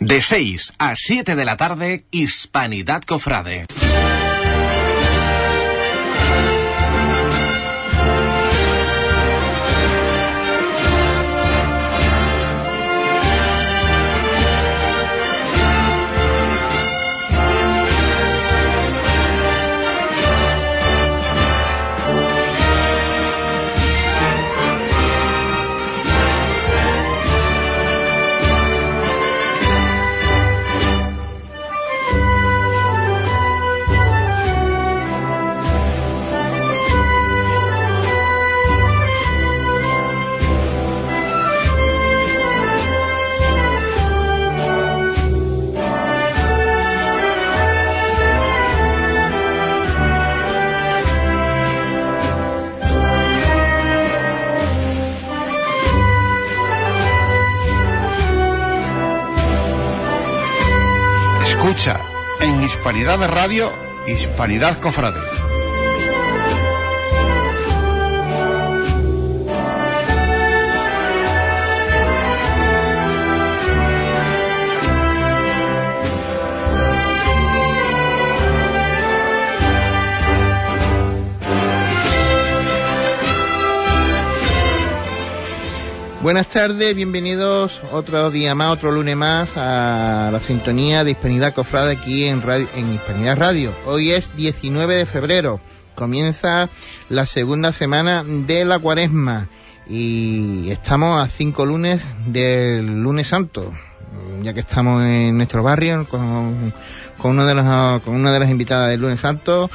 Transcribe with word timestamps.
De 0.00 0.22
6 0.22 0.72
a 0.78 0.96
7 0.96 1.36
de 1.36 1.44
la 1.44 1.58
tarde, 1.58 2.04
Hispanidad 2.10 3.02
Cofrade. 3.02 3.66
En 62.40 62.62
Hispanidad 62.62 63.18
de 63.18 63.26
Radio, 63.26 63.72
Hispanidad 64.06 64.78
Cofrade. 64.80 65.39
Buenas 86.22 86.48
tardes, 86.48 86.94
bienvenidos 86.94 87.80
otro 87.92 88.30
día 88.30 88.54
más, 88.54 88.72
otro 88.72 88.92
lunes 88.92 89.16
más 89.16 89.56
a 89.56 90.28
la 90.30 90.38
sintonía 90.40 91.02
de 91.02 91.12
Hispanidad 91.12 91.54
Cofrade 91.54 91.92
aquí 91.92 92.26
en, 92.26 92.42
radio, 92.42 92.68
en 92.76 92.92
Hispanidad 92.92 93.38
Radio. 93.38 93.72
Hoy 93.86 94.10
es 94.10 94.36
19 94.36 94.96
de 94.96 95.06
febrero, 95.06 95.60
comienza 95.94 96.68
la 97.08 97.24
segunda 97.24 97.72
semana 97.72 98.22
de 98.22 98.66
la 98.66 98.78
cuaresma 98.78 99.48
y 99.88 100.70
estamos 100.70 101.24
a 101.24 101.26
cinco 101.26 101.64
lunes 101.64 102.02
del 102.26 103.00
lunes 103.02 103.28
santo, 103.28 103.72
ya 104.42 104.52
que 104.52 104.60
estamos 104.60 105.02
en 105.02 105.38
nuestro 105.38 105.62
barrio 105.62 106.06
con, 106.06 106.74
con, 107.16 107.30
uno 107.30 107.46
de 107.46 107.54
los, 107.54 108.02
con 108.02 108.14
una 108.14 108.30
de 108.30 108.40
las 108.40 108.50
invitadas 108.50 108.90
del 108.90 109.00
lunes 109.00 109.20
santo 109.20 109.70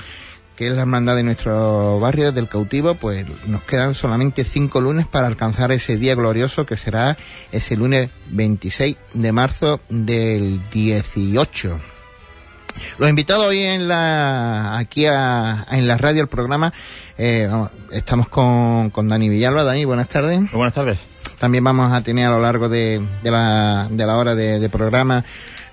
que 0.55 0.67
es 0.67 0.73
la 0.73 0.81
hermandad 0.81 1.15
de 1.15 1.23
nuestro 1.23 1.99
barrio 1.99 2.31
del 2.31 2.47
cautivo, 2.47 2.95
pues 2.95 3.25
nos 3.47 3.63
quedan 3.63 3.95
solamente 3.95 4.43
cinco 4.43 4.81
lunes 4.81 5.05
para 5.05 5.27
alcanzar 5.27 5.71
ese 5.71 5.97
día 5.97 6.15
glorioso 6.15 6.65
que 6.65 6.77
será 6.77 7.17
ese 7.51 7.75
lunes 7.75 8.09
26 8.29 8.97
de 9.13 9.31
marzo 9.31 9.79
del 9.89 10.59
18. 10.71 11.79
Los 12.97 13.09
invitados 13.09 13.47
hoy 13.47 13.61
en 13.61 13.87
la, 13.87 14.77
aquí 14.77 15.05
a, 15.05 15.65
en 15.71 15.87
la 15.87 15.97
radio, 15.97 16.21
el 16.21 16.27
programa, 16.27 16.73
eh, 17.17 17.49
estamos 17.91 18.27
con, 18.27 18.89
con 18.89 19.07
Dani 19.07 19.29
Villalba. 19.29 19.63
Dani, 19.63 19.85
buenas 19.85 20.09
tardes. 20.09 20.39
Muy 20.39 20.49
buenas 20.51 20.73
tardes. 20.73 20.99
También 21.39 21.63
vamos 21.63 21.91
a 21.91 22.01
tener 22.01 22.27
a 22.27 22.31
lo 22.31 22.41
largo 22.41 22.69
de, 22.69 23.01
de, 23.23 23.31
la, 23.31 23.87
de 23.89 24.05
la 24.05 24.17
hora 24.17 24.35
de, 24.35 24.59
de 24.59 24.69
programa 24.69 25.23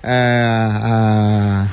eh, 0.03 0.43
a, 0.45 1.69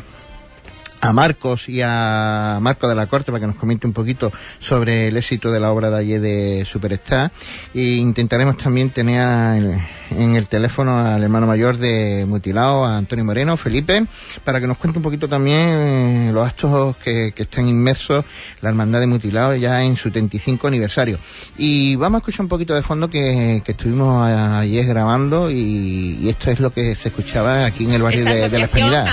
a 1.01 1.13
Marcos 1.13 1.69
y 1.69 1.81
a 1.81 2.59
Marco 2.61 2.87
de 2.87 2.95
la 2.95 3.07
Corte 3.07 3.31
para 3.31 3.41
que 3.41 3.47
nos 3.47 3.55
comente 3.55 3.87
un 3.87 3.93
poquito 3.93 4.31
sobre 4.59 5.07
el 5.07 5.17
éxito 5.17 5.51
de 5.51 5.59
la 5.59 5.71
obra 5.71 5.89
de 5.89 5.97
ayer 5.97 6.21
de 6.21 6.67
Superstar 6.69 7.31
e 7.73 7.81
intentaremos 7.81 8.57
también 8.57 8.89
tener 8.89 9.79
en 10.11 10.35
el 10.35 10.47
teléfono 10.47 10.97
al 10.97 11.23
hermano 11.23 11.47
mayor 11.47 11.77
de 11.77 12.25
Mutilao, 12.27 12.83
a 12.83 12.97
Antonio 12.97 13.23
Moreno, 13.23 13.57
Felipe, 13.57 14.05
para 14.43 14.59
que 14.59 14.67
nos 14.67 14.77
cuente 14.77 14.99
un 14.99 15.03
poquito 15.03 15.27
también 15.27 16.33
los 16.33 16.47
actos 16.47 16.97
que, 16.97 17.31
que 17.33 17.43
están 17.43 17.67
inmersos 17.67 18.25
la 18.61 18.69
hermandad 18.69 18.99
de 18.99 19.07
Mutilao 19.07 19.55
ya 19.55 19.83
en 19.83 19.95
su 19.95 20.09
75 20.09 20.67
aniversario. 20.67 21.17
Y 21.57 21.95
vamos 21.95 22.17
a 22.17 22.19
escuchar 22.19 22.41
un 22.41 22.49
poquito 22.49 22.73
de 22.73 22.83
fondo 22.83 23.09
que, 23.09 23.61
que 23.63 23.71
estuvimos 23.71 24.27
ayer 24.27 24.85
grabando 24.85 25.49
y, 25.51 26.17
y, 26.21 26.29
esto 26.29 26.51
es 26.51 26.59
lo 26.59 26.71
que 26.71 26.95
se 26.95 27.09
escuchaba 27.09 27.65
aquí 27.65 27.85
en 27.85 27.93
el 27.93 28.01
barrio 28.01 28.25
de, 28.25 28.49
de, 28.49 28.59
la 28.59 28.65
Hispanidad. 28.65 29.07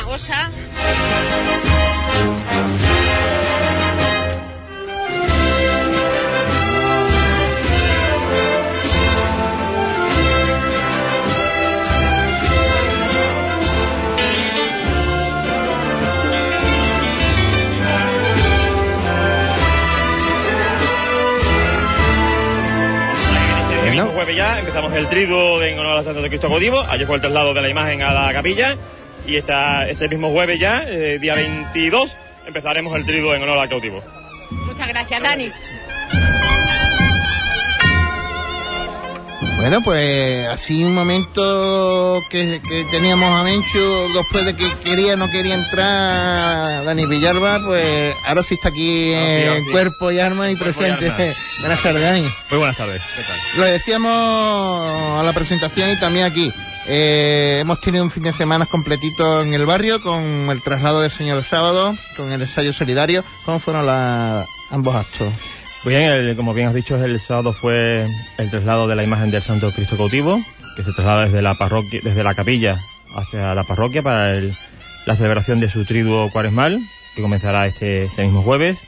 Ya 24.37 24.59
empezamos 24.59 24.93
el 24.93 25.09
trigo 25.09 25.63
en 25.63 25.79
honor 25.79 25.93
a 25.93 25.95
la 25.97 26.05
Santa 26.05 26.21
de 26.21 26.29
Cristo 26.29 26.51
Cautivo. 26.51 26.79
Ayer 26.91 27.07
fue 27.07 27.17
el 27.17 27.23
traslado 27.23 27.55
de 27.55 27.63
la 27.63 27.71
imagen 27.71 28.03
a 28.03 28.13
la 28.13 28.33
capilla. 28.35 28.77
Y 29.27 29.37
esta, 29.37 29.89
este 29.89 30.09
mismo 30.09 30.31
jueves 30.31 30.61
ya, 30.61 30.85
eh, 30.87 31.19
día 31.19 31.35
22, 31.35 32.15
empezaremos 32.47 32.95
el 32.95 33.07
trigo 33.07 33.35
en 33.35 33.43
honor 33.43 33.59
al 33.59 33.69
cautivo. 33.69 34.03
Muchas 34.51 34.89
gracias, 34.89 35.23
Dani. 35.23 35.51
Bueno, 39.67 39.83
pues 39.83 40.47
así 40.47 40.85
un 40.85 40.95
momento 40.95 42.23
que, 42.31 42.63
que, 42.63 42.85
teníamos 42.85 43.29
a 43.37 43.43
Menchu 43.43 44.13
después 44.15 44.45
de 44.45 44.55
que 44.55 44.65
quería 44.85 45.17
no 45.17 45.29
quería 45.29 45.57
entrar 45.57 46.85
Dani 46.85 47.05
Villalba, 47.05 47.61
pues 47.67 48.15
ahora 48.25 48.45
sí 48.45 48.55
está 48.55 48.69
aquí 48.69 49.13
en 49.13 49.65
sí, 49.65 49.71
cuerpo 49.73 50.13
y 50.13 50.21
arma 50.21 50.53
y 50.53 50.57
Cuerpo 50.57 50.79
presente. 50.79 51.35
y 51.59 51.61
buenas 51.63 51.83
tardes, 51.83 52.01
Dani. 52.01 52.21
Muy 52.23 52.59
buenas 52.61 52.77
tardes. 52.77 53.03
¿Qué 53.17 53.23
tal? 53.23 53.37
Lo 53.59 53.67
decíamos 53.67 55.19
a 55.19 55.23
la 55.25 55.33
presentación 55.33 55.91
y 55.91 55.99
también 55.99 56.27
aquí. 56.27 56.53
Eh, 56.87 57.59
hemos 57.61 57.81
tenido 57.81 58.05
un 58.05 58.11
fin 58.13 58.23
de 58.23 58.33
semana 58.33 58.67
completito 58.67 59.43
en 59.43 59.53
el 59.53 59.67
barrio 59.67 60.01
con 60.01 60.23
el 60.49 60.63
traslado 60.63 61.01
del 61.01 61.11
señor 61.11 61.39
el 61.39 61.45
sábado, 61.45 61.97
con 62.17 62.31
el 62.31 62.41
ensayo 62.41 62.73
solidario. 62.73 63.25
¿Cómo 63.45 63.59
fueron 63.59 63.85
la, 63.85 64.47
ambos 64.71 64.95
actos? 64.95 65.33
Bien, 65.87 66.03
el- 66.11 66.37
como 66.37 66.53
bien 66.53 66.69
has 66.69 66.75
dicho, 66.75 67.03
el 67.03 67.19
sábado 67.21 67.53
fue 67.53 68.07
el 68.39 68.51
traslado 68.51 68.89
de 68.89 68.97
la 68.97 69.05
imagen 69.05 69.31
del 69.31 69.43
Santo 69.43 69.71
Cristo 69.71 69.97
Cautivo, 69.97 70.41
que 70.77 70.83
se 70.83 70.93
traslada 70.93 71.25
desde 71.27 71.43
la 71.43 71.55
parroquia, 71.55 72.01
desde 72.03 72.25
la 72.25 72.35
capilla 72.35 72.77
hacia 73.17 73.55
la 73.55 73.63
parroquia 73.63 74.03
para 74.03 74.35
el- 74.35 74.53
la 75.07 75.15
celebración 75.17 75.61
de 75.61 75.69
su 75.69 75.85
triduo 75.85 76.29
cuaresmal, 76.31 76.81
que 77.15 77.23
comenzará 77.23 77.67
este, 77.67 78.05
este 78.05 78.25
mismo 78.25 78.43
jueves. 78.43 78.79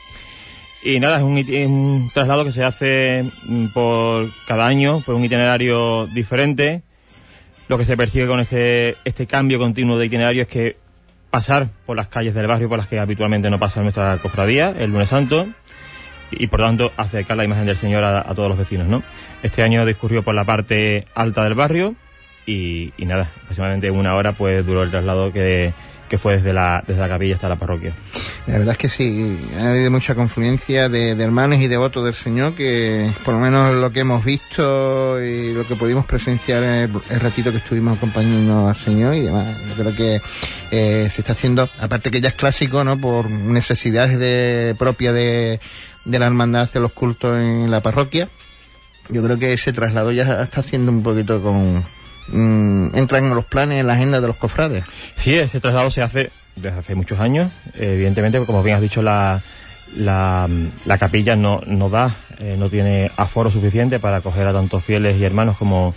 Y 0.83 0.99
nada, 0.99 1.17
es 1.17 1.23
un, 1.23 1.37
iti- 1.37 1.55
es 1.55 1.67
un 1.67 2.09
traslado 2.13 2.43
que 2.45 2.51
se 2.51 2.63
hace 2.65 3.25
mm, 3.45 3.67
por 3.67 4.27
cada 4.47 4.67
año, 4.67 5.01
por 5.05 5.15
un 5.15 5.23
itinerario 5.23 6.05
diferente. 6.07 6.81
Lo 7.69 7.77
que 7.77 7.85
se 7.85 7.95
persigue 7.95 8.27
con 8.27 8.39
este, 8.41 8.97
este 9.05 9.25
cambio 9.25 9.57
continuo 9.59 9.97
de 9.97 10.05
itinerario 10.07 10.41
es 10.43 10.47
que 10.49 10.77
pasar 11.29 11.67
por 11.85 11.95
las 11.95 12.07
calles 12.07 12.33
del 12.33 12.47
barrio 12.47 12.67
por 12.67 12.77
las 12.77 12.87
que 12.87 12.99
habitualmente 12.99 13.49
no 13.49 13.59
pasa 13.59 13.81
nuestra 13.81 14.17
cofradía, 14.17 14.73
el 14.77 14.91
lunes 14.91 15.09
santo, 15.09 15.47
y 16.31 16.47
por 16.47 16.59
tanto 16.59 16.91
acercar 16.97 17.37
la 17.37 17.43
imagen 17.43 17.65
del 17.65 17.77
Señor 17.77 18.03
a, 18.03 18.23
todos 18.35 18.49
los 18.49 18.57
vecinos, 18.57 18.87
¿no? 18.87 19.03
Este 19.43 19.63
año 19.63 19.85
discurrió 19.85 20.23
por 20.23 20.35
la 20.35 20.43
parte 20.43 21.07
alta 21.15 21.43
del 21.43 21.55
barrio 21.55 21.95
y, 22.45 22.91
nada, 22.99 23.29
aproximadamente 23.43 23.91
una 23.91 24.15
hora 24.15 24.33
pues 24.33 24.65
duró 24.65 24.83
el 24.83 24.89
traslado 24.89 25.31
que, 25.31 25.73
que 26.09 26.17
fue 26.17 26.37
desde 26.37 26.53
la, 26.53 26.83
desde 26.87 27.01
la 27.01 27.07
capilla 27.07 27.35
hasta 27.35 27.49
la 27.49 27.55
parroquia. 27.55 27.93
La 28.47 28.57
verdad 28.57 28.71
es 28.71 28.77
que 28.79 28.89
sí, 28.89 29.39
ha 29.59 29.69
habido 29.69 29.91
mucha 29.91 30.15
confluencia 30.15 30.89
de, 30.89 31.11
hermanos 31.11 31.59
y 31.59 31.67
devotos 31.67 32.03
del 32.03 32.15
Señor, 32.15 32.55
que 32.55 33.11
por 33.23 33.35
lo 33.35 33.39
menos 33.39 33.75
lo 33.75 33.91
que 33.91 33.99
hemos 33.99 34.25
visto 34.25 35.23
y 35.23 35.53
lo 35.53 35.67
que 35.67 35.75
pudimos 35.75 36.05
presenciar 36.07 36.63
el, 36.63 36.89
el 37.09 37.19
ratito 37.19 37.51
que 37.51 37.57
estuvimos 37.57 37.97
acompañando 37.97 38.67
al 38.67 38.75
Señor 38.75 39.13
y 39.13 39.21
demás. 39.21 39.55
Yo 39.67 39.75
creo 39.75 39.95
que 39.95 40.21
eh, 40.71 41.09
se 41.11 41.21
está 41.21 41.33
haciendo, 41.33 41.69
aparte 41.79 42.09
que 42.09 42.21
ya 42.21 42.29
es 42.29 42.35
clásico, 42.35 42.83
¿no? 42.83 42.99
Por 42.99 43.29
necesidades 43.29 44.17
de, 44.17 44.75
propias 44.79 45.13
de, 45.13 45.59
de 46.09 46.19
la 46.19 46.25
hermandad 46.25 46.63
hacer 46.63 46.81
los 46.81 46.91
cultos 46.91 47.37
en 47.37 47.69
la 47.69 47.81
parroquia. 47.81 48.29
Yo 49.09 49.23
creo 49.23 49.39
que 49.39 49.53
ese 49.53 49.73
traslado 49.73 50.11
ya 50.11 50.43
está 50.43 50.61
haciendo 50.61 50.91
un 50.91 51.03
poquito 51.03 51.41
con, 51.41 51.83
mm, 52.27 52.95
entran 52.95 53.25
en 53.25 53.35
los 53.35 53.45
planes, 53.45 53.79
en 53.79 53.87
la 53.87 53.93
agenda 53.93 54.21
de 54.21 54.27
los 54.27 54.37
cofrades. 54.37 54.83
Sí, 55.17 55.33
ese 55.33 55.59
traslado 55.59 55.89
se 55.91 56.01
hace 56.01 56.31
desde 56.55 56.77
hace 56.77 56.95
muchos 56.95 57.19
años. 57.19 57.51
Evidentemente, 57.77 58.39
como 58.45 58.61
bien 58.61 58.75
has 58.75 58.81
dicho, 58.81 59.01
la, 59.01 59.41
la, 59.97 60.47
la 60.85 60.97
capilla 60.97 61.35
no, 61.35 61.61
no 61.65 61.89
da, 61.89 62.15
eh, 62.39 62.55
no 62.57 62.69
tiene 62.69 63.11
aforo 63.17 63.49
suficiente 63.49 63.99
para 63.99 64.17
acoger 64.17 64.45
a 64.47 64.53
tantos 64.53 64.83
fieles 64.83 65.17
y 65.17 65.25
hermanos 65.25 65.57
como, 65.57 65.93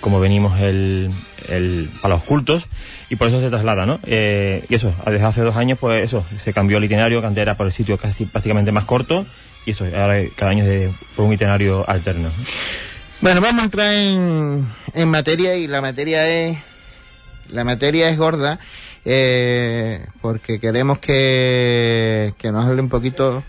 como 0.00 0.20
venimos 0.20 0.60
el, 0.60 1.10
el, 1.48 1.88
para 2.02 2.14
los 2.14 2.24
cultos 2.24 2.66
y 3.08 3.16
por 3.16 3.28
eso 3.28 3.40
se 3.40 3.48
traslada, 3.48 3.86
¿no? 3.86 3.98
Eh, 4.04 4.64
y 4.68 4.74
eso, 4.74 4.92
desde 5.06 5.24
hace 5.24 5.40
dos 5.42 5.56
años, 5.56 5.78
pues 5.78 6.04
eso, 6.04 6.24
se 6.42 6.52
cambió 6.52 6.78
el 6.78 6.84
itinerario, 6.84 7.20
que 7.20 7.26
antes 7.26 7.42
era 7.42 7.54
por 7.56 7.66
el 7.66 7.72
sitio 7.72 7.96
casi 7.96 8.26
prácticamente 8.26 8.72
más 8.72 8.84
corto 8.84 9.24
y 9.66 9.72
eso, 9.72 9.84
ahora 9.84 10.22
cada 10.36 10.52
año 10.52 10.64
es 10.64 10.90
por 11.14 11.26
un 11.26 11.32
itinerario 11.32 11.88
alterno. 11.88 12.30
Bueno, 13.20 13.40
vamos 13.40 13.62
a 13.62 13.64
entrar 13.64 13.92
en, 13.92 14.66
en 14.94 15.08
materia 15.08 15.54
y 15.56 15.66
la 15.66 15.80
materia 15.80 16.28
es 16.28 16.58
la 17.50 17.64
materia 17.64 18.08
es 18.08 18.16
gorda 18.16 18.58
eh, 19.04 20.06
porque 20.20 20.60
queremos 20.60 20.98
que, 20.98 22.34
que 22.38 22.52
nos 22.52 22.66
hable 22.66 22.80
un 22.80 22.88
poquito 22.88 23.42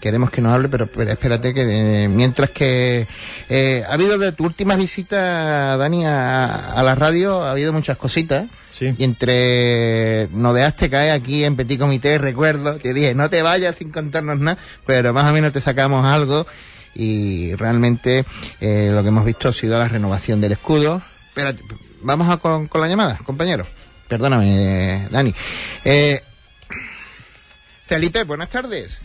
queremos 0.00 0.30
que 0.30 0.40
nos 0.40 0.52
hable 0.52 0.68
pero, 0.68 0.86
pero 0.86 1.10
espérate 1.10 1.52
que 1.52 2.04
eh, 2.04 2.08
mientras 2.08 2.50
que 2.50 3.06
eh, 3.48 3.84
ha 3.88 3.92
habido 3.92 4.16
de 4.18 4.32
tu 4.32 4.44
última 4.44 4.76
visita 4.76 5.76
Dani 5.76 6.06
a, 6.06 6.72
a 6.72 6.82
la 6.82 6.94
radio 6.94 7.42
ha 7.42 7.50
habido 7.50 7.72
muchas 7.72 7.96
cositas 7.96 8.46
Sí. 8.78 8.90
y 8.98 9.04
entre 9.04 10.28
no 10.32 10.52
dejaste 10.52 10.90
caer 10.90 11.12
aquí 11.12 11.44
en 11.44 11.56
Petit 11.56 11.78
Comité, 11.78 12.18
recuerdo, 12.18 12.76
te 12.76 12.92
dije, 12.92 13.14
no 13.14 13.30
te 13.30 13.40
vayas 13.40 13.76
sin 13.76 13.90
contarnos 13.90 14.38
nada, 14.38 14.58
pero 14.84 15.14
más 15.14 15.30
o 15.30 15.32
menos 15.32 15.52
te 15.52 15.62
sacamos 15.62 16.04
algo 16.04 16.46
y 16.94 17.54
realmente 17.54 18.24
eh, 18.60 18.90
lo 18.92 19.02
que 19.02 19.08
hemos 19.08 19.24
visto 19.24 19.48
ha 19.48 19.52
sido 19.52 19.78
la 19.78 19.88
renovación 19.88 20.40
del 20.40 20.52
escudo. 20.52 21.00
Espérate, 21.28 21.62
vamos 22.02 22.28
a 22.30 22.36
con, 22.36 22.68
con 22.68 22.80
la 22.80 22.88
llamada, 22.88 23.18
compañero. 23.24 23.66
Perdóname, 24.08 25.08
Dani. 25.10 25.34
Eh, 25.84 26.22
Felipe, 27.86 28.24
buenas 28.24 28.50
tardes. 28.50 28.98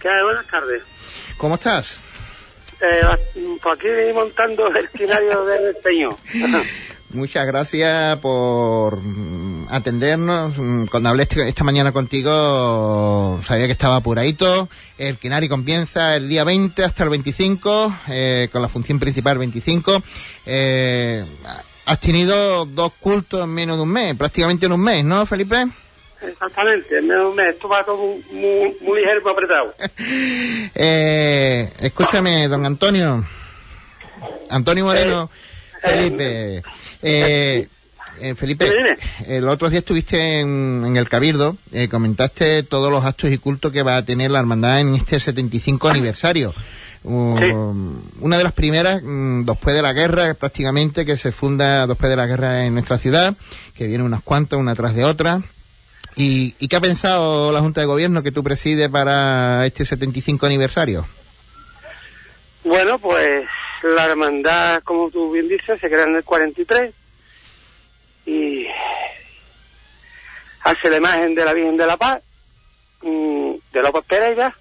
¿Qué 0.00 0.08
hay? 0.08 0.22
Buenas 0.22 0.46
tardes. 0.46 0.82
¿Cómo 1.36 1.56
estás? 1.56 1.98
Eh, 2.80 3.00
pues 3.62 3.78
aquí 3.78 3.88
montando 4.14 4.68
el 4.68 4.84
esquinario 4.84 5.44
del 5.44 5.76
Peño. 5.76 6.16
Muchas 7.12 7.44
gracias 7.44 8.18
por 8.20 8.96
mm, 9.02 9.66
atendernos. 9.70 10.56
Mm, 10.56 10.84
Cuando 10.86 11.08
hablé 11.08 11.24
este- 11.24 11.48
esta 11.48 11.64
mañana 11.64 11.90
contigo, 11.90 13.40
sabía 13.44 13.66
que 13.66 13.72
estaba 13.72 13.96
apuradito. 13.96 14.68
El 14.96 15.16
Quinari 15.16 15.48
comienza 15.48 16.14
el 16.14 16.28
día 16.28 16.44
20 16.44 16.84
hasta 16.84 17.02
el 17.02 17.10
25, 17.10 17.92
eh, 18.08 18.48
con 18.52 18.62
la 18.62 18.68
función 18.68 19.00
principal 19.00 19.38
25. 19.38 20.02
Eh, 20.46 21.24
has 21.86 21.98
tenido 22.00 22.64
dos 22.64 22.92
cultos 23.00 23.42
en 23.42 23.50
menos 23.50 23.76
de 23.78 23.82
un 23.82 23.90
mes, 23.90 24.14
prácticamente 24.14 24.66
en 24.66 24.72
un 24.72 24.80
mes, 24.80 25.04
¿no, 25.04 25.26
Felipe? 25.26 25.66
Exactamente, 26.22 26.96
en 26.98 27.08
menos 27.08 27.24
de 27.24 27.30
un 27.30 27.36
mes. 27.36 27.54
Esto 27.54 27.68
va 27.68 27.82
todo 27.82 27.96
muy, 28.30 28.76
muy, 28.82 29.00
ligero 29.00 29.20
y 29.26 29.30
apretado. 29.30 29.74
Eh, 30.76 31.72
escúchame, 31.80 32.46
don 32.46 32.64
Antonio. 32.64 33.24
Antonio 34.48 34.84
Moreno, 34.84 35.28
Felipe. 35.82 36.62
Eh, 37.02 37.68
eh, 38.20 38.34
Felipe, 38.34 38.70
el 39.26 39.48
otro 39.48 39.70
día 39.70 39.78
estuviste 39.78 40.40
en, 40.40 40.84
en 40.86 40.96
el 40.96 41.08
Cabildo, 41.08 41.56
eh, 41.72 41.88
comentaste 41.88 42.62
todos 42.64 42.90
los 42.90 43.04
actos 43.04 43.30
y 43.30 43.38
cultos 43.38 43.72
que 43.72 43.82
va 43.82 43.96
a 43.96 44.04
tener 44.04 44.30
la 44.30 44.40
hermandad 44.40 44.80
en 44.80 44.94
este 44.94 45.18
75 45.20 45.88
aniversario. 45.88 46.54
Um, 47.02 48.02
Una 48.20 48.36
de 48.36 48.44
las 48.44 48.52
primeras, 48.52 49.00
mm, 49.02 49.44
después 49.44 49.74
de 49.74 49.80
la 49.80 49.94
guerra, 49.94 50.34
prácticamente, 50.34 51.06
que 51.06 51.16
se 51.16 51.32
funda 51.32 51.86
después 51.86 52.10
de 52.10 52.16
la 52.16 52.26
guerra 52.26 52.66
en 52.66 52.74
nuestra 52.74 52.98
ciudad, 52.98 53.34
que 53.74 53.86
viene 53.86 54.04
unas 54.04 54.22
cuantas, 54.22 54.58
una 54.58 54.74
tras 54.74 54.94
de 54.94 55.04
otra. 55.04 55.40
¿Y, 56.16 56.54
¿Y 56.58 56.68
qué 56.68 56.76
ha 56.76 56.80
pensado 56.80 57.52
la 57.52 57.60
Junta 57.60 57.80
de 57.80 57.86
Gobierno 57.86 58.22
que 58.22 58.32
tú 58.32 58.44
presides 58.44 58.90
para 58.90 59.64
este 59.64 59.86
75 59.86 60.44
aniversario? 60.44 61.06
Bueno, 62.64 62.98
pues 62.98 63.46
la 63.82 64.06
hermandad, 64.06 64.82
como 64.82 65.10
tú 65.10 65.32
bien 65.32 65.48
dices, 65.48 65.80
se 65.80 65.88
crea 65.88 66.04
en 66.04 66.16
el 66.16 66.24
43 66.24 66.92
y 68.26 68.66
hace 70.62 70.90
la 70.90 70.96
imagen 70.96 71.34
de 71.34 71.44
la 71.44 71.52
Virgen 71.52 71.76
de 71.76 71.86
la 71.86 71.96
Paz, 71.96 72.22
mm, 73.02 73.54
de 73.72 73.82
López 73.82 74.04
Pereira, 74.06 74.54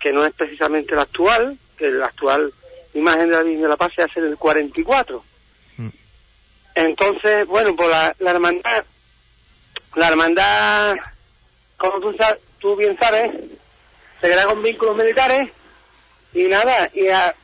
que 0.00 0.12
no 0.12 0.24
es 0.24 0.34
precisamente 0.34 0.94
la 0.94 1.02
actual, 1.02 1.56
que 1.76 1.90
la 1.90 2.06
actual 2.06 2.52
imagen 2.94 3.28
de 3.28 3.36
la 3.36 3.42
Virgen 3.42 3.62
de 3.62 3.68
la 3.68 3.76
Paz 3.76 3.92
se 3.94 4.02
hace 4.02 4.20
en 4.20 4.26
el 4.26 4.36
44. 4.36 5.24
Mm. 5.76 5.88
Entonces, 6.74 7.46
bueno, 7.46 7.74
pues 7.76 7.88
la, 7.88 8.14
la 8.18 8.30
hermandad, 8.30 8.84
la 9.94 10.08
hermandad, 10.08 10.96
como 11.76 12.00
tú, 12.00 12.16
tú 12.58 12.76
bien 12.76 12.98
sabes, 12.98 13.32
se 14.20 14.26
crea 14.26 14.46
con 14.46 14.62
vínculos 14.62 14.96
militares 14.96 15.50
y 16.34 16.44
nada, 16.44 16.90
y 16.92 17.08
a, 17.08 17.34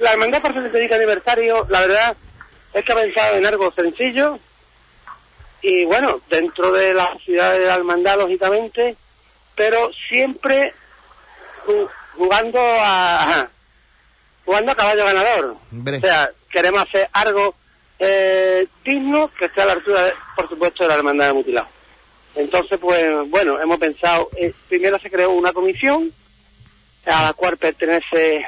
la 0.00 0.12
hermandad 0.12 0.42
por 0.42 0.52
su 0.54 0.60
75 0.62 0.94
aniversario, 0.94 1.66
la 1.70 1.80
verdad 1.80 2.16
es 2.72 2.84
que 2.84 2.92
ha 2.92 2.96
pensado 2.96 3.36
en 3.36 3.46
algo 3.46 3.72
sencillo 3.72 4.38
y 5.62 5.84
bueno, 5.84 6.20
dentro 6.30 6.72
de 6.72 6.94
la 6.94 7.16
ciudad 7.24 7.52
de 7.52 7.60
la 7.66 7.74
hermandad, 7.74 8.18
lógicamente, 8.18 8.96
pero 9.54 9.90
siempre 10.08 10.72
ju- 11.66 11.88
jugando 12.16 12.58
a 12.60 13.48
jugando 14.44 14.72
a 14.72 14.76
caballo 14.76 15.04
ganador. 15.04 15.56
O 15.98 16.00
sea, 16.00 16.30
queremos 16.50 16.82
hacer 16.82 17.08
algo 17.12 17.54
eh, 17.98 18.66
digno 18.84 19.28
que 19.38 19.44
esté 19.46 19.60
a 19.62 19.66
la 19.66 19.72
altura, 19.72 20.02
de- 20.04 20.14
por 20.34 20.48
supuesto, 20.48 20.82
de 20.84 20.88
la 20.88 20.94
hermandad 20.96 21.26
de 21.28 21.32
mutilado. 21.34 21.68
Entonces, 22.34 22.78
pues 22.80 23.28
bueno, 23.28 23.60
hemos 23.60 23.78
pensado, 23.78 24.30
eh, 24.36 24.52
primero 24.68 24.98
se 24.98 25.10
creó 25.10 25.30
una 25.32 25.52
comisión 25.52 26.10
a 27.06 27.24
la 27.24 27.32
cual 27.34 27.56
pertenece, 27.58 28.46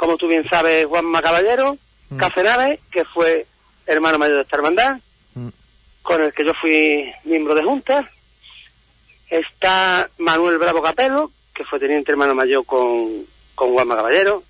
como 0.00 0.16
tú 0.16 0.28
bien 0.28 0.48
sabes, 0.48 0.86
Juanma 0.86 1.20
Caballero, 1.20 1.76
Mm. 2.08 2.16
Cacenave, 2.16 2.80
que 2.90 3.04
fue 3.04 3.46
hermano 3.86 4.18
mayor 4.18 4.36
de 4.36 4.42
esta 4.42 4.56
hermandad, 4.56 4.98
Mm. 5.34 5.48
con 6.02 6.22
el 6.22 6.32
que 6.32 6.44
yo 6.44 6.54
fui 6.54 7.12
miembro 7.24 7.54
de 7.54 7.62
junta. 7.62 8.10
Está 9.28 10.08
Manuel 10.18 10.56
Bravo 10.58 10.82
Capelo, 10.82 11.30
que 11.54 11.64
fue 11.64 11.78
teniente 11.78 12.10
hermano 12.10 12.34
mayor 12.34 12.64
con, 12.66 13.24
con 13.54 13.72
Juanma 13.74 13.94
Caballero. 13.94 14.42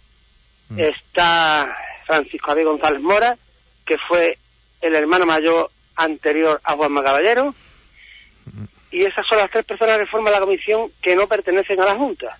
Mm. 0.70 0.78
Está 0.80 1.76
Francisco 2.06 2.46
Javier 2.46 2.66
González 2.66 3.00
Mora, 3.02 3.36
que 3.84 3.98
fue 4.08 4.38
el 4.80 4.94
hermano 4.94 5.26
mayor 5.26 5.68
anterior 5.96 6.60
a 6.64 6.74
Juanma 6.76 7.02
Caballero. 7.02 7.54
Y 8.92 9.02
esas 9.04 9.26
son 9.26 9.38
las 9.38 9.50
tres 9.50 9.64
personas 9.66 9.98
que 9.98 10.06
forman 10.06 10.32
la 10.32 10.40
comisión 10.40 10.90
que 11.02 11.14
no 11.14 11.26
pertenecen 11.28 11.80
a 11.80 11.84
la 11.84 11.94
Junta. 11.96 12.38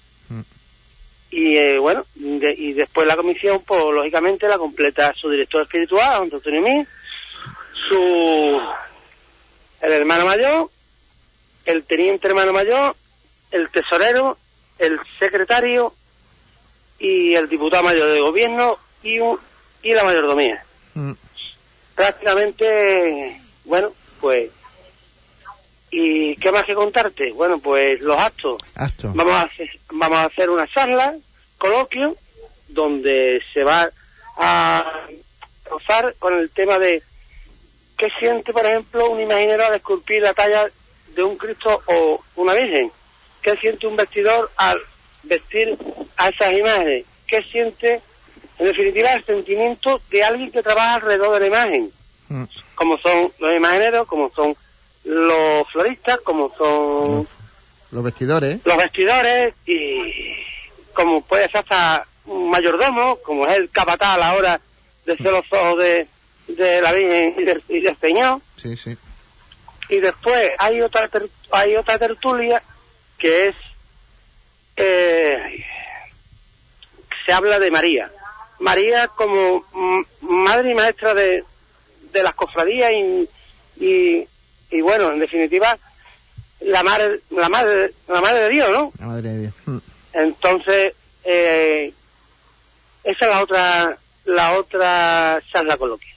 Y 1.30 1.56
eh, 1.56 1.78
bueno, 1.78 2.04
de- 2.14 2.54
y 2.54 2.72
después 2.72 3.06
la 3.06 3.16
comisión, 3.16 3.62
pues 3.66 3.80
lógicamente 3.92 4.48
la 4.48 4.58
completa 4.58 5.12
su 5.14 5.30
director 5.30 5.62
espiritual, 5.62 6.22
Antonio 6.22 6.60
Mí, 6.60 6.84
su 7.88 8.60
el 9.80 9.92
hermano 9.92 10.24
mayor, 10.26 10.70
el 11.66 11.84
teniente 11.84 12.26
hermano 12.28 12.52
mayor, 12.52 12.94
el 13.52 13.68
tesorero, 13.70 14.36
el 14.78 14.98
secretario 15.18 15.94
y 16.98 17.34
el 17.34 17.48
diputado 17.48 17.82
mayor 17.84 18.08
de 18.10 18.20
gobierno 18.20 18.78
y, 19.02 19.18
un- 19.20 19.38
y 19.82 19.94
la 19.94 20.04
mayordomía. 20.04 20.62
Mm. 20.94 21.12
Prácticamente, 21.94 23.40
bueno, 23.64 23.92
pues... 24.20 24.50
¿Y 25.90 26.36
qué 26.36 26.52
más 26.52 26.64
que 26.64 26.74
contarte? 26.74 27.32
Bueno, 27.32 27.58
pues 27.58 28.00
los 28.00 28.16
actos. 28.16 28.62
Acto. 28.74 29.10
Vamos 29.14 29.34
a 29.34 29.42
hacer, 29.42 29.68
vamos 29.90 30.18
a 30.18 30.24
hacer 30.24 30.48
una 30.48 30.68
charla, 30.68 31.14
coloquio, 31.58 32.16
donde 32.68 33.42
se 33.52 33.64
va 33.64 33.90
a 34.36 34.84
rozar 35.68 36.14
con 36.18 36.34
el 36.38 36.50
tema 36.50 36.78
de 36.78 37.02
qué 37.98 38.08
siente, 38.18 38.52
por 38.52 38.64
ejemplo, 38.64 39.10
un 39.10 39.20
imaginero 39.20 39.64
al 39.66 39.74
esculpir 39.74 40.22
la 40.22 40.32
talla 40.32 40.70
de 41.14 41.22
un 41.22 41.36
Cristo 41.36 41.82
o 41.86 42.22
una 42.36 42.54
Virgen. 42.54 42.90
¿Qué 43.42 43.56
siente 43.56 43.86
un 43.86 43.96
vestidor 43.96 44.50
al 44.56 44.80
vestir 45.24 45.76
a 46.16 46.28
esas 46.28 46.52
imágenes? 46.52 47.04
¿Qué 47.26 47.42
siente, 47.42 48.00
en 48.58 48.66
definitiva, 48.66 49.12
el 49.12 49.24
sentimiento 49.24 50.00
de 50.10 50.22
alguien 50.22 50.50
que 50.50 50.62
trabaja 50.62 50.94
alrededor 50.94 51.34
de 51.34 51.40
la 51.40 51.46
imagen? 51.46 51.92
Mm. 52.28 52.44
Como 52.74 52.96
son 52.98 53.32
los 53.38 53.56
imagineros, 53.56 54.06
como 54.06 54.30
son 54.30 54.54
los 55.04 55.68
floristas, 55.70 56.18
como 56.20 56.52
son 56.56 57.14
Los, 57.18 57.26
los 57.90 58.04
vestidores. 58.04 58.60
los 58.64 58.76
vestidores 58.76 59.54
y 59.66 60.12
como 60.92 61.22
puede 61.22 61.46
ser 61.46 61.58
hasta 61.58 62.06
un 62.26 62.50
mayordomo, 62.50 63.16
como 63.24 63.46
es 63.46 63.56
el 63.56 63.70
capataz 63.70 64.14
a 64.16 64.18
la 64.18 64.34
hora 64.34 64.60
de 65.06 65.16
ser 65.16 65.30
los 65.32 65.44
ojos 65.52 65.78
de, 65.78 66.06
de 66.48 66.80
la 66.80 66.92
Virgen 66.92 67.34
y 67.38 67.44
del, 67.44 67.62
y 67.68 67.80
del 67.80 67.96
Señor. 67.96 68.40
Sí, 68.60 68.76
sí. 68.76 68.96
Y 69.88 69.98
después 69.98 70.52
hay 70.58 70.80
otra 70.82 71.08
ter- 71.08 71.30
hay 71.50 71.74
otra 71.76 71.98
tertulia 71.98 72.62
que 73.18 73.48
es 73.48 73.56
eh, 74.76 75.64
se 77.26 77.32
habla 77.32 77.58
de 77.58 77.70
María. 77.70 78.10
María 78.58 79.08
como 79.08 79.64
madre 80.20 80.70
y 80.72 80.74
maestra 80.74 81.14
de, 81.14 81.44
de 82.12 82.22
las 82.22 82.34
cofradías 82.34 82.92
y, 82.92 83.28
y, 83.84 84.28
y 84.70 84.80
bueno, 84.80 85.10
en 85.12 85.18
definitiva, 85.20 85.76
la 86.60 86.82
madre, 86.82 87.20
la 87.30 87.48
madre, 87.48 87.92
la 88.08 88.20
madre 88.20 88.40
de 88.42 88.48
Dios, 88.50 88.70
¿no? 88.70 88.92
La 89.00 89.06
madre 89.06 89.28
de 89.30 89.40
Dios. 89.42 89.54
Mm. 89.66 89.78
Entonces, 90.12 90.94
eh, 91.24 91.92
esa 93.04 93.24
es 93.24 93.30
la 93.30 93.42
otra, 93.42 93.98
la 94.24 94.52
otra 94.58 95.42
charla 95.52 95.76
coloquia. 95.76 96.14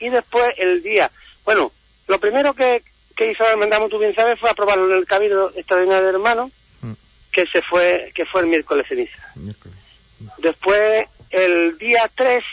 Y 0.00 0.08
después 0.10 0.54
el 0.58 0.82
día, 0.82 1.10
bueno, 1.44 1.72
lo 2.06 2.20
primero 2.20 2.54
que, 2.54 2.82
que 3.16 3.30
hizo 3.32 3.48
el 3.50 3.56
mandamo, 3.56 3.88
tú 3.88 3.98
bien 3.98 4.14
sabes, 4.14 4.38
fue 4.38 4.50
aprobarlo 4.50 4.90
en 4.92 4.98
el 4.98 5.06
Cabildo 5.06 5.50
Extraordinario 5.56 6.04
de 6.04 6.10
Hermanos, 6.12 6.52
Mm. 6.82 6.92
que 7.32 7.46
se 7.46 7.62
fue, 7.62 8.12
que 8.14 8.26
fue 8.26 8.42
el 8.42 8.48
miércoles 8.48 8.86
ceniza. 8.86 9.18
Miércoles. 9.34 9.76
Después, 10.38 11.06
el 11.30 11.76
día 11.78 12.08
3, 12.14 12.44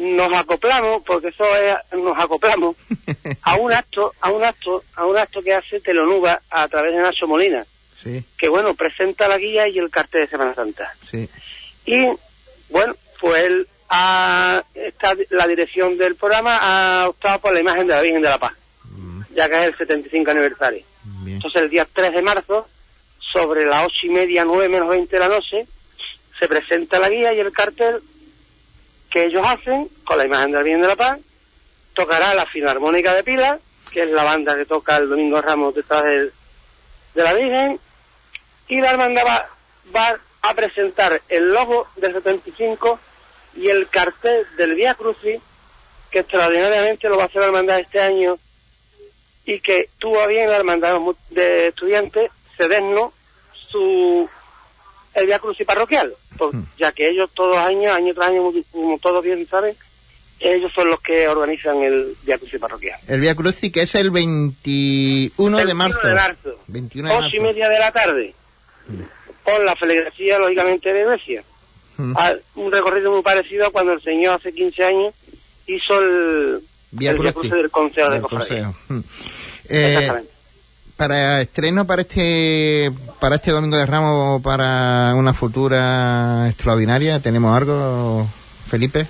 nos 0.00 0.32
acoplamos, 0.34 1.02
porque 1.06 1.28
eso 1.28 1.44
es, 1.56 1.76
nos 1.98 2.18
acoplamos, 2.18 2.74
a 3.42 3.56
un 3.56 3.72
acto, 3.72 4.12
a 4.20 4.30
un 4.30 4.42
acto, 4.42 4.82
a 4.96 5.04
un 5.06 5.16
acto 5.16 5.42
que 5.42 5.54
hace 5.54 5.78
Telonuba 5.80 6.40
a 6.50 6.66
través 6.68 6.94
de 6.94 7.02
Nacho 7.02 7.26
Molina, 7.26 7.64
Sí, 8.02 8.24
que 8.38 8.48
bueno, 8.48 8.74
presenta 8.74 9.28
la 9.28 9.36
guía 9.36 9.68
y 9.68 9.78
el 9.78 9.90
cartel 9.90 10.22
de 10.22 10.26
Semana 10.28 10.54
Santa. 10.54 10.92
sí. 11.10 11.28
Y 11.84 12.06
bueno, 12.70 12.94
pues 13.20 13.44
él 13.44 13.68
ha, 13.90 14.62
está, 14.74 15.14
la 15.30 15.46
dirección 15.46 15.98
del 15.98 16.14
programa 16.14 16.58
ha 17.02 17.08
optado 17.08 17.40
por 17.40 17.52
la 17.52 17.60
imagen 17.60 17.86
de 17.86 17.94
la 17.94 18.00
Virgen 18.02 18.22
de 18.22 18.28
la 18.28 18.38
Paz, 18.38 18.52
Mm, 18.84 19.22
ya 19.34 19.48
que 19.48 19.54
es 19.60 19.66
el 19.68 19.76
75 19.76 20.30
aniversario. 20.30 20.82
Bien. 21.22 21.36
Entonces 21.36 21.62
el 21.62 21.68
día 21.70 21.86
3 21.92 22.12
de 22.12 22.22
marzo, 22.22 22.68
sobre 23.32 23.64
las 23.66 23.84
ocho 23.86 24.06
y 24.06 24.08
media, 24.08 24.44
nueve 24.44 24.68
menos 24.68 24.88
20 24.88 25.14
de 25.14 25.20
la 25.20 25.28
noche, 25.28 25.66
se 26.38 26.48
presenta 26.48 26.98
la 26.98 27.08
guía 27.10 27.32
y 27.34 27.40
el 27.40 27.52
cartel 27.52 28.00
que 29.10 29.24
ellos 29.24 29.42
hacen 29.46 29.88
con 30.04 30.18
la 30.18 30.24
imagen 30.24 30.52
de 30.52 30.58
la 30.58 30.62
Virgen 30.62 30.82
de 30.82 30.88
la 30.88 30.96
Paz. 30.96 31.18
Tocará 31.94 32.34
la 32.34 32.46
Filarmónica 32.46 33.12
de 33.14 33.24
Pila, 33.24 33.58
que 33.92 34.02
es 34.04 34.10
la 34.10 34.24
banda 34.24 34.54
que 34.56 34.64
toca 34.66 34.96
el 34.96 35.08
Domingo 35.08 35.40
Ramos 35.42 35.74
detrás 35.74 36.04
del- 36.04 36.32
de 37.14 37.22
la 37.22 37.32
Virgen. 37.32 37.80
Y 38.68 38.80
la 38.80 38.90
hermandad 38.90 39.22
va, 39.26 39.48
va 39.94 40.20
a 40.42 40.54
presentar 40.54 41.20
el 41.28 41.52
logo 41.52 41.88
del 41.96 42.12
75 42.14 43.00
y 43.56 43.68
el 43.68 43.88
cartel 43.88 44.46
del 44.56 44.74
Vía 44.74 44.94
Crucis, 44.94 45.40
que 46.10 46.20
extraordinariamente 46.20 47.08
lo 47.08 47.16
va 47.16 47.24
a 47.24 47.26
hacer 47.26 47.40
la 47.40 47.48
hermandad 47.48 47.80
este 47.80 48.00
año 48.00 48.38
y 49.44 49.60
que 49.60 49.88
tuvo 49.98 50.24
bien 50.28 50.48
la 50.48 50.56
hermandad 50.56 50.98
de 51.30 51.68
estudiantes 51.68 52.30
cedernos 52.56 53.12
su 53.70 54.28
el 55.20 55.26
Via 55.26 55.38
Crucis 55.38 55.66
parroquial, 55.66 56.12
por- 56.36 56.54
Hmm. 56.54 56.64
ya 56.78 56.92
que 56.92 57.08
ellos 57.10 57.30
todos 57.34 57.56
los 57.56 57.58
años, 57.64 57.92
año 57.94 58.12
tras 58.14 58.28
año, 58.30 58.42
como 58.72 58.98
todos 58.98 59.22
bien 59.24 59.46
saben, 59.48 59.74
ellos 60.40 60.72
son 60.74 60.88
los 60.88 61.00
que 61.00 61.28
organizan 61.28 61.82
el 61.82 62.16
Via 62.24 62.38
Crucis 62.38 62.58
parroquial. 62.60 62.98
El 63.08 63.20
Via 63.20 63.34
Crucis, 63.34 63.70
que 63.72 63.82
es 63.82 63.94
el 63.94 64.10
21 64.10 65.56
de 65.58 65.64
21 65.64 65.74
marzo. 65.74 66.06
de 66.06 66.14
marzo, 66.14 66.58
21 66.68 67.08
de 67.08 67.14
ocho 67.14 67.22
marzo. 67.22 67.36
y 67.36 67.40
media 67.40 67.68
de 67.68 67.78
la 67.78 67.92
tarde, 67.92 68.34
con 69.44 69.64
la 69.64 69.76
feligresía, 69.76 70.38
lógicamente, 70.38 70.92
de 70.92 71.04
Grecia. 71.04 71.42
Mm. 71.96 72.14
Ah, 72.16 72.32
un 72.54 72.72
recorrido 72.72 73.10
muy 73.12 73.22
parecido 73.22 73.66
a 73.66 73.70
cuando 73.70 73.92
el 73.92 74.02
Señor 74.02 74.34
hace 74.38 74.52
15 74.54 74.82
años 74.84 75.14
hizo 75.66 75.98
el 76.00 76.60
Via 76.92 77.10
el 77.10 77.18
Via 77.18 77.32
Crucis. 77.32 77.50
Crucis 77.50 77.52
del 77.52 77.70
Consejo 77.70 78.10
de 78.10 78.20
Cofradía. 78.22 78.46
Consejo. 78.64 78.74
Mm. 78.88 79.00
Eh, 79.68 79.92
Exactamente. 79.92 80.30
Para 81.00 81.40
estreno 81.40 81.86
para 81.86 82.02
este 82.02 82.92
para 83.20 83.36
este 83.36 83.52
domingo 83.52 83.78
de 83.78 83.86
Ramos 83.86 84.42
para 84.42 85.14
una 85.16 85.32
futura 85.32 86.46
extraordinaria 86.50 87.20
tenemos 87.20 87.56
algo 87.56 88.26
Felipe 88.68 89.06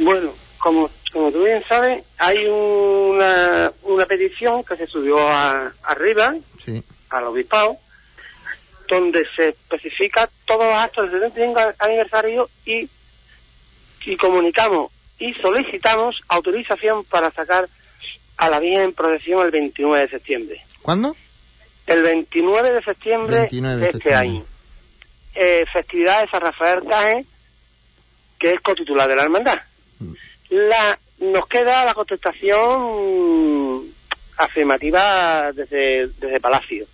Bueno, 0.00 0.32
como, 0.58 0.90
como 1.12 1.30
tú 1.30 1.44
bien 1.44 1.62
sabes, 1.68 2.02
hay 2.18 2.38
una, 2.48 3.70
una 3.84 4.04
petición 4.06 4.64
que 4.64 4.76
se 4.76 4.88
subió 4.88 5.16
a- 5.28 5.72
arriba, 5.84 6.34
sí 6.64 6.82
al 7.10 7.22
obispado, 7.28 7.76
donde 8.90 9.24
se 9.36 9.50
especifica 9.50 10.28
todos 10.44 10.64
los 10.64 10.74
actos 10.74 11.12
del 11.12 11.20
75 11.20 11.60
aniversario 11.78 12.48
y, 12.64 12.90
y 14.06 14.16
comunicamos 14.16 14.90
y 15.20 15.32
solicitamos 15.34 16.16
autorización 16.26 17.04
para 17.04 17.30
sacar 17.30 17.68
a 18.38 18.50
la 18.50 18.58
Virgen 18.58 18.82
en 18.82 18.92
procesión 18.92 19.44
el 19.46 19.52
29 19.52 20.00
de 20.02 20.08
septiembre. 20.08 20.65
¿Cuándo? 20.86 21.16
El 21.86 22.02
29 22.02 22.72
de 22.72 22.82
septiembre 22.82 23.40
29 23.40 23.76
de 23.76 23.86
este 23.86 23.98
septiembre. 23.98 24.28
año. 24.28 24.44
Eh, 25.34 25.64
festividad 25.72 26.22
de 26.22 26.30
San 26.30 26.40
Rafael 26.40 26.82
Caje, 26.88 27.26
que 28.38 28.52
es 28.52 28.60
cotitular 28.60 29.08
de 29.08 29.16
la 29.16 29.24
hermandad. 29.24 29.58
Mm. 29.98 30.12
La, 30.50 30.98
nos 31.18 31.46
queda 31.48 31.84
la 31.84 31.92
contestación 31.92 33.82
afirmativa 34.36 35.50
desde, 35.52 36.06
desde 36.06 36.40
Palacio. 36.40 36.86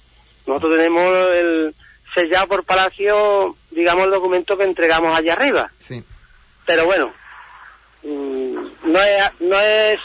Nosotros 0.46 0.76
tenemos 0.78 1.12
el 1.36 1.74
sellado 2.14 2.46
por 2.48 2.64
Palacio, 2.64 3.54
digamos, 3.70 4.06
el 4.06 4.10
documento 4.12 4.56
que 4.56 4.64
entregamos 4.64 5.16
allá 5.16 5.34
arriba. 5.34 5.70
sí 5.86 6.02
Pero 6.64 6.86
bueno, 6.86 7.12
mm, 8.02 8.90
no 8.90 9.02
es, 9.02 9.40
no 9.40 9.60
es, 9.60 10.00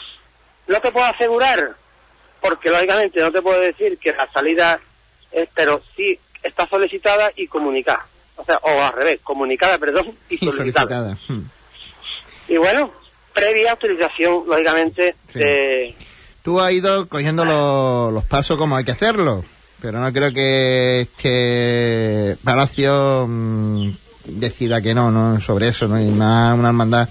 no 0.67 0.81
te 0.81 0.91
puedo 0.91 1.05
asegurar, 1.05 1.75
porque 2.41 2.69
lógicamente 2.69 3.19
no 3.21 3.31
te 3.31 3.41
puedo 3.41 3.59
decir 3.59 3.97
que 3.97 4.13
la 4.13 4.31
salida 4.31 4.79
es, 5.31 5.47
pero 5.53 5.81
sí 5.95 6.17
está 6.43 6.67
solicitada 6.67 7.31
y 7.35 7.47
comunicada. 7.47 8.05
O 8.35 8.45
sea, 8.45 8.57
o 8.61 8.81
al 8.81 8.93
revés, 8.93 9.19
comunicada, 9.23 9.77
perdón, 9.77 10.13
y 10.29 10.37
solicitada. 10.51 11.17
Y 12.47 12.57
bueno, 12.57 12.91
previa 13.33 13.71
autorización, 13.71 14.43
lógicamente, 14.47 15.15
Sí. 15.33 15.39
de, 15.39 15.95
tú 16.43 16.59
has 16.61 16.71
ido 16.71 17.07
cogiendo 17.07 17.43
los, 17.45 18.13
los 18.13 18.23
pasos 18.25 18.57
como 18.57 18.75
hay 18.77 18.85
que 18.85 18.91
hacerlo 18.91 19.43
pero 19.81 19.99
no 19.99 20.11
creo 20.11 20.33
que 20.33 21.01
este 21.01 22.35
Palacio 22.43 23.25
mm, 23.27 23.89
decida 24.27 24.81
que 24.81 24.93
no, 24.93 25.09
no 25.11 25.39
sobre 25.41 25.69
eso, 25.69 25.87
¿no? 25.87 25.99
Y 25.99 26.05
más 26.11 26.57
una 26.57 26.69
hermandad 26.69 27.09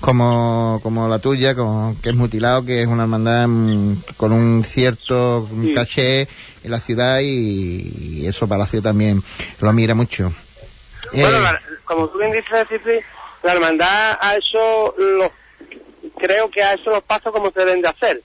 como, 0.00 0.80
como 0.82 1.08
la 1.08 1.18
tuya, 1.18 1.54
como, 1.54 1.96
que 2.02 2.10
es 2.10 2.14
mutilado, 2.14 2.64
que 2.64 2.82
es 2.82 2.88
una 2.88 3.04
hermandad 3.04 3.46
mm, 3.48 4.02
con 4.16 4.32
un 4.32 4.64
cierto 4.64 5.48
Sí. 5.62 5.74
caché 5.74 6.22
en 6.64 6.70
la 6.70 6.80
ciudad 6.80 7.20
y, 7.20 8.20
y 8.22 8.26
eso 8.26 8.48
Palacio 8.48 8.82
también 8.82 9.22
lo 9.60 9.72
mira 9.72 9.94
mucho. 9.94 10.32
Bueno, 11.12 11.38
Eh, 11.38 11.40
la- 11.42 11.60
como 11.84 12.08
tú 12.08 12.18
bien 12.18 12.32
dices, 12.32 12.66
Cipri, 12.68 12.98
la 13.42 13.52
hermandad 13.52 14.18
ha 14.20 14.34
hecho 14.34 14.94
los, 14.98 15.30
creo 16.18 16.50
que 16.50 16.62
ha 16.62 16.74
hecho 16.74 16.90
los 16.90 17.02
pasos 17.04 17.32
como 17.32 17.50
se 17.52 17.60
deben 17.60 17.80
de 17.82 17.88
hacer. 17.88 18.20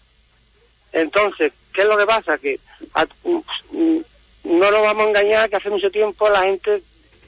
Entonces, 0.94 1.54
¿qué 1.74 1.82
es 1.84 1.88
lo 1.88 1.98
que 1.98 2.06
pasa? 2.06 2.38
Que 2.38 2.60
a- 2.96 3.06
mm, 3.24 3.98
no 4.44 4.72
nos 4.72 4.82
vamos 4.82 5.06
a 5.06 5.10
engañar 5.10 5.50
que 5.50 5.56
hace 5.58 5.70
mucho 5.70 5.92
tiempo 5.92 6.28
la 6.30 6.42
gente 6.42 6.82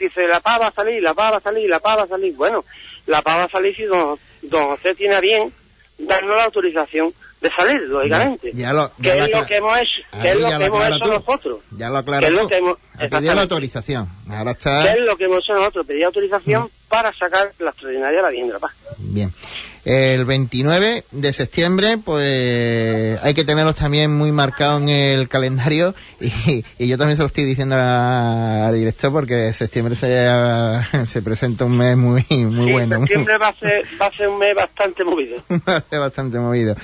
dice 0.05 0.27
la 0.27 0.39
pava 0.39 0.59
va 0.59 0.67
a 0.67 0.73
salir, 0.73 1.01
la 1.01 1.13
pava 1.13 1.31
va 1.31 1.37
a 1.37 1.41
salir, 1.41 1.69
la 1.69 1.79
pava 1.79 1.97
va 1.97 2.03
a 2.03 2.07
salir. 2.07 2.33
Bueno, 2.35 2.63
la 3.07 3.21
pava 3.21 3.37
va 3.39 3.43
a 3.45 3.49
salir 3.49 3.75
si 3.75 3.83
don, 3.83 4.17
don 4.43 4.67
José 4.67 4.95
tiene 4.95 5.15
a 5.15 5.19
bien 5.21 5.51
darnos 5.97 6.35
la 6.37 6.43
autorización 6.45 7.13
de 7.41 7.49
salir, 7.57 7.81
lógicamente. 7.81 8.51
ya 8.53 8.71
lo, 8.73 8.89
que 8.95 9.03
ya 9.03 9.13
es 9.25 9.29
lo 9.31 9.39
lo 9.41 9.45
que 9.45 9.57
hemos 9.57 9.77
hecho, 9.77 10.21
que 10.21 10.29
es 10.31 10.39
lo 10.39 10.49
ya 10.49 10.57
que 10.59 10.65
hemos 10.65 10.87
hecho 10.87 11.05
nosotros. 11.07 11.59
Ya 11.71 11.87
lo 11.89 11.93
Que 11.95 11.99
aclara 11.99 12.27
es 12.27 12.33
lo 12.33 12.47
que 12.47 12.55
hemos- 12.57 12.77
la 13.35 13.41
autorización. 13.41 14.09
Ahora 14.29 14.53
¿Qué 14.53 14.59
está 14.59 14.93
es 14.93 14.99
lo 15.01 15.17
que 15.17 15.25
hemos 15.25 15.39
hecho 15.39 15.53
nosotros? 15.53 15.85
Pedir 15.85 16.05
autorización 16.05 16.69
para 16.87 17.11
sacar 17.13 17.51
la 17.59 17.69
extraordinaria 17.71 18.17
de 18.17 18.23
la 18.23 18.29
Virgen 18.29 18.47
de 18.47 18.53
la 18.53 18.59
Paz. 18.59 18.71
bien. 18.97 19.33
El 19.85 20.23
29 20.23 21.03
de 21.11 21.33
septiembre, 21.33 21.97
pues 21.97 23.21
hay 23.21 23.33
que 23.33 23.43
tenerlos 23.43 23.75
también 23.75 24.15
muy 24.15 24.31
marcados 24.31 24.81
en 24.81 24.87
el 24.87 25.27
calendario 25.27 25.93
y, 26.21 26.63
y 26.79 26.87
yo 26.87 26.97
también 26.97 27.17
se 27.17 27.23
lo 27.23 27.27
estoy 27.27 27.43
diciendo 27.43 27.75
a- 27.75 28.67
al 28.67 28.75
director 28.75 29.11
porque 29.11 29.51
septiembre 29.51 29.95
se, 29.97 30.07
se 31.09 31.21
presenta 31.21 31.65
un 31.65 31.77
mes 31.77 31.97
muy 31.97 32.23
muy 32.29 32.67
Sí, 32.67 32.71
bueno. 32.71 32.99
septiembre 32.99 33.37
va 33.37 33.49
a, 33.49 33.53
ser, 33.55 33.83
va 34.01 34.05
a 34.05 34.11
ser 34.11 34.29
un 34.29 34.39
mes 34.39 34.55
bastante 34.55 35.03
movido. 35.03 35.43
Bastante, 35.49 35.97
bastante 35.97 36.39
movido. 36.39 36.75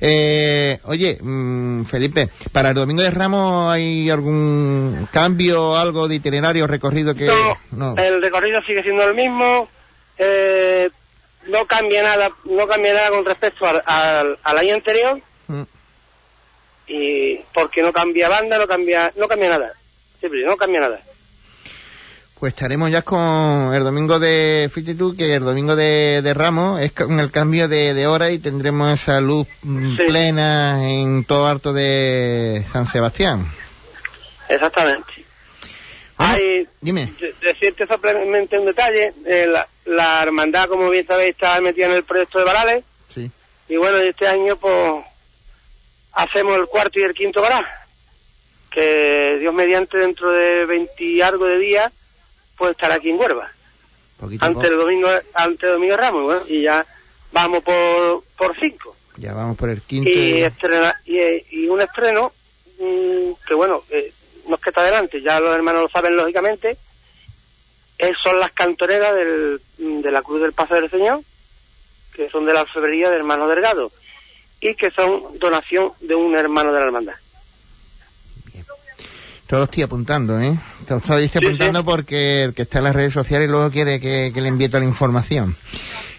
Eh, 0.00 0.78
oye, 0.84 1.18
mm, 1.22 1.84
Felipe, 1.84 2.28
para 2.52 2.70
el 2.70 2.74
Domingo 2.74 3.02
de 3.02 3.10
Ramos 3.10 3.72
hay 3.72 4.10
algún 4.10 5.08
cambio, 5.10 5.76
algo 5.78 6.06
de 6.06 6.16
itinerario 6.16 6.66
recorrido 6.66 7.14
que 7.14 7.26
No, 7.26 7.94
no. 7.94 8.02
el 8.02 8.20
recorrido 8.20 8.60
sigue 8.62 8.82
siendo 8.82 9.04
el 9.04 9.14
mismo. 9.14 9.68
eh, 10.18 10.90
no 11.48 11.66
cambia 11.66 12.02
nada, 12.02 12.30
no 12.44 12.66
cambia 12.66 12.94
nada 12.94 13.10
con 13.10 13.24
respecto 13.24 13.66
al, 13.66 13.82
al, 13.86 14.38
al 14.42 14.58
año 14.58 14.74
anterior 14.74 15.20
Mm, 15.48 15.62
y 16.86 17.36
porque 17.52 17.82
no 17.82 17.92
cambia 17.92 18.28
banda, 18.28 18.58
no 18.58 18.66
cambia, 18.66 19.12
no 19.16 19.26
cambia 19.28 19.48
nada. 19.50 19.72
Siempre, 20.20 20.44
no 20.44 20.56
cambia 20.56 20.80
nada. 20.80 21.00
Pues 22.38 22.54
estaremos 22.54 22.90
ya 22.90 23.02
con 23.02 23.72
el 23.72 23.84
domingo 23.84 24.18
de, 24.18 24.68
fíjate 24.72 24.96
tú 24.96 25.14
que 25.16 25.34
el 25.36 25.44
domingo 25.44 25.76
de, 25.76 26.22
de 26.22 26.34
Ramos 26.34 26.80
es 26.80 26.90
con 26.92 27.20
el 27.20 27.30
cambio 27.30 27.68
de, 27.68 27.94
de 27.94 28.06
hora 28.08 28.30
y 28.30 28.38
tendremos 28.40 28.92
esa 29.00 29.20
luz 29.20 29.46
mm, 29.62 29.96
Sí. 29.96 30.02
plena 30.06 30.88
en 30.90 31.24
todo 31.24 31.46
alto 31.46 31.72
de 31.72 32.64
San 32.72 32.86
Sebastián. 32.88 33.46
Exactamente. 34.48 35.11
Hay, 36.24 36.66
dime. 36.80 37.12
de- 37.20 37.34
decirte 37.40 37.86
simplemente 37.86 38.58
un 38.58 38.66
detalle, 38.66 39.12
eh, 39.26 39.46
la, 39.48 39.66
la 39.86 40.22
hermandad, 40.22 40.68
como 40.68 40.88
bien 40.90 41.06
sabéis, 41.06 41.30
está 41.32 41.60
metida 41.60 41.86
en 41.86 41.92
el 41.92 42.04
proyecto 42.04 42.38
de 42.38 42.44
Varales 42.44 42.84
Sí. 43.14 43.30
Y 43.68 43.76
bueno, 43.76 43.98
este 43.98 44.26
año 44.26 44.56
pues 44.56 45.04
hacemos 46.12 46.56
el 46.58 46.66
cuarto 46.66 46.98
y 46.98 47.02
el 47.02 47.14
quinto 47.14 47.40
vará, 47.42 47.66
que 48.70 49.36
Dios 49.40 49.52
mediante 49.54 49.98
dentro 49.98 50.30
de 50.30 50.64
20 50.66 51.04
y 51.04 51.20
algo 51.22 51.46
de 51.46 51.58
días 51.58 51.92
pues 52.56 52.72
estará 52.72 52.94
aquí 52.94 53.10
en 53.10 53.18
Huerva, 53.18 53.50
Poquito 54.18 54.44
a 54.44 54.48
antes 54.48 54.62
del 54.62 54.72
poco. 54.72 54.84
domingo, 54.84 55.08
antes 55.34 55.60
del 55.60 55.72
domingo 55.72 55.96
Ramos, 55.96 56.22
bueno, 56.24 56.42
y 56.48 56.62
ya 56.62 56.86
vamos 57.32 57.62
por, 57.64 58.22
por 58.36 58.58
cinco. 58.60 58.96
Ya 59.16 59.34
vamos 59.34 59.56
por 59.56 59.68
el 59.68 59.82
quinto. 59.82 60.08
y, 60.08 60.42
estrena- 60.42 60.98
y, 61.04 61.18
y 61.50 61.68
un 61.68 61.80
estreno 61.80 62.32
mm, 62.78 63.32
que 63.46 63.54
bueno 63.54 63.82
eh, 63.90 64.12
no 64.52 64.56
es 64.56 64.62
que 64.62 64.68
está 64.68 64.82
adelante 64.82 65.22
ya 65.22 65.40
los 65.40 65.54
hermanos 65.54 65.82
lo 65.82 65.88
saben 65.88 66.14
lógicamente 66.14 66.76
eh, 67.98 68.12
son 68.22 68.38
las 68.38 68.52
cantoreras 68.52 69.14
del, 69.14 69.60
de 70.02 70.10
la 70.10 70.20
Cruz 70.22 70.42
del 70.42 70.52
Paso 70.52 70.74
del 70.74 70.90
Señor 70.90 71.20
que 72.14 72.28
son 72.28 72.44
de 72.44 72.52
la 72.52 72.60
orfebrería 72.60 73.08
de 73.08 73.16
hermano 73.16 73.48
Delgado 73.48 73.90
y 74.60 74.74
que 74.74 74.90
son 74.90 75.38
donación 75.38 75.92
de 76.00 76.14
un 76.14 76.36
hermano 76.36 76.70
de 76.72 76.80
la 76.80 76.84
hermandad 76.86 77.14
Todo 79.46 79.60
lo 79.60 79.64
estoy 79.64 79.82
apuntando, 79.82 80.40
¿eh? 80.40 80.54
Te 80.86 80.94
lo 80.94 80.98
estoy 81.00 81.28
Sí, 81.28 81.38
apuntando 81.38 81.80
sí. 81.80 81.84
porque 81.86 82.42
el 82.44 82.54
que 82.54 82.62
está 82.62 82.78
en 82.78 82.84
las 82.84 82.94
redes 82.96 83.12
sociales 83.12 83.48
luego 83.50 83.70
quiere 83.70 84.00
que, 84.00 84.30
que 84.32 84.40
le 84.40 84.48
envíe 84.48 84.68
toda 84.68 84.80
la 84.80 84.86
información. 84.86 85.56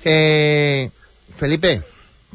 Eh, 0.04 0.90
Felipe, 1.36 1.82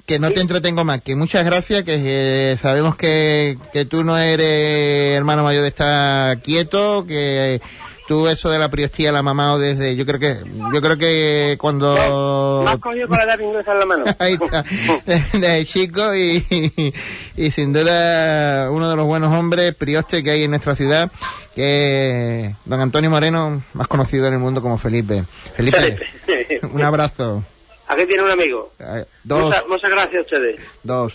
que 0.09 0.19
no 0.19 0.31
te 0.31 0.41
entretengo 0.41 0.85
más, 0.85 1.03
que 1.03 1.15
muchas 1.15 1.45
gracias, 1.45 1.83
que 1.83 2.53
eh, 2.53 2.57
sabemos 2.57 2.97
que, 2.97 3.59
que 3.75 3.85
tú 3.85 4.03
no 4.03 4.17
eres 4.17 5.15
hermano 5.15 5.45
mayor 5.45 5.61
de 5.61 5.69
estar 5.69 6.41
quieto, 6.41 7.05
que 7.07 7.61
tú 8.09 8.27
eso 8.27 8.49
de 8.49 8.59
la 8.59 8.71
priostía 8.71 9.12
la 9.12 9.23
mamado 9.23 9.59
desde, 9.59 9.97
yo 9.97 10.07
creo 10.07 10.19
que, 10.19 10.38
yo 10.73 10.81
creo 10.81 10.97
que 10.97 11.57
cuando... 11.61 12.62
más 12.65 12.79
cogido 12.79 13.07
con 13.07 13.19
la 13.19 13.25
edad 13.25 13.38
inglesa 13.38 13.73
en 13.73 13.79
la 13.81 13.85
mano 13.85 14.05
Ahí 14.19 14.38
está, 14.43 14.65
desde 15.07 15.67
chico 15.67 16.15
y, 16.15 16.43
y, 16.49 16.95
y 17.37 17.50
sin 17.50 17.75
duda 17.75 18.71
uno 18.71 18.88
de 18.88 18.97
los 18.97 19.05
buenos 19.05 19.35
hombres 19.35 19.75
priostes 19.75 20.25
que 20.25 20.31
hay 20.31 20.45
en 20.45 20.53
nuestra 20.53 20.75
ciudad, 20.75 21.12
que 21.55 22.55
don 22.65 22.81
Antonio 22.81 23.11
Moreno, 23.11 23.62
más 23.75 23.88
conocido 23.88 24.27
en 24.27 24.33
el 24.33 24.38
mundo 24.38 24.62
como 24.62 24.79
Felipe. 24.79 25.25
Felipe, 25.55 25.99
un 26.73 26.83
abrazo. 26.83 27.45
Aquí 27.88 28.07
tiene 28.07 28.23
un 28.23 28.30
amigo. 28.30 28.73
Eh, 28.78 29.04
Dos, 29.25 29.45
muchas, 29.45 29.66
muchas 29.68 29.90
gracias 29.90 30.14
a 30.16 30.21
ustedes. 30.21 30.61
Dos. 30.83 31.14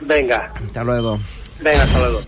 venga. 0.00 0.52
Hasta 0.54 0.84
luego. 0.84 1.18
venga 1.60 1.84
hasta 1.84 1.98
luego 1.98 2.22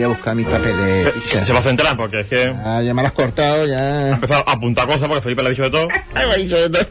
Voy 0.00 0.06
a 0.06 0.14
buscar 0.16 0.34
mis 0.34 0.46
papeles. 0.46 1.12
Se, 1.26 1.44
se 1.44 1.52
va 1.52 1.58
a 1.58 1.62
centrar 1.62 1.94
porque 1.94 2.20
es 2.20 2.26
que 2.26 2.44
ha 2.46 2.78
Ah, 2.78 2.82
ya 2.82 2.94
me 2.94 3.02
lo 3.02 3.08
has 3.08 3.12
cortado, 3.12 3.66
ya. 3.66 4.12
empezado 4.12 4.42
a 4.48 4.52
apuntar 4.52 4.86
cosas 4.86 5.06
porque 5.06 5.20
Felipe 5.20 5.42
le 5.42 5.48
ha 5.48 5.50
dicho 5.50 5.62
de 5.64 5.70
todo. 5.70 5.88
Ay, 6.14 6.26
me 6.26 6.32
ha 6.32 6.36
dicho 6.38 6.56
de 6.56 6.70
todo. 6.70 6.86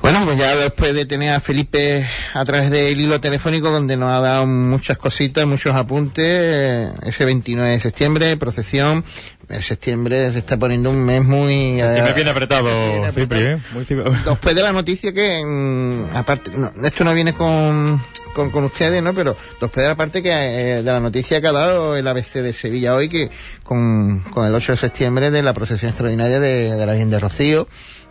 Bueno, 0.00 0.20
pues 0.24 0.38
ya 0.38 0.54
después 0.54 0.94
de 0.94 1.06
tener 1.06 1.34
a 1.34 1.40
Felipe 1.40 2.06
a 2.34 2.44
través 2.44 2.70
del 2.70 2.98
hilo 3.00 3.20
telefónico 3.20 3.70
donde 3.72 3.96
nos 3.96 4.10
ha 4.12 4.20
dado 4.20 4.46
muchas 4.46 4.96
cositas, 4.96 5.44
muchos 5.44 5.74
apuntes, 5.74 6.24
eh, 6.24 6.92
ese 7.02 7.24
29 7.24 7.70
de 7.70 7.80
septiembre, 7.80 8.36
procesión, 8.36 9.04
en 9.48 9.60
septiembre 9.62 10.30
se 10.32 10.38
está 10.38 10.56
poniendo 10.56 10.90
un 10.90 11.04
mes 11.04 11.24
muy... 11.24 11.80
eh, 11.80 11.90
Siempre 11.94 12.14
viene 12.14 12.30
apretado, 12.30 12.64
Bien 12.92 13.04
apretado. 13.06 13.12
Cipri, 13.12 13.40
¿eh? 13.40 13.58
Muy 13.72 14.14
Después 14.24 14.54
de 14.54 14.62
la 14.62 14.72
noticia 14.72 15.12
que, 15.12 15.42
mm, 15.44 16.16
aparte, 16.16 16.52
no, 16.54 16.70
esto 16.84 17.04
no 17.04 17.12
viene 17.12 17.32
con, 17.34 18.00
con, 18.38 18.50
con 18.50 18.64
ustedes, 18.64 19.02
¿no? 19.02 19.12
Pero 19.12 19.36
después 19.60 19.82
de 19.84 19.88
la 19.88 19.94
parte 19.96 20.22
que, 20.22 20.30
eh, 20.30 20.76
de 20.76 20.82
la 20.82 21.00
noticia 21.00 21.40
que 21.40 21.48
ha 21.48 21.52
dado 21.52 21.96
el 21.96 22.06
ABC 22.06 22.34
de 22.34 22.52
Sevilla 22.52 22.94
hoy, 22.94 23.08
que 23.08 23.30
con, 23.64 24.20
con 24.32 24.46
el 24.46 24.54
8 24.54 24.72
de 24.72 24.78
septiembre 24.78 25.30
de 25.30 25.42
la 25.42 25.52
procesión 25.52 25.88
extraordinaria 25.90 26.38
de, 26.40 26.74
de 26.76 26.86
la 26.86 26.92
Virgen 26.92 27.10
de 27.10 27.18
Rocío, 27.18 27.66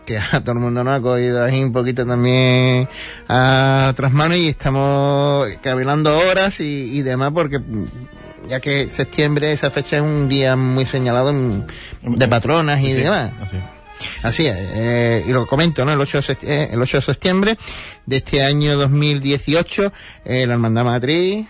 que 0.06 0.18
a 0.18 0.40
todo 0.40 0.52
el 0.52 0.58
mundo 0.58 0.84
nos 0.84 0.98
ha 0.98 1.02
cogido 1.02 1.42
ahí 1.44 1.62
un 1.64 1.72
poquito 1.72 2.06
también 2.06 2.88
a 3.28 3.88
otras 3.90 4.12
manos 4.12 4.36
y 4.36 4.48
estamos 4.48 5.46
cavilando 5.62 6.16
horas 6.18 6.60
y, 6.60 6.98
y 6.98 7.02
demás 7.02 7.30
porque 7.34 7.58
mm, 7.58 7.84
ya 8.48 8.60
que 8.60 8.88
septiembre, 8.90 9.52
esa 9.52 9.70
fecha 9.70 9.96
es 9.96 10.02
un 10.02 10.28
día 10.28 10.56
muy 10.56 10.86
señalado 10.86 11.30
en- 11.30 11.66
de 12.02 12.28
patronas 12.28 12.80
y 12.80 12.86
Sí, 12.86 12.92
demás. 12.94 13.32
así. 13.42 13.56
Así 14.22 14.46
es, 14.46 14.56
eh, 14.58 15.24
y 15.26 15.32
lo 15.32 15.46
comento, 15.46 15.84
¿no? 15.84 15.92
El 15.92 16.00
8, 16.00 16.18
de 16.18 16.22
sect- 16.24 16.44
eh, 16.48 16.68
el 16.72 16.80
8 16.80 16.98
de 16.98 17.02
septiembre 17.02 17.58
de 18.06 18.16
este 18.18 18.42
año 18.42 18.76
2018, 18.76 19.92
eh, 20.24 20.46
la 20.46 20.54
Hermandad 20.54 20.84
Matriz... 20.84 21.46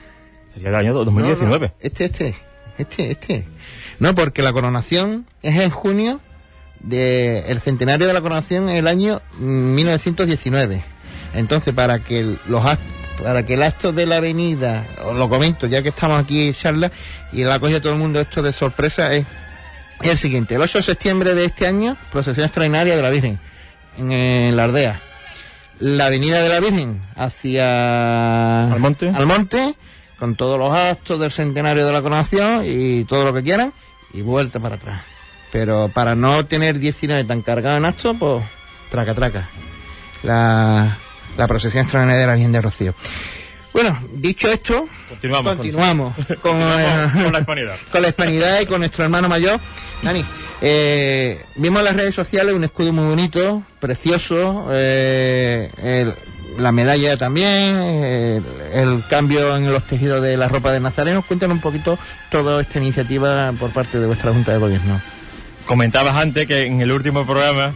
Sería 0.55 0.69
el 0.71 0.75
año 0.75 0.95
2019. 0.95 1.59
No, 1.67 1.73
no, 1.73 1.73
este, 1.81 2.05
este, 2.07 2.35
este, 2.79 3.11
este. 3.11 3.45
No, 4.01 4.15
porque 4.15 4.43
la 4.43 4.53
coronación 4.53 5.27
es 5.43 5.59
en 5.61 5.71
junio, 5.71 6.21
de, 6.81 7.41
el 7.49 7.61
centenario 7.61 8.07
de 8.07 8.13
la 8.13 8.21
coronación 8.21 8.69
en 8.69 8.77
el 8.77 8.87
año 8.87 9.21
mm, 9.39 9.75
1919. 9.75 10.85
Entonces, 11.35 11.75
para 11.75 11.99
que 12.05 12.21
el- 12.21 12.39
los 12.47 12.63
para 13.23 13.45
que 13.45 13.55
el 13.55 13.63
acto 13.65 13.93
de 13.93 14.07
la 14.07 14.19
avenida, 14.19 14.87
os 15.05 15.17
lo 15.17 15.29
comento, 15.29 15.67
ya 15.67 15.83
que 15.83 15.89
estamos 15.89 16.23
aquí 16.23 16.49
en 16.49 16.55
charla, 16.55 16.93
y 17.33 17.43
la 17.43 17.59
coge 17.59 17.81
todo 17.81 17.93
el 17.93 17.99
mundo 17.99 18.21
esto 18.21 18.43
de 18.43 18.53
sorpresa, 18.53 19.13
es 19.13 19.27
es 20.03 20.11
el 20.11 20.19
siguiente, 20.19 20.55
el 20.55 20.61
8 20.63 20.79
de 20.79 20.85
septiembre 20.85 21.35
de 21.35 21.45
este 21.45 21.67
año, 21.67 21.97
procesión 22.13 22.47
extraordinaria 22.47 22.97
de 22.97 23.03
la 23.03 23.11
Virgen 23.11 23.41
en, 23.99 24.13
eh, 24.13 24.51
la 24.53 24.65
Aldea. 24.65 25.01
La 25.81 26.07
avenida 26.07 26.43
de 26.43 26.49
la 26.49 26.61
Virgen 26.61 27.03
hacia 27.15 28.73
Al 28.73 28.81
monte. 28.81 29.09
al 29.09 29.27
monte, 29.27 29.77
con 30.19 30.35
todos 30.35 30.59
los 30.59 30.77
actos 30.77 31.21
del 31.21 31.31
centenario 31.31 31.87
de 31.87 31.93
la 31.93 32.03
coronación 32.03 32.63
y 32.65 33.05
todo 33.05 33.25
lo 33.25 33.33
que 33.33 33.43
quieran, 33.43 33.73
y 34.13 34.23
vuelta 34.23 34.59
para 34.59 34.77
atrás. 34.77 35.03
Pero 35.53 35.89
para 35.89 36.15
no 36.15 36.47
tener 36.47 36.79
19 36.79 37.25
tan 37.25 37.43
cargados 37.43 37.79
en 37.79 37.85
actos, 37.85 38.17
pues 38.19 38.43
traca, 38.91 39.15
traca. 39.15 39.49
La, 40.23 40.99
la 41.37 41.47
procesión 41.47 41.83
extraordinaria 41.83 42.21
de 42.21 42.27
la 42.27 42.35
Virgen 42.35 42.53
de 42.53 42.61
Rocío. 42.61 42.95
Bueno, 43.81 43.97
dicho 44.15 44.51
esto, 44.51 44.89
Continuamos. 45.09 45.45
con- 45.51 45.57
continuamos 45.59 46.15
con, 46.27 46.27
Continuamos 46.37 46.81
eh, 46.81 47.23
con 47.23 47.33
la 47.33 47.39
hispanidad. 47.45 47.77
con 47.93 48.03
la 48.03 48.09
hispanidad 48.09 48.61
y 48.61 48.67
con 48.67 48.79
nuestro 48.81 49.05
hermano 49.05 49.29
mayor. 49.29 49.61
Dani, 50.03 50.25
eh, 50.61 51.45
vimos 51.55 51.79
en 51.79 51.85
las 51.85 51.95
redes 51.95 52.13
sociales 52.13 52.55
un 52.57 52.65
escudo 52.65 52.93
muy 52.93 53.05
bonito, 53.05 53.63
precioso, 53.79 54.69
eh, 54.73 55.71
el- 55.81 56.13
la 56.61 56.73
medalla 56.73 57.17
también, 57.17 57.47
eh, 57.81 58.41
el 58.75 59.05
cambio 59.09 59.57
en 59.57 59.73
los 59.73 59.87
tejidos 59.87 60.21
de 60.23 60.37
la 60.37 60.49
ropa 60.49 60.73
de 60.73 60.81
Nazareno. 60.81 61.23
Cuéntanos 61.23 61.55
un 61.55 61.61
poquito 61.61 61.97
toda 62.33 62.61
esta 62.61 62.79
iniciativa 62.79 63.53
por 63.53 63.71
parte 63.71 64.01
de 64.01 64.07
vuestra 64.09 64.33
Junta 64.33 64.51
de 64.55 64.59
Gobierno. 64.59 65.01
Comentabas 65.67 66.17
antes 66.17 66.49
que 66.49 66.63
en 66.67 66.81
el 66.81 66.91
último 66.91 67.25
programa, 67.25 67.73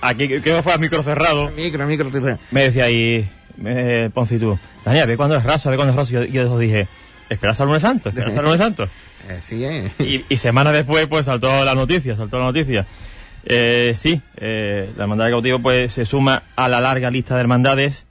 aquí 0.00 0.28
que 0.28 0.40
que 0.40 0.62
fue 0.62 0.72
a 0.72 0.78
micro 0.78 1.02
cerrado, 1.02 1.50
Micro, 1.54 1.86
micro, 1.86 2.08
micro. 2.10 2.38
me 2.50 2.62
decía 2.62 2.84
ahí, 2.84 3.30
eh, 3.64 4.10
Ponce 4.12 4.36
y 4.36 4.38
tú, 4.38 4.58
Daniel, 4.84 5.06
ve 5.06 5.16
cuándo 5.16 5.36
es 5.36 5.44
raso, 5.44 5.70
ve 5.70 5.76
cuándo 5.76 5.92
es 5.92 5.98
raso. 5.98 6.12
Yo, 6.12 6.24
yo 6.24 6.58
dije, 6.58 6.88
esperas 7.28 7.60
al 7.60 7.66
lunes 7.66 7.82
santo, 7.82 8.08
esperas 8.08 8.36
al 8.36 8.44
lunes 8.44 8.60
santo. 8.60 8.88
Eh, 9.28 9.38
sí, 9.40 9.64
eh. 9.64 9.92
Y, 10.00 10.24
y 10.28 10.36
semanas 10.36 10.72
después, 10.72 11.06
pues 11.06 11.26
saltó 11.26 11.64
la 11.64 11.76
noticia, 11.76 12.16
saltó 12.16 12.40
la 12.40 12.46
noticia. 12.46 12.84
Eh, 13.44 13.92
sí, 13.96 14.20
eh, 14.36 14.90
la 14.96 15.04
hermandad 15.04 15.24
de 15.26 15.30
cautivo 15.32 15.58
pues 15.58 15.92
se 15.92 16.04
suma 16.04 16.44
a 16.54 16.68
la 16.68 16.80
larga 16.80 17.10
lista 17.10 17.34
de 17.34 17.40
hermandades 17.40 18.06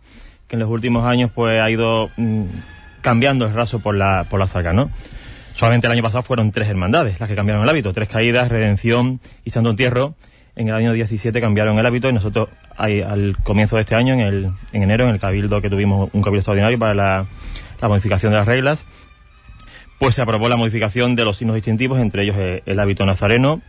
que 0.47 0.55
en 0.57 0.59
los 0.59 0.69
últimos 0.69 1.05
años 1.05 1.31
pues 1.33 1.61
ha 1.61 1.69
ido 1.69 2.09
mm, 2.17 2.43
cambiando 3.01 3.45
el 3.45 3.53
raso 3.53 3.79
por 3.79 3.95
la, 3.95 4.25
por 4.29 4.39
la 4.39 4.47
saga, 4.47 4.73
¿no? 4.73 4.91
Solamente 5.55 5.87
el 5.87 5.93
año 5.93 6.03
pasado 6.03 6.23
fueron 6.23 6.51
tres 6.51 6.67
hermandades 6.67 7.19
las 7.19 7.29
que 7.29 7.35
cambiaron 7.35 7.63
el 7.63 7.69
hábito, 7.69 7.93
tres 7.93 8.09
caídas, 8.09 8.49
redención 8.49 9.21
y 9.45 9.51
santo 9.51 9.69
entierro. 9.69 10.15
En 10.55 10.67
el 10.67 10.75
año 10.75 10.93
17 10.93 11.39
cambiaron 11.39 11.79
el 11.79 11.85
hábito 11.85 12.09
y 12.09 12.13
nosotros 12.13 12.49
al 12.75 13.37
comienzo 13.43 13.75
de 13.75 13.81
este 13.81 13.95
año, 13.95 14.13
en, 14.13 14.19
el, 14.19 14.51
en 14.73 14.83
enero, 14.83 15.05
en 15.05 15.11
el 15.11 15.19
cabildo 15.19 15.61
que 15.61 15.69
tuvimos 15.69 16.09
un 16.13 16.21
cabildo 16.21 16.39
extraordinario 16.39 16.77
para 16.77 16.93
la, 16.93 17.25
la 17.79 17.87
modificación 17.87 18.31
de 18.31 18.39
las 18.39 18.47
reglas, 18.47 18.85
pues 19.99 20.15
se 20.15 20.21
aprobó 20.21 20.49
la 20.49 20.57
modificación 20.57 21.15
de 21.15 21.23
los 21.23 21.37
signos 21.37 21.55
distintivos, 21.55 21.99
entre 21.99 22.23
ellos 22.23 22.35
eh, 22.39 22.63
el 22.65 22.79
hábito 22.79 23.05
nazareno, 23.05 23.61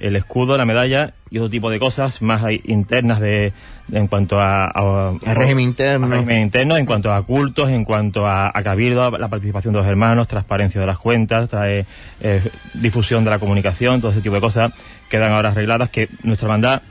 el 0.00 0.16
escudo, 0.16 0.56
la 0.58 0.64
medalla 0.64 1.12
y 1.30 1.38
otro 1.38 1.50
tipo 1.50 1.70
de 1.70 1.78
cosas 1.78 2.20
más 2.22 2.42
internas 2.64 3.20
de, 3.20 3.52
de- 3.88 3.98
en 3.98 4.06
cuanto 4.08 4.40
a, 4.40 4.66
a- 4.66 5.12
régimen 5.34 5.64
interno. 5.66 6.06
al 6.06 6.12
régimen 6.12 6.40
interno, 6.42 6.76
en 6.76 6.86
cuanto 6.86 7.12
a 7.12 7.22
cultos, 7.24 7.68
en 7.70 7.84
cuanto 7.84 8.26
a, 8.26 8.48
a 8.52 8.62
cabildo, 8.62 9.04
a 9.04 9.18
la 9.18 9.28
participación 9.28 9.72
de 9.74 9.78
los 9.80 9.86
hermanos, 9.88 10.26
transparencia 10.28 10.80
de 10.80 10.86
las 10.86 10.98
cuentas, 10.98 11.48
trae, 11.50 11.86
eh, 12.20 12.42
difusión 12.74 13.24
de 13.24 13.30
la 13.30 13.38
comunicación, 13.38 14.00
todo 14.00 14.10
ese 14.12 14.20
tipo 14.20 14.34
de 14.34 14.40
cosas 14.40 14.72
quedan 15.08 15.32
ahora 15.32 15.50
arregladas 15.50 15.90
que 15.90 16.08
nuestra 16.22 16.46
hermandad, 16.46 16.82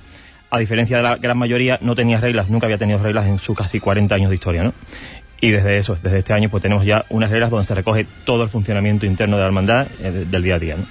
a 0.51 0.57
diferencia 0.59 0.97
de 0.97 1.03
la 1.03 1.15
gran 1.17 1.37
mayoría, 1.37 1.77
no 1.81 1.95
tenía 1.95 2.19
reglas, 2.19 2.49
nunca 2.49 2.65
había 2.67 2.77
tenido 2.77 2.99
reglas 2.99 3.27
en 3.27 3.37
sus 3.39 3.57
casi 3.57 3.79
40 3.79 4.15
años 4.15 4.29
de 4.29 4.35
historia, 4.35 4.63
¿no? 4.63 4.73
Y 5.41 5.51
desde 5.51 5.77
eso, 5.77 5.95
desde 6.01 6.17
este 6.17 6.33
año, 6.33 6.49
pues 6.49 6.61
tenemos 6.61 6.83
ya 6.83 7.05
unas 7.09 7.29
reglas 7.31 7.49
donde 7.49 7.65
se 7.65 7.73
recoge 7.73 8.05
todo 8.25 8.43
el 8.43 8.49
funcionamiento 8.49 9.05
interno 9.05 9.37
de 9.37 9.41
la 9.41 9.45
hermandad 9.47 9.87
eh, 10.01 10.11
de- 10.11 10.25
del 10.25 10.43
día 10.43 10.55
a 10.55 10.59
día, 10.59 10.75
¿no? 10.75 10.83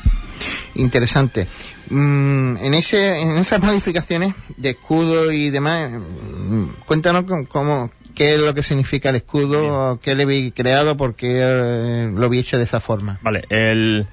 Interesante. 0.75 1.47
Mm, 1.91 2.57
en, 2.59 2.75
ese, 2.75 3.21
en 3.21 3.39
esas 3.39 3.63
modificaciones 3.63 4.35
de 4.57 4.71
escudo 4.71 5.33
y 5.33 5.51
demás, 5.51 5.91
mm, 5.91 6.65
cuéntanos 6.87 7.25
con- 7.25 7.47
cómo, 7.47 7.91
qué 8.15 8.35
es 8.35 8.41
lo 8.41 8.55
que 8.55 8.63
significa 8.63 9.11
el 9.11 9.17
escudo, 9.17 9.99
qué 10.03 10.15
le 10.15 10.25
habéis 10.25 10.53
creado, 10.55 10.97
por 10.97 11.15
qué 11.15 11.39
eh, 11.41 12.11
lo 12.15 12.27
habéis 12.27 12.45
hecho 12.47 12.59
de 12.59 12.65
esa 12.65 12.81
forma. 12.81 13.19
Vale, 13.23 13.45
el, 13.49 14.07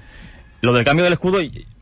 lo 0.62 0.72
del 0.72 0.84
cambio 0.84 1.04
del 1.04 1.12
escudo 1.14 1.38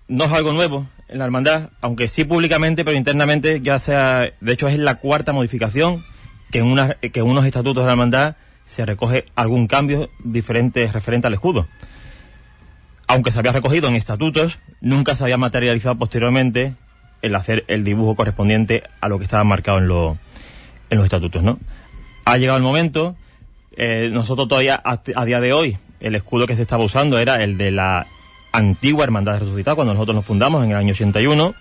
no 0.08 0.24
es 0.24 0.32
algo 0.32 0.52
nuevo 0.52 0.86
en 1.08 1.18
la 1.18 1.24
hermandad, 1.26 1.70
aunque 1.80 2.08
sí 2.08 2.24
públicamente, 2.24 2.84
pero 2.84 2.96
internamente 2.96 3.60
ya 3.62 3.78
sea, 3.78 4.32
de 4.40 4.52
hecho 4.52 4.68
es 4.68 4.78
la 4.78 4.96
cuarta 4.96 5.32
modificación 5.32 6.04
que 6.50 6.58
en, 6.58 6.66
una, 6.66 6.94
que 6.94 7.20
en 7.20 7.26
unos 7.26 7.44
estatutos 7.46 7.82
de 7.82 7.86
la 7.86 7.92
hermandad 7.92 8.36
se 8.66 8.84
recoge 8.86 9.26
algún 9.36 9.66
cambio 9.68 10.08
diferente 10.24 10.90
referente 10.90 11.26
al 11.26 11.34
escudo. 11.34 11.68
Aunque 13.06 13.30
se 13.30 13.38
había 13.38 13.52
recogido 13.52 13.88
en 13.88 13.94
estatutos, 13.96 14.58
nunca 14.80 15.14
se 15.16 15.24
había 15.24 15.36
materializado 15.36 15.96
posteriormente 15.96 16.74
el 17.22 17.34
hacer 17.34 17.64
el 17.68 17.84
dibujo 17.84 18.14
correspondiente 18.16 18.82
a 19.00 19.08
lo 19.08 19.18
que 19.18 19.24
estaba 19.24 19.44
marcado 19.44 19.78
en, 19.78 19.84
en 20.90 20.98
los 20.98 21.04
estatutos, 21.06 21.42
¿no? 21.42 21.58
Ha 22.24 22.36
llegado 22.38 22.56
el 22.56 22.62
momento, 22.62 23.16
eh, 23.76 24.08
nosotros 24.12 24.48
todavía 24.48 24.80
a, 24.84 25.24
día 25.24 25.40
de 25.40 25.52
hoy, 25.52 25.76
el 26.00 26.14
escudo 26.14 26.46
que 26.46 26.56
se 26.56 26.62
estaba 26.62 26.84
usando 26.84 27.18
era 27.18 27.42
el 27.42 27.56
de 27.58 27.70
la 27.70 28.06
antigua 28.52 29.04
Hermandad 29.04 29.40
Resucitada, 29.40 29.74
cuando 29.74 29.94
nosotros 29.94 30.14
nos 30.16 30.24
fundamos 30.24 30.64
en 30.64 30.70
el 30.70 30.76
año 30.76 30.92
81, 30.92 31.54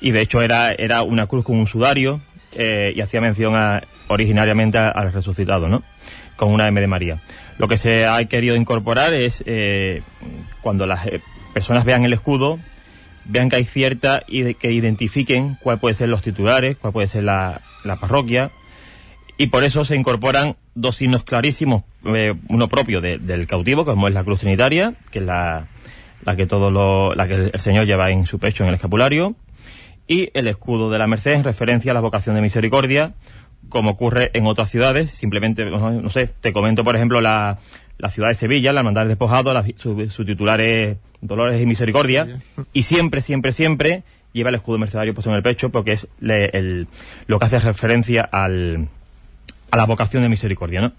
y 0.00 0.10
de 0.12 0.20
hecho 0.20 0.42
era, 0.42 0.72
era 0.72 1.02
una 1.02 1.26
cruz 1.26 1.44
con 1.44 1.56
un 1.56 1.66
sudario, 1.66 2.20
eh, 2.52 2.92
y 2.96 3.00
hacía 3.00 3.20
mención 3.20 3.54
a- 3.56 3.82
originariamente 4.08 4.78
al 4.78 5.12
resucitado, 5.12 5.68
¿no? 5.68 5.82
Con 6.36 6.50
una 6.52 6.66
M 6.68 6.80
de 6.80 6.86
María. 6.86 7.18
Lo 7.58 7.66
que 7.68 7.76
se 7.76 8.06
ha 8.06 8.24
querido 8.26 8.56
incorporar 8.56 9.12
es, 9.12 9.42
eh, 9.46 10.02
cuando 10.60 10.86
las 10.86 11.06
eh, 11.06 11.20
personas 11.52 11.84
vean 11.84 12.04
el 12.04 12.12
escudo, 12.12 12.58
vean 13.24 13.50
que 13.50 13.56
hay 13.56 13.64
cierta 13.64 14.22
y 14.26 14.54
que 14.54 14.72
identifiquen 14.72 15.56
cuál 15.60 15.78
puede 15.78 15.94
ser 15.94 16.08
los 16.08 16.22
titulares, 16.22 16.76
cuál 16.76 16.92
puede 16.92 17.08
ser 17.08 17.24
la, 17.24 17.60
la 17.84 17.96
parroquia, 17.96 18.50
y 19.36 19.48
por 19.48 19.64
eso 19.64 19.84
se 19.84 19.96
incorporan 19.96 20.56
dos 20.74 20.96
signos 20.96 21.24
clarísimos, 21.24 21.82
eh, 22.06 22.34
uno 22.48 22.68
propio 22.68 23.00
de- 23.00 23.18
del 23.18 23.46
cautivo, 23.46 23.84
como 23.84 24.08
es 24.08 24.14
la 24.14 24.24
cruz 24.24 24.40
trinitaria, 24.40 24.94
que 25.10 25.18
es 25.18 25.24
la, 25.24 25.66
la 26.24 26.36
que 26.36 26.46
todo 26.46 26.70
lo, 26.70 27.14
la 27.14 27.26
que 27.28 27.34
el 27.52 27.60
Señor 27.60 27.86
lleva 27.86 28.10
en 28.10 28.26
su 28.26 28.38
pecho 28.38 28.62
en 28.62 28.68
el 28.68 28.76
escapulario, 28.76 29.34
y 30.06 30.30
el 30.32 30.48
escudo 30.48 30.90
de 30.90 30.98
la 30.98 31.06
Merced 31.06 31.32
en 31.34 31.44
referencia 31.44 31.90
a 31.90 31.94
la 31.94 32.00
vocación 32.00 32.34
de 32.34 32.40
misericordia, 32.40 33.12
como 33.68 33.90
ocurre 33.90 34.30
en 34.34 34.46
otras 34.46 34.70
ciudades. 34.70 35.10
Simplemente, 35.10 35.64
no, 35.64 35.90
no 35.90 36.10
sé, 36.10 36.30
te 36.40 36.52
comento, 36.52 36.84
por 36.84 36.96
ejemplo, 36.96 37.20
la, 37.20 37.58
la 37.98 38.10
ciudad 38.10 38.28
de 38.28 38.34
Sevilla, 38.34 38.72
la 38.72 38.80
hermandad 38.80 39.02
del 39.02 39.08
despojado, 39.08 39.52
la- 39.52 39.64
su, 39.76 40.08
su 40.10 40.24
titular 40.24 40.60
es 40.60 40.96
Dolores 41.20 41.60
y 41.60 41.66
Misericordia, 41.66 42.38
y 42.72 42.82
siempre, 42.84 43.22
siempre, 43.22 43.52
siempre 43.52 44.02
lleva 44.32 44.50
el 44.50 44.56
escudo 44.56 44.78
mercedario 44.78 45.14
puesto 45.14 45.30
en 45.30 45.36
el 45.36 45.42
pecho, 45.42 45.70
porque 45.70 45.92
es 45.92 46.06
le- 46.20 46.50
el- 46.56 46.86
lo 47.26 47.38
que 47.38 47.46
hace 47.46 47.58
referencia 47.58 48.22
al, 48.22 48.88
a 49.70 49.76
la 49.76 49.84
vocación 49.86 50.22
de 50.22 50.28
misericordia, 50.28 50.80
¿no? 50.80 50.92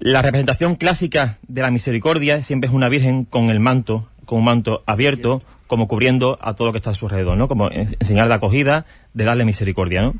La 0.00 0.22
representación 0.22 0.74
clásica 0.74 1.38
de 1.46 1.62
la 1.62 1.70
misericordia 1.70 2.42
siempre 2.42 2.68
es 2.68 2.74
una 2.74 2.88
virgen 2.88 3.24
con 3.24 3.48
el 3.50 3.60
manto, 3.60 4.08
con 4.24 4.38
un 4.40 4.44
manto 4.44 4.82
abierto, 4.86 5.42
como 5.68 5.88
cubriendo 5.88 6.36
a 6.42 6.54
todo 6.54 6.66
lo 6.66 6.72
que 6.72 6.78
está 6.78 6.90
a 6.90 6.94
su 6.94 7.06
alrededor, 7.06 7.38
¿no? 7.38 7.48
Como 7.48 7.70
en, 7.70 7.94
en 7.98 8.06
señal 8.06 8.28
de 8.28 8.34
acogida, 8.34 8.84
de 9.14 9.24
darle 9.24 9.44
misericordia, 9.44 10.02
¿no? 10.02 10.14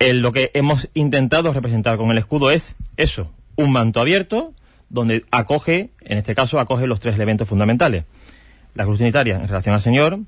Lo 0.00 0.32
que 0.32 0.50
hemos 0.54 0.88
intentado 0.94 1.52
representar 1.52 1.96
con 1.96 2.10
el 2.10 2.18
escudo 2.18 2.50
es 2.50 2.74
eso, 2.96 3.32
un 3.56 3.72
manto 3.72 4.00
abierto, 4.00 4.54
donde 4.90 5.24
acoge, 5.30 5.90
en 6.00 6.18
este 6.18 6.34
caso, 6.34 6.60
acoge 6.60 6.86
los 6.86 7.00
tres 7.00 7.16
elementos 7.16 7.48
fundamentales. 7.48 8.04
La 8.74 8.84
cruz 8.84 8.98
trinitaria 8.98 9.36
en 9.36 9.48
relación 9.48 9.74
al 9.74 9.82
Señor, 9.82 10.20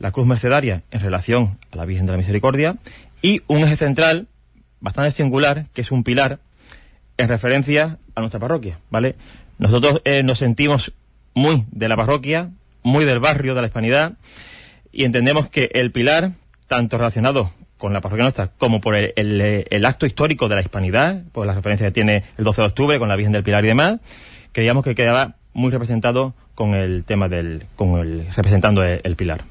la 0.00 0.10
cruz 0.10 0.26
mercedaria 0.26 0.82
en 0.90 1.00
relación 1.00 1.58
a 1.70 1.76
la 1.76 1.84
Virgen 1.84 2.06
de 2.06 2.12
la 2.12 2.18
Misericordia, 2.18 2.76
y 3.22 3.42
un 3.46 3.62
eje 3.62 3.76
central 3.76 4.26
bastante 4.80 5.12
singular, 5.12 5.66
que 5.72 5.82
es 5.82 5.92
un 5.92 6.02
pilar, 6.02 6.40
en 7.16 7.28
referencia 7.28 7.98
a 8.16 8.20
nuestra 8.20 8.40
parroquia, 8.40 8.80
¿vale? 8.90 9.14
Nosotros 9.58 10.02
eh, 10.04 10.24
nos 10.24 10.40
sentimos 10.40 10.92
muy 11.34 11.64
de 11.70 11.88
la 11.88 11.96
parroquia, 11.96 12.50
muy 12.82 13.04
del 13.04 13.20
barrio, 13.20 13.54
de 13.54 13.60
la 13.60 13.68
hispanidad, 13.68 14.14
y 14.90 15.04
entendemos 15.04 15.48
que 15.48 15.70
el 15.74 15.92
pilar, 15.92 16.32
tanto 16.66 16.98
relacionado 16.98 17.52
con 17.82 17.92
la 17.92 18.00
parroquia 18.00 18.22
nuestra, 18.22 18.48
como 18.58 18.80
por 18.80 18.94
el, 18.94 19.12
el, 19.16 19.66
el 19.68 19.84
acto 19.84 20.06
histórico 20.06 20.46
de 20.48 20.54
la 20.54 20.60
hispanidad, 20.62 21.20
por 21.32 21.44
la 21.48 21.52
referencia 21.52 21.88
que 21.88 21.90
tiene 21.90 22.22
el 22.38 22.44
12 22.44 22.60
de 22.62 22.66
octubre 22.68 22.98
con 23.00 23.08
la 23.08 23.16
Virgen 23.16 23.32
del 23.32 23.42
Pilar 23.42 23.64
y 23.64 23.66
demás, 23.68 23.98
creíamos 24.52 24.84
que 24.84 24.94
quedaba 24.94 25.34
muy 25.52 25.72
representado 25.72 26.32
con 26.54 26.74
el 26.74 27.02
tema 27.02 27.26
del, 27.28 27.64
con 27.74 27.98
el, 27.98 28.28
representando 28.36 28.84
el, 28.84 29.00
el 29.02 29.16
pilar. 29.16 29.42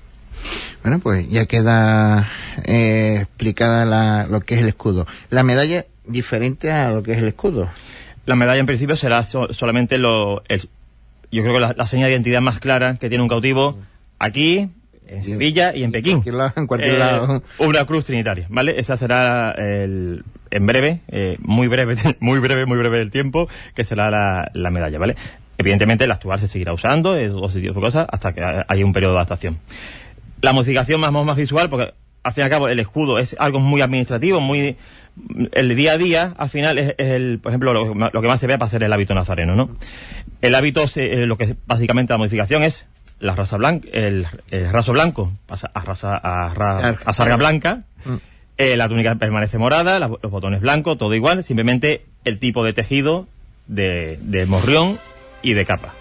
Bueno, 0.81 0.99
pues 0.99 1.29
ya 1.29 1.45
queda 1.45 2.29
eh, 2.63 3.17
explicada 3.23 3.83
la- 3.83 4.27
lo 4.27 4.39
que 4.39 4.53
es 4.55 4.61
el 4.61 4.69
escudo. 4.69 5.05
La 5.29 5.43
medalla 5.43 5.85
diferente 6.07 6.71
a 6.71 6.89
lo 6.89 7.03
que 7.03 7.11
es 7.11 7.17
el 7.17 7.27
escudo. 7.27 7.67
La 8.25 8.35
medalla 8.37 8.61
en 8.61 8.65
principio 8.65 8.95
será 8.95 9.23
so- 9.23 9.51
solamente 9.51 9.97
lo, 9.97 10.41
el- 10.47 10.69
yo 11.33 11.41
creo 11.43 11.53
que 11.55 11.59
la, 11.59 11.73
la 11.75 11.85
señal 11.85 12.07
de 12.07 12.13
identidad 12.13 12.39
más 12.39 12.59
clara 12.59 12.95
que 12.95 13.09
tiene 13.09 13.23
un 13.23 13.29
cautivo 13.29 13.77
aquí, 14.19 14.69
en 15.11 15.23
Sevilla 15.23 15.75
y 15.75 15.83
en 15.83 15.91
Pekín. 15.91 16.23
en 16.55 16.67
cualquier 16.67 16.93
Eh, 16.95 16.97
lado. 16.99 17.43
Una 17.59 17.85
cruz 17.85 18.05
trinitaria, 18.05 18.45
¿vale? 18.49 18.79
Esa 18.79 18.97
será 18.97 19.51
el, 19.51 20.23
en 20.49 20.65
breve, 20.65 21.01
eh, 21.09 21.37
muy 21.41 21.67
breve, 21.67 21.95
muy 22.19 22.39
breve, 22.39 22.65
muy 22.65 22.77
breve 22.77 23.01
el 23.01 23.11
tiempo, 23.11 23.47
que 23.75 23.83
será 23.83 24.09
la, 24.09 24.49
la 24.53 24.71
medalla, 24.71 24.97
¿vale? 24.99 25.15
Evidentemente 25.57 26.07
la 26.07 26.15
actual 26.15 26.39
se 26.39 26.47
seguirá 26.47 26.73
usando, 26.73 27.15
es 27.15 27.31
tipo 27.31 27.73
de 27.73 27.73
cosas, 27.73 28.07
hasta 28.11 28.33
que 28.33 28.41
haya 28.67 28.85
un 28.85 28.93
periodo 28.93 29.13
de 29.13 29.19
adaptación. 29.19 29.59
La 30.41 30.53
modificación 30.53 30.99
más, 30.99 31.11
más 31.11 31.35
visual, 31.37 31.69
porque 31.69 31.93
al 32.23 32.33
fin 32.33 32.41
y 32.41 32.45
al 32.45 32.49
cabo 32.49 32.67
el 32.67 32.79
escudo 32.79 33.19
es 33.19 33.35
algo 33.39 33.59
muy 33.59 33.81
administrativo, 33.81 34.39
muy 34.41 34.75
el 35.51 35.75
día 35.75 35.91
a 35.93 35.97
día, 35.97 36.33
al 36.37 36.49
final 36.49 36.77
es, 36.79 36.95
es 36.97 37.07
el, 37.09 37.39
por 37.39 37.51
ejemplo, 37.51 37.73
lo, 37.73 37.93
lo 37.93 38.21
que 38.21 38.27
más 38.27 38.39
se 38.39 38.47
ve 38.47 38.53
para 38.57 38.67
hacer 38.67 38.81
el 38.81 38.93
hábito 38.93 39.13
nazareno, 39.13 39.55
¿no? 39.55 39.69
El 40.41 40.55
hábito, 40.55 40.87
se- 40.87 41.13
eh, 41.13 41.25
lo 41.27 41.37
que 41.37 41.43
es 41.43 41.55
básicamente 41.67 42.13
la 42.13 42.17
modificación 42.17 42.63
es 42.63 42.87
la 43.21 43.35
raza 43.35 43.55
blanca, 43.57 43.87
el, 43.93 44.27
el 44.49 44.71
raso 44.71 44.91
blanco 44.91 45.31
pasa 45.45 45.71
a 45.73 45.79
raza 45.81 46.17
a, 46.17 46.53
ra- 46.53 46.95
a 47.05 47.13
sarga 47.13 47.37
blanca, 47.37 47.83
Mm. 48.03 48.15
eh, 48.57 48.75
la 48.77 48.87
túnica 48.89 49.15
permanece 49.15 49.57
morada, 49.57 49.97
la- 49.99 50.07
los 50.07 50.31
botones 50.31 50.59
blancos, 50.61 50.97
todo 50.97 51.13
igual, 51.15 51.43
simplemente 51.43 52.03
el 52.25 52.39
tipo 52.39 52.65
de 52.65 52.73
tejido 52.73 53.27
de, 53.67 54.17
de 54.21 54.45
morrión 54.47 54.97
y 55.41 55.53
de 55.53 55.65
capa. 55.65 55.93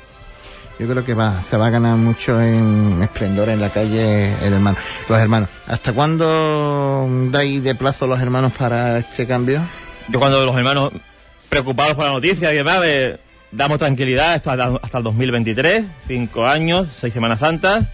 Yo 0.79 0.89
creo 0.89 1.05
que 1.05 1.13
va, 1.13 1.43
se 1.43 1.59
va 1.59 1.67
a 1.67 1.71
ganar 1.71 1.97
mucho 1.99 2.41
en 2.41 3.03
esplendor 3.03 3.51
en 3.51 3.61
la 3.61 3.69
calle 3.69 4.33
el 4.47 4.55
hermano, 4.55 4.79
los 5.11 5.19
hermanos. 5.19 5.51
¿Hasta 5.67 5.93
cuándo 5.93 7.07
dais 7.31 7.63
de 7.63 7.75
plazo 7.75 8.07
los 8.07 8.19
hermanos 8.19 8.53
para 8.53 8.97
este 8.99 9.27
cambio? 9.27 9.61
Yo 10.09 10.19
cuando 10.19 10.43
los 10.47 10.57
hermanos 10.57 10.91
preocupados 11.51 11.95
por 11.97 12.07
la 12.07 12.13
noticia 12.13 12.51
y 12.53 12.57
demás, 12.57 12.81
eh, 12.85 13.19
damos 13.53 13.79
tranquilidad 13.79 14.35
hasta, 14.35 14.53
hasta 14.83 14.99
el 14.99 15.05
2023, 15.05 15.85
cinco 16.07 16.47
años, 16.47 16.89
seis 16.93 17.13
Semanas 17.13 17.41
Santas, 17.41 17.89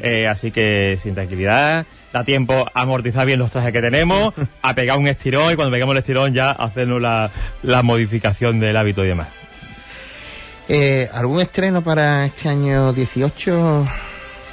eh, 0.00 0.26
así 0.26 0.50
que 0.50 0.98
sin 1.02 1.14
tranquilidad, 1.14 1.86
da 2.12 2.24
tiempo 2.24 2.66
a 2.72 2.80
amortizar 2.80 3.26
bien 3.26 3.38
los 3.38 3.50
trajes 3.50 3.72
que 3.72 3.80
tenemos, 3.80 4.34
a 4.62 4.74
pegar 4.74 4.98
un 4.98 5.08
estirón 5.08 5.52
y 5.52 5.56
cuando 5.56 5.72
pegamos 5.72 5.94
el 5.94 5.98
estirón 5.98 6.34
ya 6.34 6.50
hacernos 6.50 7.00
la, 7.00 7.30
la 7.62 7.82
modificación 7.82 8.60
del 8.60 8.76
hábito 8.76 9.04
y 9.04 9.08
demás. 9.08 9.28
Eh, 10.68 11.08
¿Algún 11.12 11.40
estreno 11.40 11.82
para 11.82 12.24
este 12.24 12.48
año 12.48 12.92
18? 12.92 13.84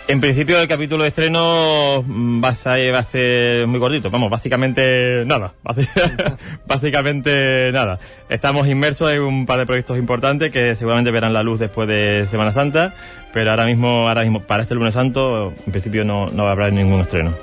En 0.09 0.19
principio 0.21 0.59
el 0.59 0.67
capítulo 0.67 1.03
de 1.03 1.09
estreno 1.09 2.03
mm, 2.03 2.43
va 2.43 2.49
a 2.49 2.55
ser, 2.55 2.91
va 2.91 2.97
a 2.97 3.03
ser 3.03 3.67
muy 3.67 3.79
cortito, 3.79 4.09
vamos, 4.09 4.31
básicamente 4.31 5.23
nada, 5.27 5.53
básicamente 6.65 7.71
nada. 7.71 7.99
Estamos 8.27 8.67
inmersos 8.67 9.11
en 9.11 9.21
un 9.21 9.45
par 9.45 9.59
de 9.59 9.67
proyectos 9.67 9.99
importantes 9.99 10.51
que 10.51 10.73
seguramente 10.75 11.11
verán 11.11 11.31
la 11.33 11.43
luz 11.43 11.59
después 11.59 11.87
de 11.87 12.25
Semana 12.25 12.51
Santa, 12.53 12.95
pero 13.33 13.51
ahora 13.51 13.65
mismo, 13.65 14.07
ahora 14.07 14.23
mismo 14.23 14.41
para 14.41 14.63
este 14.63 14.73
lunes 14.73 14.95
santo, 14.95 15.49
en 15.65 15.71
principio 15.71 16.03
no, 16.03 16.25
no 16.27 16.43
va 16.43 16.49
a 16.49 16.53
haber 16.53 16.73
ningún 16.73 17.01
estreno. 17.01 17.35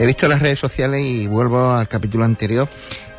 He 0.00 0.04
visto 0.04 0.26
en 0.26 0.30
las 0.30 0.42
redes 0.42 0.58
sociales 0.58 1.00
y 1.04 1.28
vuelvo 1.28 1.70
al 1.70 1.86
capítulo 1.86 2.24
anterior 2.24 2.66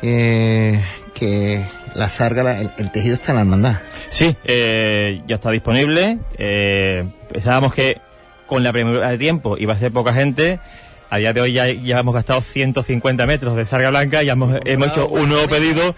eh, 0.02 0.78
que 1.14 1.64
la 1.94 2.10
sarga, 2.10 2.42
la- 2.42 2.60
el, 2.60 2.70
el 2.76 2.92
tejido 2.92 3.14
está 3.14 3.32
en 3.32 3.36
la 3.36 3.40
hermandad. 3.42 3.76
Sí, 4.10 4.36
eh, 4.44 5.22
ya 5.26 5.36
está 5.36 5.50
disponible. 5.50 6.18
Eh, 6.36 7.02
pensábamos 7.32 7.72
que 7.74 7.96
con 8.50 8.64
la 8.64 8.72
primera 8.72 9.08
de 9.08 9.16
tiempo 9.16 9.56
iba 9.58 9.74
a 9.74 9.78
ser 9.78 9.92
poca 9.92 10.12
gente. 10.12 10.58
A 11.08 11.18
día 11.18 11.32
de 11.32 11.40
hoy 11.40 11.52
ya, 11.52 11.68
ya 11.68 12.00
hemos 12.00 12.12
gastado 12.12 12.40
150 12.40 13.24
metros 13.24 13.54
de 13.54 13.64
sarga 13.64 13.90
blanca 13.90 14.24
y 14.24 14.26
ya 14.26 14.32
hemos, 14.32 14.60
hemos 14.64 14.88
hecho 14.88 15.06
un 15.06 15.28
nuevo 15.28 15.48
pedido. 15.48 15.94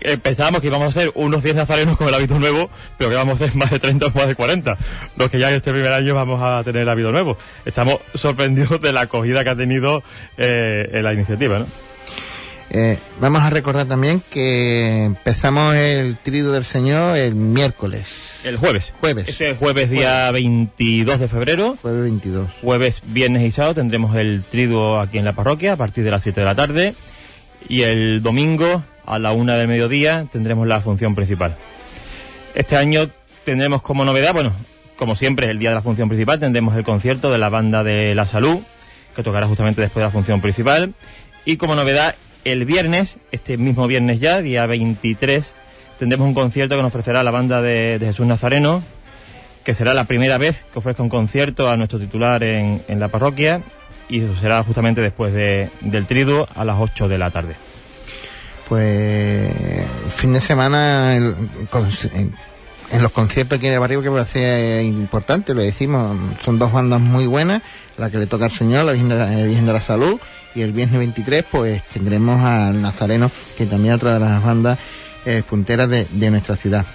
Eh, 0.00 0.16
pensábamos 0.16 0.60
que 0.60 0.68
íbamos 0.68 0.86
a 0.86 0.90
hacer 0.90 1.10
unos 1.16 1.42
10 1.42 1.56
nazarenos 1.56 1.96
con 1.96 2.06
el 2.06 2.14
hábito 2.14 2.38
nuevo, 2.38 2.70
pero 2.96 3.10
que 3.10 3.16
vamos 3.16 3.40
a 3.40 3.44
hacer 3.44 3.56
más 3.56 3.70
de 3.72 3.80
30 3.80 4.06
o 4.06 4.10
más 4.12 4.28
de 4.28 4.36
40. 4.36 4.78
Los 5.16 5.30
que 5.30 5.40
ya 5.40 5.50
en 5.50 5.56
este 5.56 5.72
primer 5.72 5.92
año 5.92 6.14
vamos 6.14 6.40
a 6.40 6.62
tener 6.62 6.82
el 6.82 6.88
hábito 6.88 7.10
nuevo. 7.10 7.36
Estamos 7.64 7.98
sorprendidos 8.14 8.80
de 8.80 8.92
la 8.92 9.02
acogida 9.02 9.42
que 9.42 9.50
ha 9.50 9.56
tenido 9.56 10.04
eh, 10.38 10.88
en 10.92 11.02
la 11.02 11.12
iniciativa, 11.12 11.58
¿no? 11.58 11.66
Eh, 12.72 12.98
vamos 13.20 13.42
a 13.42 13.50
recordar 13.50 13.86
también 13.86 14.22
que 14.30 15.04
empezamos 15.04 15.74
el 15.74 16.16
Trido 16.18 16.52
del 16.52 16.64
Señor 16.64 17.16
el 17.16 17.34
miércoles. 17.34 18.06
El 18.44 18.56
jueves. 18.56 18.92
Jueves. 19.00 19.28
Este 19.28 19.56
jueves 19.56 19.90
día 19.90 20.30
22 20.30 21.18
de 21.18 21.28
febrero. 21.28 21.76
Jueves 21.82 22.02
22. 22.02 22.48
Jueves, 22.62 23.02
viernes 23.06 23.42
y 23.42 23.50
sábado 23.50 23.74
tendremos 23.74 24.14
el 24.14 24.44
triduo 24.44 25.00
aquí 25.00 25.18
en 25.18 25.24
la 25.24 25.32
parroquia 25.32 25.72
a 25.72 25.76
partir 25.76 26.04
de 26.04 26.12
las 26.12 26.22
7 26.22 26.40
de 26.40 26.46
la 26.46 26.54
tarde. 26.54 26.94
Y 27.68 27.82
el 27.82 28.22
domingo 28.22 28.84
a 29.04 29.18
la 29.18 29.32
una 29.32 29.56
del 29.56 29.66
mediodía 29.66 30.26
tendremos 30.32 30.66
la 30.68 30.80
función 30.80 31.16
principal. 31.16 31.56
Este 32.54 32.76
año 32.76 33.10
tendremos 33.44 33.82
como 33.82 34.04
novedad, 34.04 34.32
bueno, 34.32 34.52
como 34.96 35.16
siempre, 35.16 35.50
el 35.50 35.58
día 35.58 35.70
de 35.70 35.74
la 35.74 35.82
función 35.82 36.08
principal 36.08 36.38
tendremos 36.38 36.76
el 36.76 36.84
concierto 36.84 37.32
de 37.32 37.38
la 37.38 37.48
banda 37.48 37.82
de 37.82 38.14
la 38.14 38.26
salud, 38.26 38.58
que 39.16 39.22
tocará 39.22 39.46
justamente 39.48 39.80
después 39.80 40.02
de 40.02 40.06
la 40.06 40.12
función 40.12 40.40
principal. 40.40 40.94
Y 41.44 41.56
como 41.56 41.74
novedad, 41.74 42.14
el 42.44 42.64
viernes, 42.64 43.16
este 43.32 43.56
mismo 43.56 43.86
viernes 43.86 44.20
ya, 44.20 44.42
día 44.42 44.66
23, 44.66 45.54
tendremos 45.98 46.26
un 46.26 46.34
concierto 46.34 46.76
que 46.76 46.82
nos 46.82 46.90
ofrecerá 46.90 47.22
la 47.22 47.30
banda 47.30 47.60
de, 47.62 47.98
Jesús 48.00 48.26
Nazareno, 48.26 48.82
que 49.64 49.74
será 49.74 49.94
la 49.94 50.04
primera 50.04 50.38
vez 50.38 50.64
que 50.72 50.78
ofrezca 50.78 51.02
un 51.02 51.08
concierto 51.08 51.68
a 51.68 51.76
nuestro 51.76 51.98
titular 51.98 52.42
en, 52.42 52.82
en 52.88 53.00
la 53.00 53.08
parroquia 53.08 53.60
y 54.10 54.20
eso 54.20 54.34
será 54.40 54.62
justamente 54.64 55.00
después 55.00 55.32
de, 55.32 55.70
del 55.80 56.06
triduo 56.06 56.48
a 56.54 56.64
las 56.64 56.76
8 56.78 57.08
de 57.08 57.18
la 57.18 57.30
tarde. 57.30 57.54
Pues 58.68 59.52
fin 60.14 60.32
de 60.32 60.40
semana 60.40 61.16
en, 61.16 61.34
los 63.00 63.12
conciertos 63.12 63.58
aquí 63.58 63.66
en 63.66 63.72
el 63.72 63.80
barrio 63.80 64.02
que 64.02 64.24
ser 64.26 64.84
importante, 64.84 65.54
lo 65.54 65.60
decimos, 65.60 66.16
son 66.44 66.58
dos 66.58 66.72
bandas 66.72 67.00
muy 67.00 67.26
buenas, 67.26 67.62
la 67.96 68.10
que 68.10 68.18
le 68.18 68.26
toca 68.26 68.44
al 68.44 68.50
Señor, 68.50 68.84
la 68.84 68.92
Virgen 68.92 69.08
de 69.08 69.16
la, 69.16 69.40
eh, 69.40 69.46
Virgen 69.46 69.66
de 69.66 69.72
la 69.72 69.80
Salud, 69.80 70.20
y 70.54 70.62
el 70.62 70.72
viernes 70.72 70.98
23 70.98 71.44
pues 71.50 71.82
tendremos 71.92 72.42
al 72.44 72.80
Nazareno, 72.80 73.30
que 73.56 73.66
también 73.66 73.94
es 73.94 73.96
otra 73.96 74.14
de 74.14 74.20
las 74.20 74.42
bandas 74.42 74.78
eh, 75.24 75.42
punteras 75.48 75.88
de, 75.88 76.06
de 76.10 76.30
nuestra 76.30 76.56
ciudad. 76.56 76.86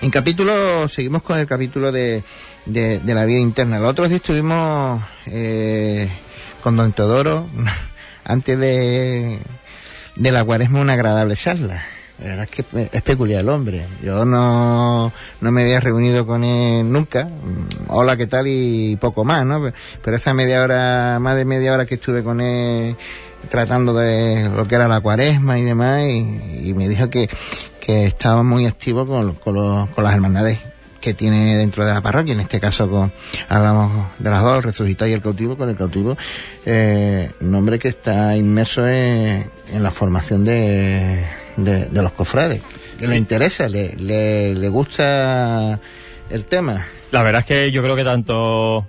En 0.00 0.10
capítulo, 0.10 0.88
seguimos 0.88 1.22
con 1.22 1.38
el 1.38 1.46
capítulo 1.46 1.90
de, 1.90 2.22
de, 2.66 3.00
la 3.06 3.24
vida 3.24 3.38
interna. 3.38 3.78
El 3.78 3.84
otro 3.84 4.06
día 4.08 4.16
estuvimos 4.16 5.02
eh, 5.26 6.08
con 6.62 6.76
Don 6.76 6.92
Teodoro, 6.92 7.46
antes 8.24 8.58
de, 8.58 9.38
de 10.16 10.32
la 10.32 10.44
cuaresma, 10.44 10.80
una 10.80 10.94
agradable 10.94 11.36
charla. 11.36 11.82
La 12.22 12.28
verdad 12.28 12.44
es 12.44 12.50
que 12.64 12.88
es 12.92 13.02
peculiar 13.02 13.40
el 13.40 13.48
hombre. 13.48 13.84
Yo 14.02 14.24
no, 14.24 15.12
no 15.40 15.50
me 15.50 15.62
había 15.62 15.80
reunido 15.80 16.24
con 16.26 16.44
él 16.44 16.90
nunca. 16.90 17.24
Mm, 17.24 17.90
Hola, 17.90 18.16
¿qué 18.16 18.26
tal? 18.28 18.46
Y 18.46 18.96
poco 18.96 19.24
más, 19.24 19.44
¿no? 19.44 19.70
Pero 20.02 20.16
esa 20.16 20.32
media 20.32 20.62
hora, 20.62 21.18
más 21.20 21.36
de 21.36 21.44
media 21.44 21.72
hora 21.74 21.86
que 21.86 21.96
estuve 21.96 22.22
con 22.22 22.40
él 22.40 22.96
tratando 23.50 23.92
de 23.94 24.48
lo 24.48 24.66
que 24.66 24.76
era 24.76 24.88
la 24.88 25.00
cuaresma 25.00 25.58
y 25.58 25.62
demás, 25.62 26.02
y, 26.04 26.68
y 26.68 26.74
me 26.74 26.88
dijo 26.88 27.10
que, 27.10 27.28
que 27.80 28.06
estaba 28.06 28.42
muy 28.42 28.64
activo 28.66 29.06
con, 29.06 29.34
con, 29.34 29.54
los- 29.54 29.88
con 29.90 30.02
las 30.04 30.14
hermandades 30.14 30.58
que 31.00 31.12
tiene 31.12 31.56
dentro 31.56 31.84
de 31.84 31.92
la 31.92 32.00
parroquia, 32.00 32.32
en 32.32 32.40
este 32.40 32.58
caso 32.58 32.88
con, 32.90 33.12
hablamos 33.50 34.06
de 34.18 34.30
las 34.30 34.42
dos, 34.42 34.64
resucitado 34.64 35.10
y 35.10 35.12
el 35.12 35.20
cautivo, 35.20 35.58
con 35.58 35.68
el 35.68 35.76
cautivo, 35.76 36.16
eh, 36.64 37.30
un 37.42 37.54
hombre 37.54 37.78
que 37.78 37.88
está 37.88 38.34
inmerso 38.34 38.88
en, 38.88 39.50
en 39.70 39.82
la 39.82 39.90
formación 39.90 40.46
de, 40.46 41.22
de, 41.56 41.86
de 41.86 42.02
los 42.02 42.12
cofrades, 42.12 42.62
que 42.98 43.06
le 43.06 43.16
interesa, 43.16 43.68
le, 43.68 43.94
le, 43.96 44.54
le 44.54 44.68
gusta 44.68 45.78
el 46.30 46.44
tema. 46.44 46.86
La 47.12 47.22
verdad 47.22 47.40
es 47.40 47.46
que 47.46 47.70
yo 47.70 47.82
creo 47.82 47.96
que 47.96 48.04
tanto 48.04 48.86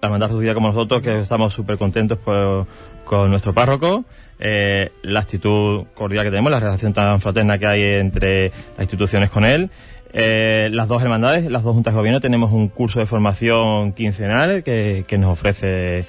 la 0.00 0.06
Hermandad 0.08 0.28
Resucita 0.28 0.54
como 0.54 0.68
nosotros 0.68 1.00
que 1.02 1.20
estamos 1.20 1.54
súper 1.54 1.78
contentos 1.78 2.18
por- 2.18 2.66
con 3.04 3.30
nuestro 3.30 3.52
párroco, 3.52 4.04
eh, 4.38 4.90
la 5.02 5.20
actitud 5.20 5.84
cordial 5.94 6.24
que 6.24 6.30
tenemos, 6.30 6.50
la 6.50 6.60
relación 6.60 6.92
tan 6.92 7.20
fraterna 7.20 7.58
que 7.58 7.66
hay 7.66 7.82
entre 7.82 8.48
las 8.76 8.80
instituciones 8.80 9.30
con 9.30 9.44
él. 9.44 9.70
Eh, 10.14 10.68
las 10.72 10.88
dos 10.88 11.00
hermandades, 11.02 11.50
las 11.50 11.62
dos 11.62 11.72
juntas 11.74 11.94
de 11.94 11.98
gobierno, 11.98 12.20
tenemos 12.20 12.52
un 12.52 12.68
curso 12.68 13.00
de 13.00 13.06
formación 13.06 13.92
quincenal 13.94 14.62
que, 14.62 15.04
que 15.06 15.16
nos 15.16 15.30
ofrece 15.30 16.04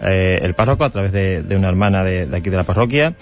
eh, 0.00 0.36
el 0.40 0.54
párroco 0.54 0.84
a 0.84 0.90
través 0.90 1.10
de, 1.10 1.42
de 1.42 1.56
una 1.56 1.68
hermana 1.68 2.04
de, 2.04 2.26
de 2.26 2.36
aquí 2.36 2.50
de 2.50 2.56
la 2.56 2.62
parroquia. 2.64 3.14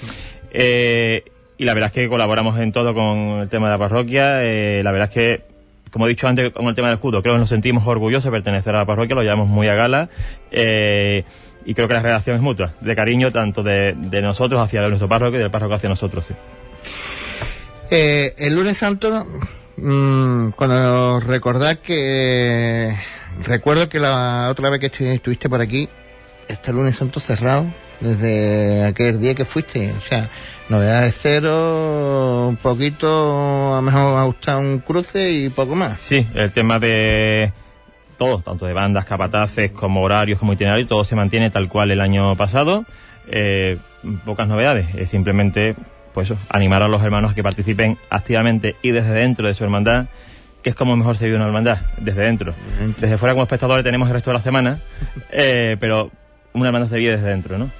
Y 1.58 1.64
la 1.64 1.74
verdad 1.74 1.88
es 1.88 1.92
que 1.94 2.08
colaboramos 2.08 2.58
en 2.58 2.72
todo 2.72 2.92
con 2.94 3.40
el 3.40 3.48
tema 3.48 3.66
de 3.66 3.72
la 3.72 3.78
parroquia. 3.78 4.42
Eh, 4.44 4.82
la 4.84 4.92
verdad 4.92 5.08
es 5.08 5.14
que 5.14 5.56
como 5.90 6.06
he 6.06 6.10
dicho 6.10 6.28
antes 6.28 6.52
con 6.52 6.66
el 6.66 6.74
tema 6.74 6.88
del 6.88 6.96
escudo, 6.96 7.22
creo 7.22 7.34
que 7.34 7.40
nos 7.40 7.48
sentimos 7.48 7.86
orgullosos 7.86 8.24
de 8.24 8.30
pertenecer 8.30 8.74
a 8.74 8.78
la 8.80 8.84
parroquia, 8.84 9.14
lo 9.14 9.22
llevamos 9.22 9.48
muy 9.48 9.66
a 9.68 9.74
gala 9.74 10.10
eh, 10.50 11.24
y 11.64 11.72
creo 11.72 11.88
que 11.88 11.94
la 11.94 12.00
relación 12.02 12.36
es 12.36 12.42
mutua, 12.42 12.74
de 12.82 12.94
cariño 12.94 13.32
tanto 13.32 13.62
de, 13.62 13.94
nosotros 14.20 14.60
hacia 14.60 14.82
nuestro 14.88 15.08
párroco 15.08 15.36
y 15.36 15.38
del 15.38 15.50
párroco 15.50 15.74
hacia 15.74 15.88
nosotros. 15.88 16.26
Sí. 16.26 16.34
Eh, 17.90 18.34
el 18.36 18.54
lunes 18.56 18.76
santo, 18.76 19.26
mm, 19.76 20.50
cuando 20.50 21.20
recordad 21.20 21.78
que 21.78 22.94
recuerdo 23.44 23.88
que 23.88 24.00
la 24.00 24.48
otra 24.50 24.68
vez 24.70 24.80
que 24.80 24.90
estu- 24.92 25.06
estuviste 25.14 25.48
por 25.48 25.60
aquí, 25.62 25.88
este 26.48 26.72
lunes 26.72 26.96
santo 26.96 27.20
cerrado, 27.20 27.64
desde 28.00 28.84
aquel 28.84 29.18
día 29.20 29.34
que 29.34 29.44
fuiste, 29.46 29.90
o 29.96 30.00
sea, 30.02 30.28
novedades 30.68 31.16
cero, 31.20 32.48
un 32.48 32.56
poquito, 32.56 33.74
a 33.74 33.76
lo 33.76 33.82
mejor 33.82 34.18
ha 34.18 34.24
gustado 34.24 34.60
un 34.60 34.78
cruce 34.78 35.30
y 35.30 35.48
poco 35.48 35.74
más. 35.74 36.00
Sí, 36.00 36.26
el 36.34 36.50
tema 36.52 36.78
de 36.78 37.52
todo, 38.16 38.40
tanto 38.40 38.66
de 38.66 38.72
bandas, 38.72 39.04
capataces, 39.04 39.70
como 39.70 40.02
horarios, 40.02 40.38
como 40.38 40.54
itinerario, 40.54 40.86
todo 40.86 41.04
se 41.04 41.16
mantiene 41.16 41.50
tal 41.50 41.68
cual 41.68 41.90
el 41.90 42.00
año 42.00 42.34
pasado. 42.36 42.84
Eh, 43.28 43.78
pocas 44.24 44.48
novedades, 44.48 44.94
es 44.94 45.10
simplemente 45.10 45.74
pues 46.14 46.32
animar 46.48 46.82
a 46.82 46.88
los 46.88 47.02
hermanos 47.02 47.32
a 47.32 47.34
que 47.34 47.42
participen 47.42 47.98
activamente 48.08 48.76
y 48.82 48.90
desde 48.90 49.12
dentro 49.12 49.48
de 49.48 49.54
su 49.54 49.64
hermandad, 49.64 50.06
que 50.62 50.70
es 50.70 50.76
como 50.76 50.96
mejor 50.96 51.16
se 51.16 51.26
vive 51.26 51.36
una 51.36 51.46
hermandad, 51.46 51.80
desde 51.98 52.22
dentro. 52.22 52.54
Desde 52.98 53.18
fuera 53.18 53.34
como 53.34 53.42
espectadores 53.42 53.84
tenemos 53.84 54.08
el 54.08 54.14
resto 54.14 54.30
de 54.30 54.34
la 54.34 54.42
semana, 54.42 54.78
eh, 55.30 55.76
pero 55.78 56.10
una 56.54 56.68
hermandad 56.68 56.88
se 56.88 56.96
vive 56.96 57.12
desde 57.12 57.28
dentro, 57.28 57.58
¿no? 57.58 57.70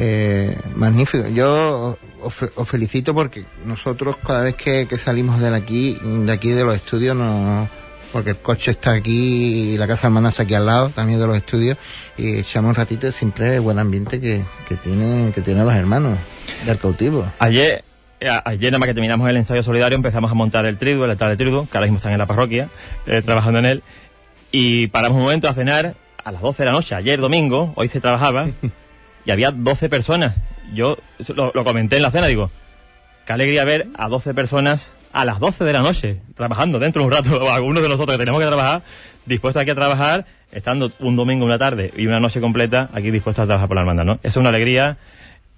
Eh, 0.00 0.56
magnífico. 0.76 1.26
Yo 1.28 1.98
os, 2.22 2.32
fe- 2.34 2.50
os 2.54 2.68
felicito 2.68 3.14
porque 3.14 3.44
nosotros 3.64 4.16
cada 4.24 4.44
vez 4.44 4.54
que, 4.54 4.86
que 4.86 4.96
salimos 4.96 5.40
de 5.40 5.52
aquí, 5.52 5.98
de 6.02 6.30
aquí 6.32 6.50
de 6.50 6.62
los 6.62 6.76
estudios, 6.76 7.16
no, 7.16 7.68
porque 8.12 8.30
el 8.30 8.36
coche 8.36 8.70
está 8.70 8.92
aquí 8.92 9.72
y 9.72 9.76
la 9.76 9.88
casa 9.88 10.06
hermana 10.06 10.28
está 10.28 10.44
aquí 10.44 10.54
al 10.54 10.66
lado, 10.66 10.90
también 10.90 11.18
de 11.18 11.26
los 11.26 11.36
estudios, 11.36 11.76
y 12.16 12.38
echamos 12.38 12.68
un 12.68 12.74
ratito 12.76 13.10
siempre 13.10 13.56
el 13.56 13.60
buen 13.60 13.80
ambiente 13.80 14.20
que, 14.20 14.44
que 14.68 14.76
tiene, 14.76 15.32
que 15.34 15.40
tienen 15.42 15.64
los 15.64 15.74
hermanos 15.74 16.16
del 16.64 16.78
cautivo. 16.78 17.26
Ayer, 17.40 17.82
eh, 18.20 18.28
ayer 18.44 18.70
nada 18.70 18.78
más 18.78 18.86
que 18.86 18.94
terminamos 18.94 19.28
el 19.28 19.36
ensayo 19.36 19.64
solidario 19.64 19.96
empezamos 19.96 20.30
a 20.30 20.34
montar 20.34 20.64
el 20.66 20.78
triduo, 20.78 21.06
el 21.06 21.10
altar 21.10 21.28
de 21.30 21.36
triduo, 21.36 21.66
que 21.68 21.76
ahora 21.76 21.86
mismo 21.86 21.96
están 21.98 22.12
en 22.12 22.18
la 22.18 22.26
parroquia, 22.26 22.68
eh, 23.06 23.20
trabajando 23.22 23.58
en 23.58 23.64
él, 23.66 23.82
y 24.52 24.86
paramos 24.86 25.16
un 25.16 25.22
momento 25.24 25.48
a 25.48 25.54
cenar 25.54 25.96
a 26.24 26.30
las 26.30 26.40
12 26.40 26.62
de 26.62 26.66
la 26.66 26.72
noche, 26.72 26.94
ayer 26.94 27.18
domingo, 27.20 27.72
hoy 27.74 27.88
se 27.88 28.00
trabajaba, 28.00 28.46
y 29.28 29.30
había 29.30 29.50
12 29.50 29.90
personas. 29.90 30.36
Yo 30.72 30.96
lo, 31.34 31.52
comenté 31.64 31.96
en 31.96 32.02
la 32.02 32.10
cena, 32.10 32.28
digo, 32.28 32.50
qué 33.26 33.32
alegría 33.34 33.62
ver 33.64 33.88
a 33.98 34.08
12 34.08 34.32
personas 34.32 34.90
a 35.12 35.26
las 35.26 35.38
12 35.38 35.64
de 35.64 35.72
la 35.74 35.82
noche, 35.82 36.22
trabajando 36.34 36.78
dentro 36.78 37.02
de 37.02 37.08
un 37.08 37.12
rato, 37.12 37.50
algunos 37.52 37.82
de 37.82 37.90
nosotros 37.90 38.16
que 38.16 38.18
tenemos 38.18 38.40
que 38.40 38.46
trabajar, 38.46 38.82
dispuestos 39.26 39.60
aquí 39.60 39.70
a 39.70 39.74
trabajar, 39.74 40.24
estando 40.50 40.90
un 41.00 41.14
domingo, 41.16 41.44
una 41.44 41.58
tarde 41.58 41.92
y 41.94 42.06
una 42.06 42.20
noche 42.20 42.40
completa 42.40 42.88
aquí 42.94 43.10
dispuestos 43.10 43.42
a 43.42 43.46
trabajar 43.46 43.68
por 43.68 43.74
la 43.74 43.82
hermandad, 43.82 44.04
¿no? 44.04 44.18
Es 44.22 44.36
una 44.36 44.48
alegría, 44.48 44.96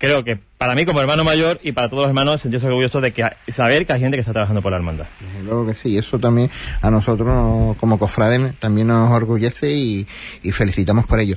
creo 0.00 0.24
que 0.24 0.36
para 0.58 0.74
mí 0.74 0.84
como 0.86 1.00
hermano 1.00 1.22
mayor 1.24 1.60
y 1.62 1.72
para 1.72 1.88
todos 1.88 2.02
los 2.04 2.08
hermanos 2.08 2.40
sentirse 2.40 2.66
orgulloso 2.66 3.00
de 3.00 3.12
que 3.12 3.22
saber 3.48 3.86
que 3.86 3.92
hay 3.92 4.00
gente 4.00 4.16
que 4.16 4.22
está 4.22 4.32
trabajando 4.32 4.62
por 4.62 4.72
la 4.72 4.78
hermandad. 4.78 5.04
Desde 5.20 5.44
luego 5.44 5.66
que 5.66 5.74
sí, 5.74 5.96
eso 5.96 6.18
también 6.18 6.50
a 6.82 6.90
nosotros 6.90 7.28
nos- 7.28 7.76
como 7.76 7.98
cofrades 7.98 8.54
también 8.58 8.88
nos 8.88 9.10
orgullece 9.10 9.70
y, 9.72 10.06
y 10.42 10.50
felicitamos 10.52 11.06
por 11.06 11.20
ello. 11.20 11.36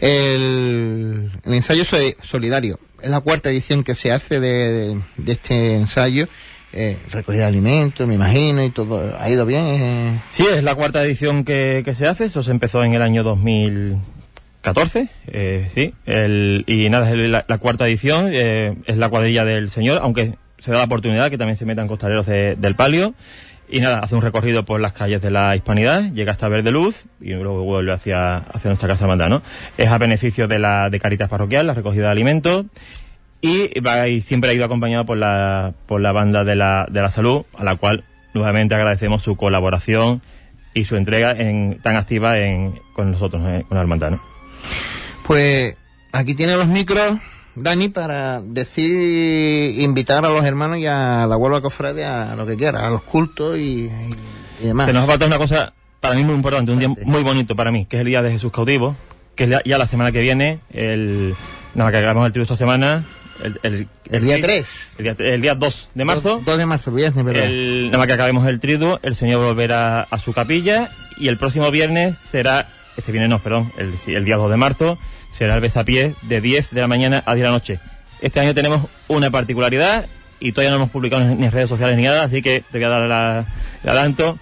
El, 0.00 1.30
el 1.44 1.54
ensayo 1.54 1.84
so- 1.84 1.96
solidario 2.22 2.78
es 3.02 3.10
la 3.10 3.20
cuarta 3.20 3.50
edición 3.50 3.84
que 3.84 3.94
se 3.94 4.12
hace 4.12 4.40
de, 4.40 4.72
de- 4.72 5.00
de 5.16 5.32
este 5.32 5.74
ensayo. 5.74 6.28
Eh, 6.76 6.98
recogida 7.12 7.42
de 7.42 7.48
alimentos, 7.48 8.04
me 8.08 8.14
imagino, 8.16 8.64
y 8.64 8.70
todo. 8.70 9.16
¿Ha 9.20 9.30
ido 9.30 9.46
bien? 9.46 9.64
Eh, 9.66 10.20
Sí, 10.32 10.44
es 10.52 10.62
la 10.64 10.74
cuarta 10.74 11.04
edición 11.04 11.44
que, 11.44 11.82
que 11.84 11.94
se 11.94 12.06
hace, 12.08 12.24
eso 12.24 12.42
se 12.42 12.50
empezó 12.50 12.82
en 12.82 12.94
el 12.94 13.02
año 13.02 13.22
2014, 14.64 15.08
eh, 15.28 15.70
sí, 15.74 15.94
el, 16.06 16.64
y 16.66 16.88
nada, 16.88 17.10
es 17.10 17.16
la, 17.18 17.58
cuarta 17.58 17.86
edición, 17.86 18.30
eh, 18.32 18.74
es 18.86 18.96
la 18.96 19.08
cuadrilla 19.10 19.44
del 19.44 19.68
señor, 19.70 20.00
aunque 20.02 20.34
se 20.58 20.72
da 20.72 20.78
la 20.78 20.84
oportunidad 20.84 21.30
que 21.30 21.36
también 21.38 21.56
se 21.56 21.66
metan 21.66 21.86
costaleros 21.86 22.26
de- 22.26 22.56
del 22.56 22.74
palio, 22.74 23.14
y 23.68 23.80
nada, 23.80 23.98
hace 23.98 24.14
un 24.14 24.22
recorrido 24.22 24.64
por 24.64 24.80
las 24.80 24.92
calles 24.92 25.20
de 25.22 25.30
la 25.30 25.54
Hispanidad, 25.56 26.12
llega 26.12 26.32
hasta 26.32 26.48
Verde 26.48 26.70
Luz 26.70 27.04
y 27.20 27.30
luego 27.34 27.62
vuelve 27.64 27.92
hacia, 27.92 28.36
hacia 28.36 28.68
nuestra 28.68 28.88
casa 28.88 29.04
hermandad, 29.04 29.28
¿no? 29.28 29.42
Es 29.78 29.88
a 29.88 29.98
beneficio 29.98 30.48
de 30.48 30.58
la 30.58 30.88
de 30.90 31.00
Caritas 31.00 31.28
Parroquial, 31.28 31.66
la 31.66 31.74
recogida 31.74 32.04
de 32.04 32.10
alimentos, 32.10 32.66
y, 33.40 33.78
va, 33.80 34.08
y 34.08 34.22
siempre 34.22 34.50
ha 34.50 34.54
ido 34.54 34.64
acompañado 34.64 35.04
por 35.04 35.18
la, 35.18 35.72
por 35.86 36.00
la 36.00 36.12
banda 36.12 36.44
de 36.44 36.56
la, 36.56 36.86
de 36.90 37.02
la 37.02 37.10
salud, 37.10 37.44
a 37.58 37.64
la 37.64 37.76
cual 37.76 38.04
nuevamente 38.32 38.74
agradecemos 38.74 39.22
su 39.22 39.36
colaboración 39.36 40.22
y 40.72 40.84
su 40.84 40.96
entrega 40.96 41.32
en, 41.32 41.78
tan 41.82 41.96
activa 41.96 42.38
en, 42.38 42.80
con 42.94 43.12
nosotros, 43.12 43.42
eh, 43.46 43.64
con 43.68 43.76
la 43.76 43.82
hermandad. 43.82 44.12
Pues 45.26 45.76
aquí 46.12 46.34
tiene 46.34 46.56
los 46.56 46.66
micros 46.66 47.18
Dani, 47.56 47.88
para 47.88 48.40
decir, 48.40 49.80
invitar 49.80 50.24
a 50.24 50.28
los 50.28 50.44
hermanos 50.44 50.78
y 50.78 50.86
a 50.86 51.26
la 51.28 51.36
Huelva 51.36 51.60
Cofrade 51.60 52.04
a 52.04 52.34
lo 52.34 52.46
que 52.46 52.56
quiera, 52.56 52.86
a 52.86 52.90
los 52.90 53.02
cultos 53.04 53.56
y, 53.58 53.88
y 54.60 54.66
demás. 54.66 54.86
Se 54.86 54.92
nos 54.92 55.06
falta 55.06 55.26
una 55.26 55.38
cosa 55.38 55.72
para 56.00 56.16
mí 56.16 56.24
muy 56.24 56.34
importante, 56.34 56.72
un 56.72 56.78
día 56.78 56.88
muy 56.88 57.22
bonito 57.22 57.54
para 57.54 57.70
mí, 57.70 57.86
que 57.86 57.96
es 57.96 58.00
el 58.00 58.06
día 58.08 58.22
de 58.22 58.32
Jesús 58.32 58.50
cautivo, 58.52 58.96
que 59.36 59.44
es 59.44 59.50
ya 59.64 59.78
la 59.78 59.86
semana 59.86 60.10
que 60.10 60.20
viene, 60.20 60.60
el, 60.70 61.34
nada, 61.74 61.92
que 61.92 61.98
hagamos 61.98 62.26
el 62.26 62.32
trío 62.32 62.42
esta 62.42 62.56
semana, 62.56 63.04
el, 63.42 63.60
el, 63.62 63.88
el 64.10 64.24
día 64.24 64.40
3. 64.40 64.94
El 64.98 65.04
día, 65.04 65.16
el 65.18 65.40
día 65.40 65.54
2 65.54 65.88
de 65.94 66.04
marzo. 66.04 66.42
2, 66.44 66.58
de 66.58 66.66
marzo, 66.66 66.90
viernes, 66.90 67.24
¿verdad? 67.24 67.48
Nada 67.48 67.98
más 67.98 68.06
que 68.08 68.12
acabemos 68.12 68.46
el 68.48 68.58
triduo, 68.58 68.98
el 69.02 69.14
Señor 69.14 69.44
volverá 69.44 70.02
a 70.02 70.18
su 70.18 70.32
capilla 70.32 70.90
y 71.18 71.28
el 71.28 71.36
próximo 71.36 71.70
viernes 71.70 72.16
será, 72.30 72.68
este 72.96 73.12
viernes 73.12 73.30
no, 73.30 73.38
perdón, 73.38 73.72
el, 73.76 73.94
el 74.14 74.24
día 74.24 74.36
2 74.36 74.50
de 74.50 74.56
marzo, 74.56 74.98
será 75.32 75.54
el 75.54 75.60
besapié 75.60 76.14
de 76.22 76.40
10 76.40 76.70
de 76.70 76.80
la 76.80 76.88
mañana 76.88 77.22
a 77.26 77.34
10 77.34 77.42
de 77.42 77.48
la 77.48 77.56
noche. 77.56 77.80
Este 78.20 78.40
año 78.40 78.54
tenemos 78.54 78.86
una 79.08 79.30
particularidad 79.30 80.06
y 80.40 80.52
todavía 80.52 80.70
no 80.70 80.76
hemos 80.76 80.90
publicado 80.90 81.24
ni 81.24 81.44
en 81.44 81.50
redes 81.50 81.68
sociales 81.68 81.96
ni 81.96 82.04
nada, 82.04 82.24
así 82.24 82.42
que 82.42 82.62
te 82.70 82.78
voy 82.78 82.84
a 82.84 82.88
dar 82.88 83.08
la, 83.08 83.46
el 83.82 83.88
adelanto. 83.88 84.38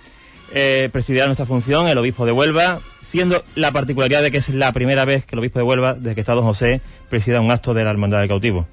Eh, 0.54 0.90
presidirá 0.92 1.26
nuestra 1.26 1.46
función 1.46 1.88
el 1.88 1.96
obispo 1.96 2.26
de 2.26 2.32
Huelva, 2.32 2.80
siendo 3.00 3.42
la 3.54 3.72
particularidad 3.72 4.22
de 4.22 4.30
que 4.30 4.38
es 4.38 4.50
la 4.50 4.72
primera 4.72 5.04
vez 5.04 5.24
que 5.24 5.34
el 5.34 5.38
obispo 5.38 5.58
de 5.58 5.64
Huelva, 5.64 5.94
desde 5.94 6.14
que 6.14 6.20
está 6.20 6.34
don 6.34 6.44
José, 6.44 6.82
presida 7.08 7.40
un 7.40 7.50
acto 7.50 7.72
de 7.72 7.84
la 7.84 7.90
Hermandad 7.90 8.20
del 8.20 8.28
Cautivo. 8.28 8.66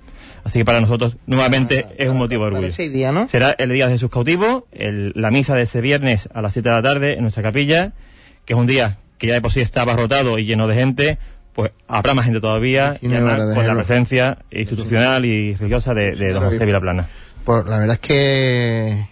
Así 0.43 0.59
que 0.59 0.65
para 0.65 0.81
nosotros, 0.81 1.17
nuevamente, 1.25 1.85
ah, 1.87 1.93
es 1.97 2.09
un 2.09 2.17
motivo 2.17 2.45
de 2.45 2.55
orgullo. 2.55 2.89
Día, 2.91 3.11
¿no? 3.11 3.27
Será 3.27 3.51
el 3.57 3.69
día 3.71 3.87
de 3.87 3.93
Jesús 3.93 4.09
cautivo, 4.09 4.67
el, 4.71 5.11
la 5.15 5.31
misa 5.31 5.55
de 5.55 5.63
ese 5.63 5.81
viernes 5.81 6.29
a 6.33 6.41
las 6.41 6.53
7 6.53 6.69
de 6.69 6.75
la 6.75 6.81
tarde 6.81 7.13
en 7.13 7.21
nuestra 7.21 7.43
capilla, 7.43 7.93
que 8.45 8.53
es 8.53 8.59
un 8.59 8.67
día 8.67 8.97
que 9.19 9.27
ya 9.27 9.35
de 9.35 9.41
por 9.41 9.51
sí 9.51 9.59
está 9.59 9.83
abarrotado 9.83 10.39
y 10.39 10.45
lleno 10.45 10.67
de 10.67 10.75
gente, 10.75 11.17
pues 11.53 11.71
habrá 11.87 12.15
más 12.15 12.25
gente 12.25 12.41
todavía, 12.41 12.97
y, 13.01 13.13
además 13.13 13.53
con 13.53 13.67
la 13.67 13.75
presencia 13.75 14.39
institucional 14.49 15.25
y 15.25 15.53
religiosa 15.55 15.93
de, 15.93 16.15
de 16.15 16.33
don 16.33 16.45
José 16.45 16.65
Vilaplana. 16.65 17.07
Pues 17.43 17.65
la 17.65 17.77
verdad 17.77 17.95
es 17.95 17.99
que 17.99 19.07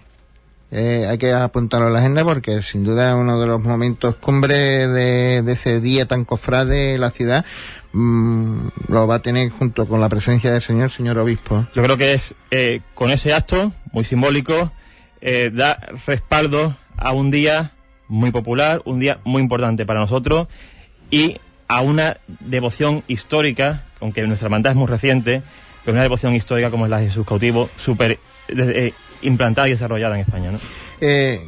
eh, 0.72 1.06
hay 1.08 1.18
que 1.18 1.32
apuntarlo 1.32 1.88
en 1.88 1.94
la 1.94 2.00
agenda 2.00 2.26
porque 2.26 2.62
sin 2.62 2.84
duda 2.84 3.10
es 3.10 3.16
uno 3.16 3.40
de 3.40 3.48
los 3.48 3.62
momentos 3.62 4.16
cumbre 4.16 4.88
de, 4.88 5.42
de 5.42 5.52
ese 5.54 5.80
día 5.80 6.06
tan 6.06 6.26
cofrade 6.26 6.94
de 6.94 6.98
la 6.98 7.10
ciudad. 7.10 7.46
Mm, 7.94 8.68
lo 8.90 9.08
va 9.08 9.16
a 9.16 9.22
tener 9.22 9.50
junto 9.50 9.88
con 9.88 10.02
la 10.02 10.10
presencia 10.10 10.52
del 10.52 10.62
señor, 10.62 10.92
señor 10.92 11.18
obispo. 11.18 11.66
Yo 11.74 11.84
creo 11.84 11.98
que 11.98 12.14
es 12.14 12.36
eh, 12.52 12.82
con 12.94 13.12
ese 13.12 13.34
acto 13.34 13.74
muy 13.92 14.04
simbólico, 14.04 14.72
eh, 15.22 15.52
da 15.54 15.80
respaldo 16.06 16.78
a 16.98 17.12
un 17.12 17.32
día 17.32 17.72
muy 18.08 18.32
popular, 18.32 18.82
un 18.86 19.00
día 19.00 19.20
muy 19.24 19.42
importante 19.42 19.86
para 19.86 20.00
nosotros 20.00 20.48
y 21.10 21.40
a 21.68 21.82
una 21.82 22.18
devoción 22.40 23.04
histórica, 23.08 23.84
aunque 24.00 24.26
nuestra 24.26 24.48
hermandad 24.48 24.72
es 24.72 24.78
muy 24.78 24.88
reciente, 24.88 25.42
pero 25.84 25.94
una 25.94 26.04
devoción 26.04 26.34
histórica 26.34 26.70
como 26.70 26.86
es 26.86 26.92
la 26.92 27.00
de 27.00 27.08
Jesús 27.08 27.26
cautivo, 27.26 27.70
súper 27.78 28.20
eh, 28.50 28.94
implantada 29.22 29.68
y 29.68 29.72
desarrollada 29.72 30.16
en 30.16 30.22
España. 30.22 30.52
¿no? 30.52 30.60
Eh, 31.02 31.40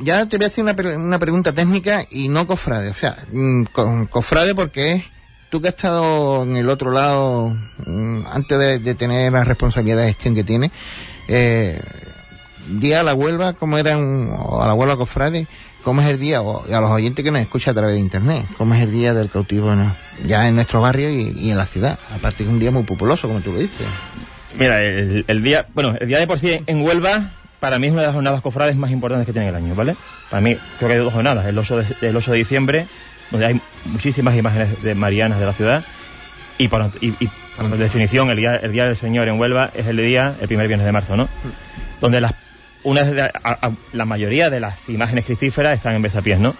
ya 0.00 0.26
te 0.26 0.36
voy 0.36 0.44
a 0.44 0.48
hacer 0.48 0.64
una, 0.64 0.76
una, 0.96 1.18
pregunta 1.18 1.52
técnica 1.52 2.04
y 2.10 2.28
no 2.28 2.46
cofrade, 2.46 2.90
o 2.90 2.94
sea, 2.94 3.16
mm, 3.32 3.64
con, 3.72 4.06
cofrade 4.06 4.54
porque 4.54 4.92
es 4.92 5.04
tú 5.50 5.60
que 5.60 5.68
has 5.68 5.74
estado 5.74 6.42
en 6.42 6.56
el 6.56 6.68
otro 6.68 6.90
lado 6.90 7.56
mm, 7.86 8.26
antes 8.30 8.82
de, 8.82 8.94
tener 8.94 9.32
la 9.32 9.44
responsabilidad 9.44 10.02
de 10.02 10.08
gestión 10.08 10.34
que 10.34 10.44
tiene, 10.44 10.70
eh, 11.26 11.80
día 12.68 13.00
a 13.00 13.02
la 13.02 13.14
Huelva, 13.14 13.54
¿cómo 13.54 13.78
era 13.78 13.96
un, 13.96 14.30
a 14.60 14.66
la 14.66 14.74
Huelva 14.74 14.96
cofrade? 14.96 15.46
¿Cómo 15.82 16.02
es 16.02 16.08
el 16.08 16.18
día? 16.18 16.42
O 16.42 16.64
a 16.64 16.80
los 16.80 16.90
oyentes 16.90 17.24
que 17.24 17.30
nos 17.30 17.40
escuchan 17.40 17.72
a 17.72 17.80
través 17.80 17.94
de 17.94 18.00
internet, 18.00 18.44
¿cómo 18.56 18.74
es 18.74 18.82
el 18.82 18.92
día 18.92 19.14
del 19.14 19.30
cautivo 19.30 19.74
¿no? 19.74 19.94
ya 20.26 20.48
en 20.48 20.54
nuestro 20.54 20.80
barrio 20.80 21.10
y, 21.10 21.32
y, 21.36 21.50
en 21.50 21.56
la 21.56 21.66
ciudad? 21.66 21.98
Aparte 22.14 22.38
que 22.38 22.44
es 22.44 22.48
un 22.50 22.58
día 22.58 22.70
muy 22.70 22.82
populoso, 22.82 23.28
como 23.28 23.40
tú 23.40 23.52
lo 23.52 23.58
dices. 23.58 23.86
Mira, 24.58 24.82
el, 24.82 25.24
el, 25.26 25.42
día, 25.42 25.66
bueno, 25.74 25.94
el 25.98 26.08
día 26.08 26.18
de 26.18 26.26
por 26.26 26.38
sí 26.38 26.60
en 26.66 26.82
Huelva, 26.82 27.30
para 27.60 27.78
mí 27.78 27.86
es 27.86 27.92
una 27.92 28.02
de 28.02 28.08
las 28.08 28.14
jornadas 28.14 28.42
cofrades 28.42 28.76
más 28.76 28.90
importantes 28.90 29.26
que 29.26 29.32
tiene 29.32 29.48
el 29.48 29.54
año, 29.54 29.74
¿vale? 29.74 29.96
Para 30.30 30.40
mí, 30.40 30.56
creo 30.78 30.88
que 30.88 30.94
hay 30.96 31.00
dos 31.00 31.12
jornadas, 31.12 31.46
el 31.46 31.56
8 31.56 31.76
de, 31.78 32.08
el 32.08 32.16
8 32.16 32.32
de 32.32 32.38
diciembre, 32.38 32.86
donde 33.30 33.46
hay 33.46 33.60
muchísimas 33.84 34.36
imágenes 34.36 34.82
de 34.82 34.94
marianas 34.94 35.38
de 35.38 35.46
la 35.46 35.52
ciudad, 35.52 35.84
y 36.58 36.68
por, 36.68 36.90
y, 37.00 37.14
y 37.20 37.30
por 37.56 37.78
definición, 37.78 38.30
el 38.30 38.36
día, 38.36 38.56
el 38.56 38.72
día 38.72 38.84
del 38.84 38.96
Señor 38.96 39.28
en 39.28 39.38
Huelva 39.38 39.70
es 39.74 39.86
el 39.86 39.96
día, 39.96 40.34
el 40.40 40.48
primer 40.48 40.66
viernes 40.66 40.86
de 40.86 40.92
marzo, 40.92 41.16
¿no? 41.16 41.28
Donde 42.00 42.20
las, 42.20 42.34
una 42.84 43.04
de 43.04 43.22
a, 43.22 43.70
la 43.92 44.04
mayoría 44.04 44.50
de 44.50 44.60
las 44.60 44.88
imágenes 44.88 45.24
cristíferas 45.24 45.76
están 45.76 45.94
en 45.94 46.02
besapiés, 46.02 46.38
¿no? 46.38 46.54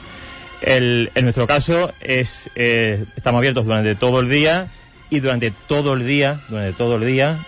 El, 0.61 1.11
en 1.15 1.25
nuestro 1.25 1.47
caso 1.47 1.93
es, 2.01 2.51
eh, 2.57 3.05
estamos 3.17 3.39
abiertos 3.39 3.65
durante 3.65 3.95
todo 3.95 4.21
el 4.21 4.29
día 4.29 4.69
y 5.11 5.21
durante 5.21 5.53
todo 5.69 5.95
el 5.95 6.07
día, 6.07 6.41
durante 6.49 6.73
todo 6.73 6.97
el 6.97 7.07
día, 7.07 7.39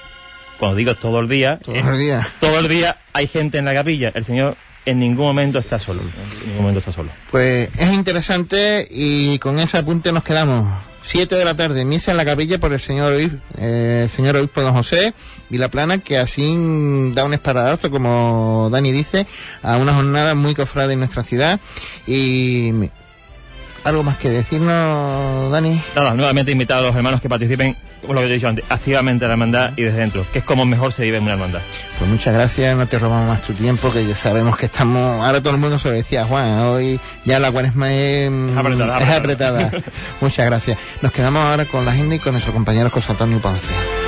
cuando 0.59 0.77
digo 0.77 0.95
todo 0.95 1.21
el 1.21 1.29
día, 1.29 1.59
todo 1.59 1.75
el 1.75 1.99
día, 1.99 2.29
todo 2.39 2.59
el 2.61 2.69
día 2.69 2.99
hay 3.13 3.27
gente 3.27 3.59
en 3.59 3.65
la 3.65 3.75
capilla. 3.75 4.13
El 4.15 4.25
Señor 4.25 4.57
en 4.87 5.01
ningún 5.01 5.27
momento 5.27 5.59
está 5.59 5.79
solo. 5.79 6.03
En 6.03 6.49
ningún 6.49 6.63
momento 6.63 6.79
está 6.81 6.93
solo. 6.93 7.11
Pues 7.31 7.71
es 7.79 7.93
interesante 7.93 8.87
y 8.91 9.39
con 9.39 9.59
ese 9.59 9.79
apunte 9.79 10.13
nos 10.13 10.23
quedamos. 10.23 10.90
Siete 11.03 11.35
de 11.35 11.45
la 11.45 11.55
tarde, 11.55 11.85
misa 11.85 12.11
en 12.11 12.17
la 12.17 12.25
capilla 12.25 12.59
por 12.59 12.73
el 12.73 12.81
señor 12.81 13.15
eh, 13.59 14.09
señor 14.15 14.37
obispo 14.37 14.61
don 14.61 14.75
José 14.75 15.15
Vilaplana, 15.49 15.99
que 15.99 16.19
así 16.19 16.43
da 17.15 17.25
un 17.25 17.35
esparadazo, 17.35 17.91
como 17.91 18.69
Dani 18.71 18.93
dice, 18.93 19.27
a 19.63 19.77
una 19.77 19.95
jornada 19.95 20.35
muy 20.35 20.55
cofrada 20.55 20.93
en 20.93 21.01
nuestra 21.01 21.23
ciudad. 21.25 21.59
Y 22.07 22.73
¿Algo 23.85 24.03
más 24.03 24.19
que 24.19 24.29
decirnos, 24.29 25.51
Dani? 25.51 25.83
Nada, 25.97 26.15
nuevamente 26.15 26.53
invitar 26.53 26.79
a 26.79 26.83
los 26.83 26.95
hermanos 26.95 27.21
que 27.21 27.29
participen, 27.31 27.75
como 28.03 28.15
lo 28.15 28.21
que 28.21 28.27
he 28.27 28.33
dicho 28.33 28.47
antes, 28.47 28.65
activamente 28.69 29.25
en 29.25 29.29
la 29.31 29.35
hermandad 29.35 29.73
y 29.77 29.83
desde 29.83 30.01
dentro, 30.01 30.25
que 30.33 30.41
es 30.41 30.45
como 30.45 30.67
mejor 30.67 30.93
se 30.93 31.03
vive 31.03 31.17
en 31.17 31.23
una 31.23 31.33
hermandad. 31.33 31.61
Pues 31.99 32.11
muchas 32.11 32.35
gracias, 32.35 32.77
no 32.77 32.87
te 32.87 32.99
robamos 32.99 33.29
más 33.29 33.43
tu 33.43 33.55
tiempo, 33.55 33.91
que 33.91 34.07
ya 34.07 34.15
sabemos 34.15 34.57
que 34.59 34.67
estamos, 34.67 35.25
ahora 35.25 35.41
todo 35.41 35.55
el 35.55 35.61
mundo 35.61 35.79
se 35.79 35.89
lo 35.89 35.95
decía, 35.95 36.25
Juan, 36.25 36.59
hoy 36.59 37.01
ya 37.25 37.39
la 37.39 37.51
cuaresma 37.51 37.93
es, 37.93 38.31
es 38.31 38.57
apretada. 38.57 38.99
Es 38.99 39.17
apretada. 39.17 39.71
muchas 40.21 40.47
gracias. 40.47 40.79
Nos 41.01 41.13
quedamos 41.13 41.43
ahora 41.43 41.65
con 41.65 41.85
la 41.87 41.93
agenda 41.93 42.15
y 42.15 42.19
con 42.19 42.33
nuestro 42.33 42.53
compañero 42.53 42.91
José 42.91 43.13
Antonio 43.13 43.41
Ponce. 43.41 44.00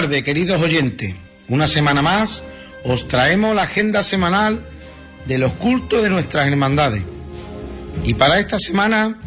Tardes, 0.00 0.22
queridos 0.22 0.62
oyentes. 0.62 1.12
Una 1.48 1.66
semana 1.66 2.02
más 2.02 2.44
os 2.84 3.08
traemos 3.08 3.56
la 3.56 3.62
agenda 3.62 4.04
semanal 4.04 4.64
de 5.26 5.38
los 5.38 5.50
cultos 5.54 6.04
de 6.04 6.08
nuestras 6.08 6.46
hermandades. 6.46 7.02
Y 8.04 8.14
para 8.14 8.38
esta 8.38 8.60
semana, 8.60 9.18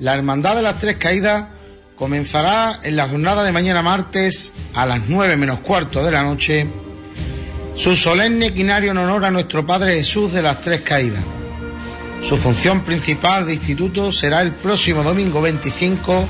la 0.00 0.14
Hermandad 0.14 0.56
de 0.56 0.62
las 0.62 0.80
Tres 0.80 0.96
Caídas 0.96 1.46
comenzará 1.94 2.80
en 2.82 2.96
la 2.96 3.06
jornada 3.06 3.44
de 3.44 3.52
mañana 3.52 3.80
martes 3.80 4.52
a 4.74 4.86
las 4.86 5.02
nueve 5.06 5.36
menos 5.36 5.60
cuarto 5.60 6.02
de 6.02 6.10
la 6.10 6.24
noche 6.24 6.66
su 7.76 7.94
solemne 7.94 8.52
quinario 8.52 8.90
en 8.90 8.98
honor 8.98 9.24
a 9.24 9.30
nuestro 9.30 9.64
Padre 9.64 9.92
Jesús 9.98 10.32
de 10.32 10.42
las 10.42 10.60
Tres 10.62 10.80
Caídas. 10.80 11.22
Su 12.28 12.38
función 12.38 12.80
principal 12.80 13.46
de 13.46 13.54
instituto 13.54 14.10
será 14.10 14.42
el 14.42 14.50
próximo 14.50 15.04
domingo 15.04 15.40
25 15.40 16.28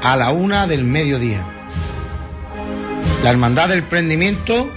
a 0.00 0.16
la 0.16 0.30
una 0.30 0.66
del 0.66 0.84
mediodía. 0.84 1.57
La 3.28 3.32
Hermandad 3.32 3.68
del 3.68 3.82
Prendimiento 3.82 4.70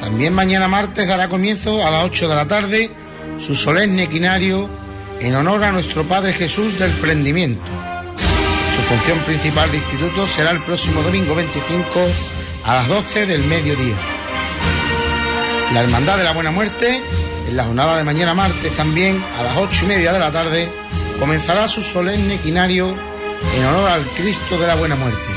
también 0.00 0.34
mañana 0.34 0.66
martes 0.66 1.06
dará 1.06 1.28
comienzo 1.28 1.86
a 1.86 1.90
las 1.92 2.02
8 2.02 2.28
de 2.28 2.34
la 2.34 2.48
tarde 2.48 2.90
su 3.38 3.54
solemne 3.54 4.08
quinario 4.08 4.68
en 5.20 5.36
honor 5.36 5.62
a 5.62 5.70
nuestro 5.70 6.02
Padre 6.02 6.32
Jesús 6.32 6.80
del 6.80 6.90
Prendimiento. 6.90 7.62
Su 8.74 8.82
función 8.92 9.20
principal 9.20 9.70
de 9.70 9.76
instituto 9.76 10.26
será 10.26 10.50
el 10.50 10.60
próximo 10.64 11.00
domingo 11.02 11.36
25 11.36 11.88
a 12.64 12.74
las 12.74 12.88
12 12.88 13.26
del 13.26 13.44
mediodía. 13.44 13.94
La 15.72 15.82
Hermandad 15.82 16.18
de 16.18 16.24
la 16.24 16.32
Buena 16.32 16.50
Muerte, 16.50 17.00
en 17.48 17.56
la 17.56 17.66
jornada 17.66 17.96
de 17.98 18.02
mañana 18.02 18.34
martes 18.34 18.74
también 18.74 19.22
a 19.38 19.44
las 19.44 19.56
8 19.56 19.84
y 19.84 19.86
media 19.86 20.12
de 20.12 20.18
la 20.18 20.32
tarde, 20.32 20.68
comenzará 21.20 21.68
su 21.68 21.82
solemne 21.82 22.38
quinario 22.38 22.96
en 23.56 23.64
honor 23.64 23.90
al 23.90 24.02
Cristo 24.16 24.58
de 24.58 24.66
la 24.66 24.74
Buena 24.74 24.96
Muerte 24.96 25.31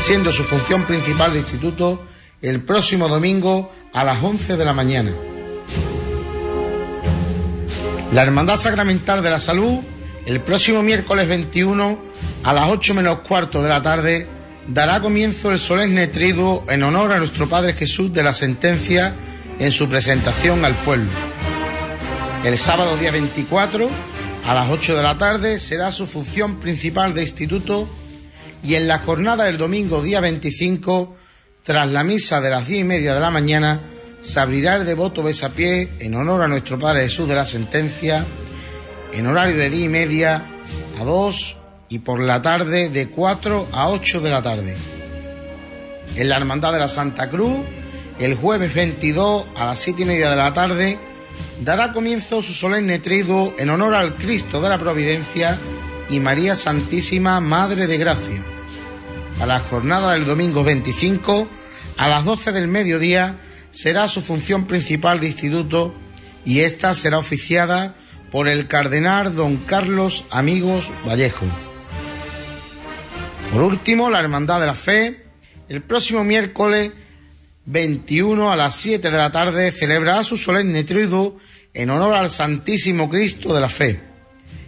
siendo 0.00 0.32
su 0.32 0.44
función 0.44 0.84
principal 0.84 1.32
de 1.32 1.40
instituto 1.40 2.04
el 2.40 2.62
próximo 2.62 3.08
domingo 3.08 3.72
a 3.92 4.04
las 4.04 4.22
11 4.22 4.56
de 4.56 4.64
la 4.64 4.72
mañana. 4.72 5.12
La 8.12 8.22
Hermandad 8.22 8.58
Sacramental 8.58 9.22
de 9.22 9.30
la 9.30 9.40
Salud, 9.40 9.78
el 10.26 10.40
próximo 10.40 10.82
miércoles 10.82 11.28
21 11.28 11.98
a 12.44 12.52
las 12.52 12.68
8 12.68 12.94
menos 12.94 13.20
cuarto 13.20 13.62
de 13.62 13.68
la 13.68 13.80
tarde, 13.80 14.26
dará 14.68 15.00
comienzo 15.00 15.50
el 15.50 15.58
solemne 15.58 16.08
triduo 16.08 16.64
en 16.68 16.82
honor 16.82 17.12
a 17.12 17.18
nuestro 17.18 17.48
Padre 17.48 17.74
Jesús 17.74 18.12
de 18.12 18.22
la 18.22 18.34
sentencia 18.34 19.14
en 19.58 19.72
su 19.72 19.88
presentación 19.88 20.64
al 20.64 20.74
pueblo. 20.74 21.10
El 22.44 22.58
sábado 22.58 22.96
día 22.96 23.12
24 23.12 23.88
A 24.46 24.54
las 24.54 24.68
8 24.68 24.96
de 24.96 25.02
la 25.02 25.16
tarde 25.16 25.60
será 25.60 25.92
su 25.92 26.08
función 26.08 26.56
principal 26.56 27.14
de 27.14 27.22
instituto 27.22 27.88
y 28.62 28.76
en 28.76 28.86
la 28.86 28.98
jornada 28.98 29.44
del 29.44 29.58
domingo 29.58 30.02
día 30.02 30.20
25, 30.20 31.16
tras 31.64 31.90
la 31.90 32.04
misa 32.04 32.40
de 32.40 32.50
las 32.50 32.66
10 32.66 32.80
y 32.80 32.84
media 32.84 33.14
de 33.14 33.20
la 33.20 33.30
mañana, 33.30 33.80
se 34.20 34.38
abrirá 34.38 34.76
el 34.76 34.86
devoto 34.86 35.22
besapié 35.22 35.90
en 35.98 36.14
honor 36.14 36.42
a 36.42 36.48
nuestro 36.48 36.78
Padre 36.78 37.02
Jesús 37.02 37.26
de 37.28 37.34
la 37.34 37.44
Sentencia, 37.44 38.24
en 39.12 39.26
horario 39.26 39.56
de 39.56 39.68
10 39.68 39.84
y 39.84 39.88
media 39.88 40.46
a 41.00 41.04
2 41.04 41.56
y 41.88 41.98
por 41.98 42.20
la 42.20 42.40
tarde 42.40 42.88
de 42.88 43.08
4 43.08 43.68
a 43.72 43.88
8 43.88 44.20
de 44.20 44.30
la 44.30 44.42
tarde. 44.42 44.76
En 46.14 46.28
la 46.28 46.36
Hermandad 46.36 46.72
de 46.72 46.78
la 46.78 46.88
Santa 46.88 47.28
Cruz, 47.28 47.58
el 48.20 48.36
jueves 48.36 48.72
22 48.74 49.46
a 49.56 49.66
las 49.66 49.80
7 49.80 50.02
y 50.02 50.06
media 50.06 50.30
de 50.30 50.36
la 50.36 50.52
tarde, 50.52 50.98
dará 51.60 51.92
comienzo 51.92 52.42
su 52.42 52.52
solemne 52.52 53.00
triduo 53.00 53.54
en 53.58 53.70
honor 53.70 53.94
al 53.94 54.14
Cristo 54.14 54.60
de 54.60 54.68
la 54.68 54.78
Providencia 54.78 55.58
y 56.08 56.20
María 56.20 56.54
Santísima 56.54 57.40
Madre 57.40 57.86
de 57.86 57.98
Gracia. 57.98 58.51
A 59.40 59.46
la 59.46 59.60
jornada 59.60 60.12
del 60.12 60.24
domingo 60.24 60.62
25, 60.64 61.48
a 61.98 62.08
las 62.08 62.24
12 62.24 62.52
del 62.52 62.68
mediodía, 62.68 63.38
será 63.70 64.08
su 64.08 64.22
función 64.22 64.66
principal 64.66 65.20
de 65.20 65.28
instituto 65.28 65.94
y 66.44 66.60
esta 66.60 66.94
será 66.94 67.18
oficiada 67.18 67.94
por 68.30 68.48
el 68.48 68.68
cardenal 68.68 69.34
don 69.34 69.56
Carlos 69.58 70.24
Amigos 70.30 70.90
Vallejo. 71.06 71.46
Por 73.52 73.62
último, 73.62 74.08
la 74.08 74.20
Hermandad 74.20 74.60
de 74.60 74.66
la 74.66 74.74
Fe, 74.74 75.26
el 75.68 75.82
próximo 75.82 76.24
miércoles 76.24 76.92
21 77.66 78.50
a 78.50 78.56
las 78.56 78.76
7 78.76 79.10
de 79.10 79.16
la 79.16 79.30
tarde 79.30 79.70
celebrará 79.70 80.24
su 80.24 80.36
solemne 80.36 80.84
triduo 80.84 81.38
en 81.74 81.90
honor 81.90 82.14
al 82.14 82.30
Santísimo 82.30 83.08
Cristo 83.08 83.54
de 83.54 83.60
la 83.60 83.68
Fe. 83.68 84.00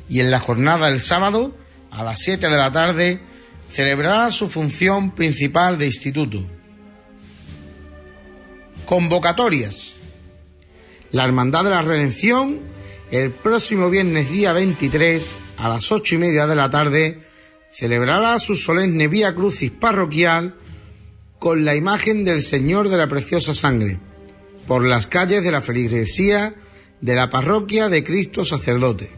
Y 0.09 0.21
en 0.21 0.31
la 0.31 0.41
jornada 0.41 0.91
del 0.91 1.01
sábado, 1.01 1.57
a 1.91 2.03
las 2.03 2.21
7 2.21 2.49
de 2.49 2.57
la 2.57 2.71
tarde, 2.71 3.21
celebrará 3.75 4.31
su 4.31 4.49
función 4.49 5.17
principal 5.17 5.79
de 5.79 5.87
instituto. 5.87 6.39
Convocatorias. 8.87 9.97
La 11.11 11.25
Hermandad 11.25 11.65
de 11.65 11.71
la 11.71 11.83
Redención, 11.83 12.61
el 13.11 13.33
próximo 13.33 13.91
viernes 13.91 14.31
día 14.31 14.53
23, 14.53 15.39
a 15.59 15.69
las 15.69 15.91
ocho 15.91 16.15
y 16.15 16.19
media 16.19 16.47
de 16.47 16.55
la 16.55 16.71
tarde, 16.71 17.23
celebrará 17.73 18.39
su 18.39 18.55
solemne 18.55 19.09
Vía 19.09 19.35
Crucis 19.35 19.73
parroquial 19.73 20.55
con 21.41 21.65
la 21.65 21.75
imagen 21.75 22.25
del 22.25 22.43
Señor 22.43 22.89
de 22.91 22.97
la 22.97 23.09
Preciosa 23.09 23.55
Sangre, 23.55 23.99
por 24.69 24.85
las 24.85 25.09
calles 25.09 25.43
de 25.43 25.51
la 25.51 25.61
feligresía 25.61 26.55
de 27.01 27.15
la 27.17 27.29
parroquia 27.29 27.89
de 27.89 28.05
Cristo 28.05 28.45
Sacerdote. 28.45 29.11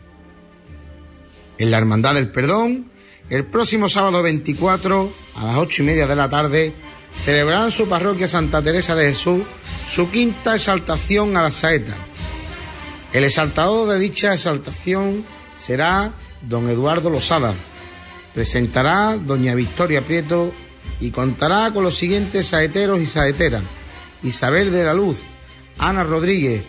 En 1.59 1.71
la 1.71 1.77
Hermandad 1.77 2.15
del 2.15 2.31
Perdón, 2.31 2.96
el 3.29 3.45
próximo 3.45 3.89
sábado 3.89 4.23
24, 4.23 5.13
a 5.35 5.45
las 5.45 5.57
ocho 5.57 5.83
y 5.83 5.87
media 5.87 6.07
de 6.07 6.17
la 6.17 6.29
tarde, 6.29 6.75
celebrarán 7.25 7.71
su 7.71 7.89
parroquia 7.89 8.29
Santa 8.29 8.63
Teresa 8.63 8.95
de 8.95 9.09
Jesús 9.09 9.43
su 9.89 10.11
quinta 10.11 10.55
exaltación 10.55 11.37
a 11.37 11.43
la 11.43 11.51
saeta. 11.51 11.95
El 13.13 13.25
exaltador 13.25 13.89
de 13.89 13.99
dicha 13.99 14.35
exaltación 14.35 15.25
será 15.57 16.13
don 16.43 16.69
Eduardo 16.69 17.11
Losada. 17.11 17.55
Presentará 18.35 19.17
doña 19.17 19.55
Victoria 19.55 20.03
Prieto 20.03 20.53
y 21.01 21.11
contará 21.11 21.73
con 21.73 21.83
los 21.83 21.97
siguientes 21.97 22.49
saeteros 22.49 23.01
y 23.01 23.07
saeteras. 23.07 23.63
Isabel 24.23 24.71
de 24.71 24.85
la 24.85 24.95
Luz, 24.95 25.19
Ana 25.79 26.05
Rodríguez, 26.05 26.65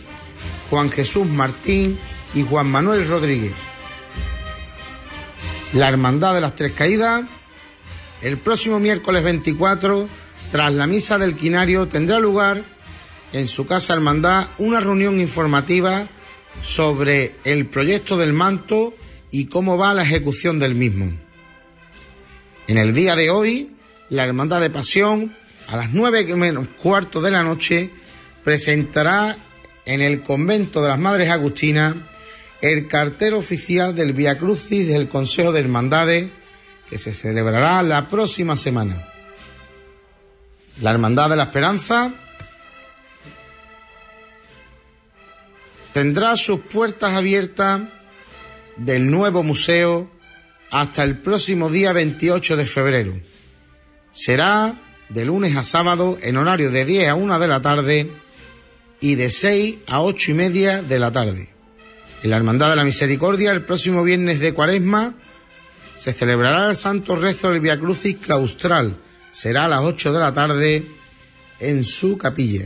Juan 0.70 0.90
Jesús 0.90 1.28
Martín 1.28 1.98
y 2.34 2.44
Juan 2.44 2.68
Manuel 2.68 3.08
Rodríguez. 3.08 3.67
La 5.78 5.90
Hermandad 5.90 6.34
de 6.34 6.42
las 6.42 6.56
Tres 6.56 6.72
Caídas, 6.72 7.24
el 8.24 8.38
próximo 8.38 8.80
miércoles 8.80 9.24
24, 9.24 10.10
tras 10.52 10.74
la 10.74 10.88
misa 10.88 11.20
del 11.20 11.36
quinario, 11.36 11.88
tendrá 11.88 12.20
lugar 12.20 12.64
en 13.32 13.48
su 13.48 13.68
casa 13.68 13.94
hermandad 13.94 14.48
una 14.58 14.80
reunión 14.80 15.20
informativa 15.20 16.08
sobre 16.64 17.36
el 17.44 17.68
proyecto 17.68 18.18
del 18.18 18.34
manto 18.34 18.96
y 19.30 19.46
cómo 19.46 19.78
va 19.78 19.94
la 19.94 20.02
ejecución 20.02 20.58
del 20.58 20.74
mismo. 20.74 21.12
En 22.66 22.80
el 22.80 22.96
día 22.96 23.16
de 23.16 23.30
hoy, 23.30 23.70
la 24.10 24.24
Hermandad 24.24 24.62
de 24.62 24.72
Pasión, 24.72 25.36
a 25.68 25.78
las 25.78 25.94
nueve 25.94 26.26
menos 26.36 26.70
cuarto 26.70 27.22
de 27.22 27.30
la 27.30 27.44
noche, 27.44 27.92
presentará 28.44 29.38
en 29.86 30.02
el 30.02 30.24
convento 30.24 30.82
de 30.82 30.88
las 30.88 31.00
Madres 31.00 31.30
Agustinas 31.30 31.94
el 32.62 32.88
cartel 32.88 33.34
oficial 33.34 33.96
del 33.96 34.14
Via 34.14 34.38
Crucis 34.38 34.88
del 34.88 35.10
Consejo 35.10 35.52
de 35.52 35.60
Hermandades 35.60 36.30
que 36.90 36.98
se 36.98 37.14
celebrará 37.14 37.82
la 37.84 38.08
próxima 38.08 38.58
semana. 38.58 39.08
La 40.82 40.92
Hermandad 40.92 41.30
de 41.30 41.36
la 41.36 41.44
Esperanza 41.44 42.14
tendrá 45.94 46.36
sus 46.36 46.62
puertas 46.62 47.14
abiertas 47.14 47.82
del 48.78 49.10
nuevo 49.10 49.44
museo 49.44 50.10
hasta 50.70 51.04
el 51.04 51.18
próximo 51.18 51.70
día 51.70 51.94
28 51.94 52.58
de 52.58 52.66
febrero. 52.66 53.14
Será 54.12 54.76
de 55.10 55.26
lunes 55.26 55.56
a 55.56 55.64
sábado 55.64 56.18
en 56.22 56.38
horario 56.38 56.70
de 56.72 56.86
10 56.86 57.10
a 57.10 57.16
1 57.16 57.40
de 57.40 57.48
la 57.48 57.62
tarde 57.62 58.12
y 59.00 59.16
de 59.16 59.30
6 59.30 59.80
a 59.88 60.02
8 60.02 60.32
y 60.32 60.34
media 60.34 60.82
de 60.82 61.00
la 61.00 61.12
tarde. 61.12 61.57
En 62.24 62.32
la 62.32 62.38
Hermandad 62.38 62.72
de 62.72 62.76
la 62.76 62.84
Misericordia, 62.84 63.52
el 63.52 63.64
próximo 63.64 64.04
viernes 64.04 64.40
de 64.40 64.54
Cuaresma, 64.54 65.14
se 65.96 66.14
celebrará 66.14 66.70
el 66.70 66.76
Santo 66.76 67.16
Rezo 67.16 67.52
del 67.52 67.60
Via 67.60 67.80
Crucis 67.80 68.18
claustral. 68.18 68.98
Será 69.30 69.66
a 69.66 69.68
las 69.68 69.82
8 69.82 70.14
de 70.14 70.20
la 70.20 70.34
tarde 70.34 70.84
en 71.60 71.84
su 71.84 72.18
capilla. 72.18 72.66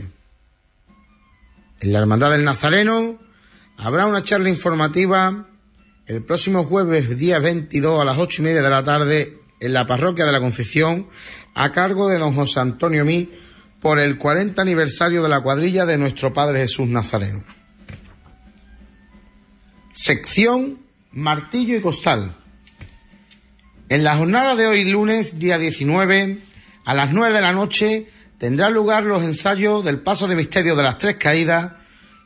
En 1.80 1.92
la 1.92 1.98
Hermandad 1.98 2.30
del 2.30 2.44
Nazareno 2.44 3.18
habrá 3.76 4.06
una 4.06 4.22
charla 4.22 4.48
informativa 4.48 5.48
el 6.06 6.24
próximo 6.24 6.64
jueves, 6.64 7.16
día 7.18 7.38
22, 7.38 8.00
a 8.00 8.04
las 8.04 8.18
8 8.18 8.40
y 8.40 8.44
media 8.46 8.62
de 8.62 8.70
la 8.70 8.82
tarde, 8.82 9.38
en 9.60 9.72
la 9.72 9.86
Parroquia 9.86 10.24
de 10.24 10.32
la 10.32 10.40
Concepción, 10.40 11.08
a 11.54 11.72
cargo 11.72 12.08
de 12.08 12.18
don 12.18 12.34
José 12.34 12.60
Antonio 12.60 13.04
Mí, 13.04 13.30
por 13.80 13.98
el 13.98 14.16
40 14.16 14.60
aniversario 14.62 15.22
de 15.22 15.28
la 15.28 15.42
cuadrilla 15.42 15.84
de 15.84 15.98
nuestro 15.98 16.32
Padre 16.32 16.60
Jesús 16.60 16.88
Nazareno. 16.88 17.44
Sección 19.92 20.78
Martillo 21.12 21.76
y 21.76 21.82
Costal. 21.82 22.34
En 23.90 24.04
la 24.04 24.16
jornada 24.16 24.54
de 24.56 24.66
hoy 24.66 24.84
lunes, 24.84 25.38
día 25.38 25.58
19, 25.58 26.38
a 26.86 26.94
las 26.94 27.12
9 27.12 27.34
de 27.34 27.40
la 27.42 27.52
noche, 27.52 28.08
tendrá 28.38 28.70
lugar 28.70 29.04
los 29.04 29.22
ensayos 29.22 29.84
del 29.84 30.00
Paso 30.00 30.28
de 30.28 30.34
Misterio 30.34 30.76
de 30.76 30.82
las 30.82 30.96
Tres 30.96 31.16
Caídas 31.16 31.72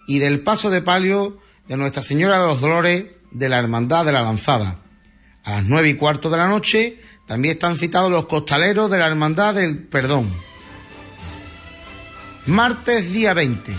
y 0.07 0.21
del 0.21 0.45
Paso 0.45 0.71
de 0.71 0.81
Palio 0.81 1.41
de 1.67 1.77
Nuestra 1.77 2.03
Señora 2.03 2.41
de 2.41 2.47
los 2.47 2.61
Dolores 2.61 3.07
de 3.33 3.49
la 3.49 3.59
Hermandad 3.59 4.05
de 4.05 4.13
la 4.13 4.23
Lanzada. 4.23 4.79
A 5.43 5.51
las 5.51 5.65
nueve 5.65 5.89
y 5.89 5.95
cuarto 5.95 6.31
de 6.31 6.37
la 6.37 6.47
noche 6.47 7.01
también 7.27 7.55
están 7.55 7.77
citados 7.77 8.13
los 8.13 8.27
costaleros 8.27 8.89
de 8.93 8.99
la 8.99 9.09
Hermandad 9.09 9.55
del 9.55 9.79
Perdón. 9.79 10.31
Martes 12.47 13.13
día 13.13 13.35
20. 13.35 13.73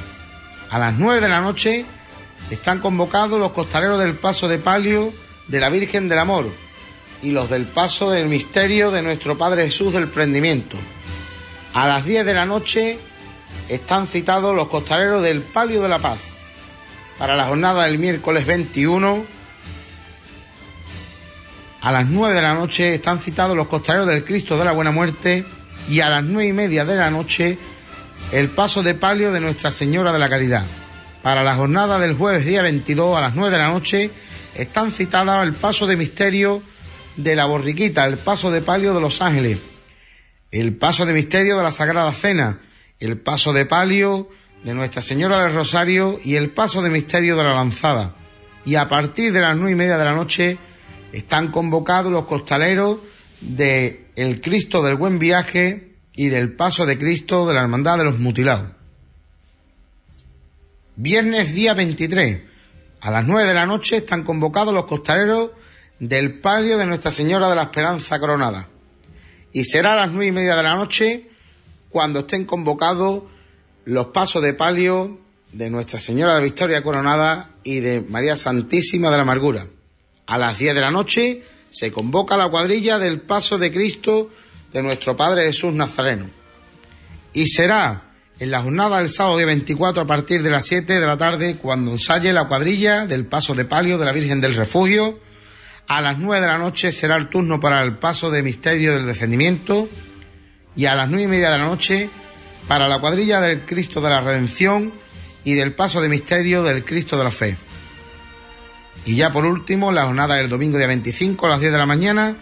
A 0.72 0.78
las 0.78 0.96
9 0.96 1.22
de 1.22 1.30
la 1.30 1.40
noche 1.40 1.86
están 2.52 2.80
convocados 2.80 3.40
los 3.40 3.52
costaleros 3.52 4.00
del 4.00 4.16
Paso 4.16 4.48
de 4.48 4.60
Palio 4.60 5.14
de 5.48 5.60
la 5.60 5.70
Virgen 5.70 6.10
del 6.10 6.20
Amor 6.20 6.50
y 7.22 7.32
los 7.32 7.50
del 7.50 7.66
Paso 7.66 8.12
del 8.12 8.28
Misterio 8.28 8.92
de 8.92 9.02
nuestro 9.02 9.38
Padre 9.38 9.66
Jesús 9.66 9.94
del 9.94 10.08
Prendimiento. 10.08 10.78
A 11.74 11.88
las 11.88 12.06
10 12.06 12.26
de 12.26 12.34
la 12.34 12.46
noche 12.46 13.00
están 13.70 14.08
citados 14.08 14.56
los 14.56 14.68
costaleros 14.68 15.24
del 15.24 15.42
Palio 15.42 15.82
de 15.82 15.90
la 15.90 16.00
Paz. 16.00 16.20
Para 17.18 17.36
la 17.36 17.48
jornada 17.48 17.84
del 17.86 17.98
miércoles 17.98 18.46
21, 18.46 19.26
a 21.82 21.92
las 21.92 22.08
9 22.08 22.36
de 22.36 22.42
la 22.42 22.54
noche 22.54 22.94
están 22.94 23.20
citados 23.20 23.58
los 23.58 23.68
costaleros 23.68 24.08
del 24.08 24.24
Cristo 24.24 24.58
de 24.58 24.66
la 24.66 24.72
Buena 24.72 24.92
Muerte 24.92 25.46
y 25.90 26.02
a 26.02 26.10
las 26.10 26.24
nueve 26.24 26.50
y 26.50 26.54
media 26.54 26.86
de 26.86 26.96
la 26.96 27.10
noche 27.10 27.58
el 28.32 28.50
paso 28.50 28.84
de 28.84 28.94
palio 28.94 29.32
de 29.32 29.40
Nuestra 29.40 29.72
Señora 29.72 30.12
de 30.12 30.20
la 30.20 30.30
Caridad. 30.30 30.66
Para 31.22 31.44
la 31.44 31.56
jornada 31.56 32.00
del 32.00 32.16
jueves 32.16 32.46
día 32.46 32.62
22 32.62 33.18
a 33.18 33.22
las 33.22 33.36
9 33.36 33.52
de 33.52 33.64
la 33.64 33.70
noche 33.70 34.12
están 34.56 34.92
citadas 34.92 35.46
el 35.46 35.54
paso 35.54 35.88
de 35.88 35.98
misterio 35.98 36.62
de 37.16 37.36
la 37.36 37.46
borriquita, 37.46 38.06
el 38.06 38.18
paso 38.18 38.52
de 38.52 38.62
palio 38.62 38.94
de 38.94 39.02
los 39.02 39.22
ángeles, 39.22 39.60
el 40.52 40.76
paso 40.76 41.06
de 41.06 41.14
misterio 41.14 41.58
de 41.58 41.64
la 41.64 41.72
Sagrada 41.72 42.12
Cena, 42.14 42.60
el 43.00 43.18
paso 43.18 43.52
de 43.52 43.66
palio 43.66 44.30
de 44.64 44.74
Nuestra 44.74 45.02
Señora 45.02 45.44
del 45.44 45.54
Rosario 45.54 46.20
y 46.24 46.36
el 46.36 46.52
paso 46.52 46.82
de 46.82 46.90
misterio 46.90 47.36
de 47.36 47.44
la 47.44 47.56
Lanzada. 47.56 48.16
Y 48.66 48.76
a 48.76 48.88
partir 48.88 49.34
de 49.34 49.42
las 49.42 49.56
nueve 49.56 49.72
y 49.72 49.76
media 49.76 49.98
de 49.98 50.06
la 50.06 50.16
noche 50.16 50.58
están 51.12 51.52
convocados 51.52 52.12
los 52.12 52.26
costaleros 52.26 53.00
de 53.42 54.08
el 54.16 54.42
Cristo 54.42 54.84
del 54.84 54.96
Buen 54.96 55.20
Viaje 55.20 55.96
y 56.14 56.30
del 56.30 56.54
Paso 56.54 56.86
de 56.86 56.98
Cristo 56.98 57.48
de 57.48 57.54
la 57.54 57.62
Hermandad 57.62 57.98
de 57.98 58.04
los 58.04 58.20
Mutilados. 58.20 58.77
Viernes 61.00 61.54
día 61.54 61.76
23, 61.76 62.42
a 63.02 63.12
las 63.12 63.28
nueve 63.28 63.48
de 63.48 63.54
la 63.54 63.68
noche 63.68 63.98
están 63.98 64.24
convocados 64.24 64.74
los 64.74 64.88
costaleros 64.88 65.52
del 66.00 66.40
palio 66.40 66.76
de 66.80 66.88
Nuestra 66.88 67.12
Señora 67.12 67.48
de 67.50 67.56
la 67.56 67.66
Esperanza 67.66 68.20
Coronada. 68.20 68.68
Y 69.54 69.66
será 69.66 69.94
a 69.94 69.96
las 69.98 70.10
nueve 70.10 70.26
y 70.26 70.32
media 70.32 70.56
de 70.56 70.64
la 70.64 70.74
noche 70.74 71.30
cuando 71.92 72.22
estén 72.22 72.46
convocados 72.46 73.26
los 73.86 74.08
pasos 74.08 74.42
de 74.42 74.56
palio 74.56 75.20
de 75.52 75.70
Nuestra 75.70 76.00
Señora 76.00 76.34
de 76.34 76.40
la 76.40 76.46
Victoria 76.46 76.82
Coronada 76.82 77.52
y 77.64 77.80
de 77.80 78.02
María 78.02 78.36
Santísima 78.36 79.12
de 79.12 79.18
la 79.18 79.22
Amargura. 79.22 79.68
A 80.26 80.40
las 80.40 80.58
diez 80.58 80.74
de 80.74 80.82
la 80.82 80.90
noche 80.90 81.44
se 81.70 81.92
convoca 81.92 82.38
la 82.38 82.50
cuadrilla 82.50 82.98
del 82.98 83.22
paso 83.22 83.60
de 83.60 83.72
Cristo 83.72 84.32
de 84.74 84.82
nuestro 84.82 85.16
Padre 85.16 85.46
Jesús 85.46 85.76
Nazareno. 85.76 86.28
Y 87.34 87.46
será 87.46 88.07
en 88.40 88.52
la 88.52 88.62
jornada 88.62 89.00
del 89.00 89.10
sábado 89.10 89.38
día 89.38 89.48
24 89.48 90.04
a 90.04 90.06
partir 90.06 90.44
de 90.44 90.52
las 90.52 90.66
7 90.66 91.00
de 91.00 91.06
la 91.06 91.18
tarde 91.18 91.58
cuando 91.58 91.92
ensaye 91.92 92.32
la 92.32 92.48
cuadrilla 92.48 93.08
del 93.08 93.26
paso 93.26 93.56
de 93.56 93.66
palio 93.66 93.98
de 93.98 94.06
la 94.06 94.12
Virgen 94.12 94.40
del 94.42 94.56
Refugio. 94.56 95.20
A 95.88 96.02
las 96.02 96.20
9 96.20 96.42
de 96.42 96.48
la 96.48 96.58
noche 96.58 96.92
será 96.92 97.16
el 97.16 97.30
turno 97.30 97.60
para 97.60 97.82
el 97.82 97.98
paso 97.98 98.30
de 98.30 98.44
misterio 98.44 98.94
del 98.94 99.08
descendimiento 99.08 99.90
y 100.76 100.86
a 100.86 100.94
las 100.94 101.10
nueve 101.10 101.24
y 101.24 101.28
media 101.28 101.50
de 101.50 101.58
la 101.58 101.66
noche 101.66 102.10
para 102.68 102.88
la 102.88 103.00
cuadrilla 103.00 103.42
del 103.42 103.62
Cristo 103.62 104.02
de 104.02 104.10
la 104.10 104.22
Redención 104.22 104.94
y 105.44 105.56
del 105.56 105.74
paso 105.74 106.02
de 106.02 106.10
misterio 106.10 106.62
del 106.62 106.84
Cristo 106.86 107.18
de 107.18 107.24
la 107.24 107.32
Fe. 107.32 107.58
Y 109.06 109.16
ya 109.16 109.32
por 109.32 109.46
último, 109.46 109.92
la 109.92 110.06
jornada 110.06 110.36
del 110.36 110.50
domingo 110.50 110.78
día 110.78 110.88
25 110.88 111.48
a 111.48 111.50
las 111.52 111.62
10 111.62 111.72
de 111.72 111.78
la 111.78 111.86
mañana 111.86 112.36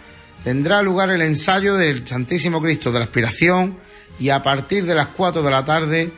tendrá 0.44 0.82
lugar 0.82 1.10
el 1.10 1.22
ensayo 1.22 1.76
del 1.76 2.06
Santísimo 2.06 2.60
Cristo 2.60 2.92
de 2.92 2.98
la 2.98 3.04
Aspiración 3.06 3.85
y 4.18 4.30
a 4.30 4.42
partir 4.42 4.84
de 4.86 4.94
las 4.94 5.08
4 5.08 5.42
de 5.42 5.50
la 5.50 5.64
tarde 5.64 6.12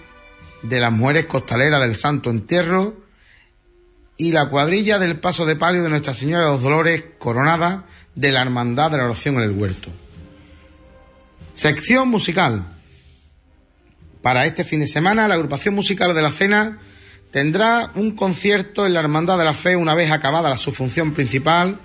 de 0.62 0.80
las 0.80 0.92
mujeres 0.92 1.26
costaleras 1.26 1.80
del 1.80 1.94
Santo 1.94 2.30
Entierro 2.30 2.96
y 4.16 4.32
la 4.32 4.48
cuadrilla 4.48 4.98
del 4.98 5.20
paso 5.20 5.46
de 5.46 5.56
palio 5.56 5.82
de 5.82 5.88
Nuestra 5.88 6.14
Señora 6.14 6.46
de 6.46 6.52
los 6.52 6.62
Dolores 6.62 7.04
coronada 7.18 7.84
de 8.14 8.32
la 8.32 8.42
Hermandad 8.42 8.90
de 8.90 8.98
la 8.98 9.04
Oración 9.04 9.36
en 9.36 9.42
el 9.42 9.52
Huerto. 9.52 9.90
Sección 11.54 12.08
musical. 12.08 12.64
Para 14.22 14.46
este 14.46 14.64
fin 14.64 14.80
de 14.80 14.88
semana, 14.88 15.28
la 15.28 15.34
agrupación 15.34 15.74
musical 15.74 16.14
de 16.14 16.22
la 16.22 16.32
cena 16.32 16.78
tendrá 17.30 17.92
un 17.94 18.12
concierto 18.12 18.86
en 18.86 18.94
la 18.94 19.00
Hermandad 19.00 19.38
de 19.38 19.44
la 19.44 19.52
Fe 19.52 19.76
una 19.76 19.94
vez 19.94 20.10
acabada 20.10 20.56
su 20.56 20.72
función 20.72 21.14
principal, 21.14 21.78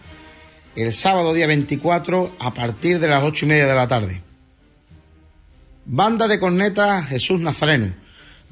el 0.75 0.93
sábado 0.93 1.33
día 1.33 1.45
24 1.45 2.35
a 2.39 2.53
partir 2.53 2.99
de 2.99 3.07
las 3.07 3.23
ocho 3.23 3.45
y 3.45 3.49
media 3.49 3.67
de 3.67 3.75
la 3.75 3.87
tarde. 3.87 4.21
Banda 5.85 6.29
de 6.29 6.39
cornetas 6.39 7.09
Jesús 7.09 7.41
Nazareno. 7.41 7.93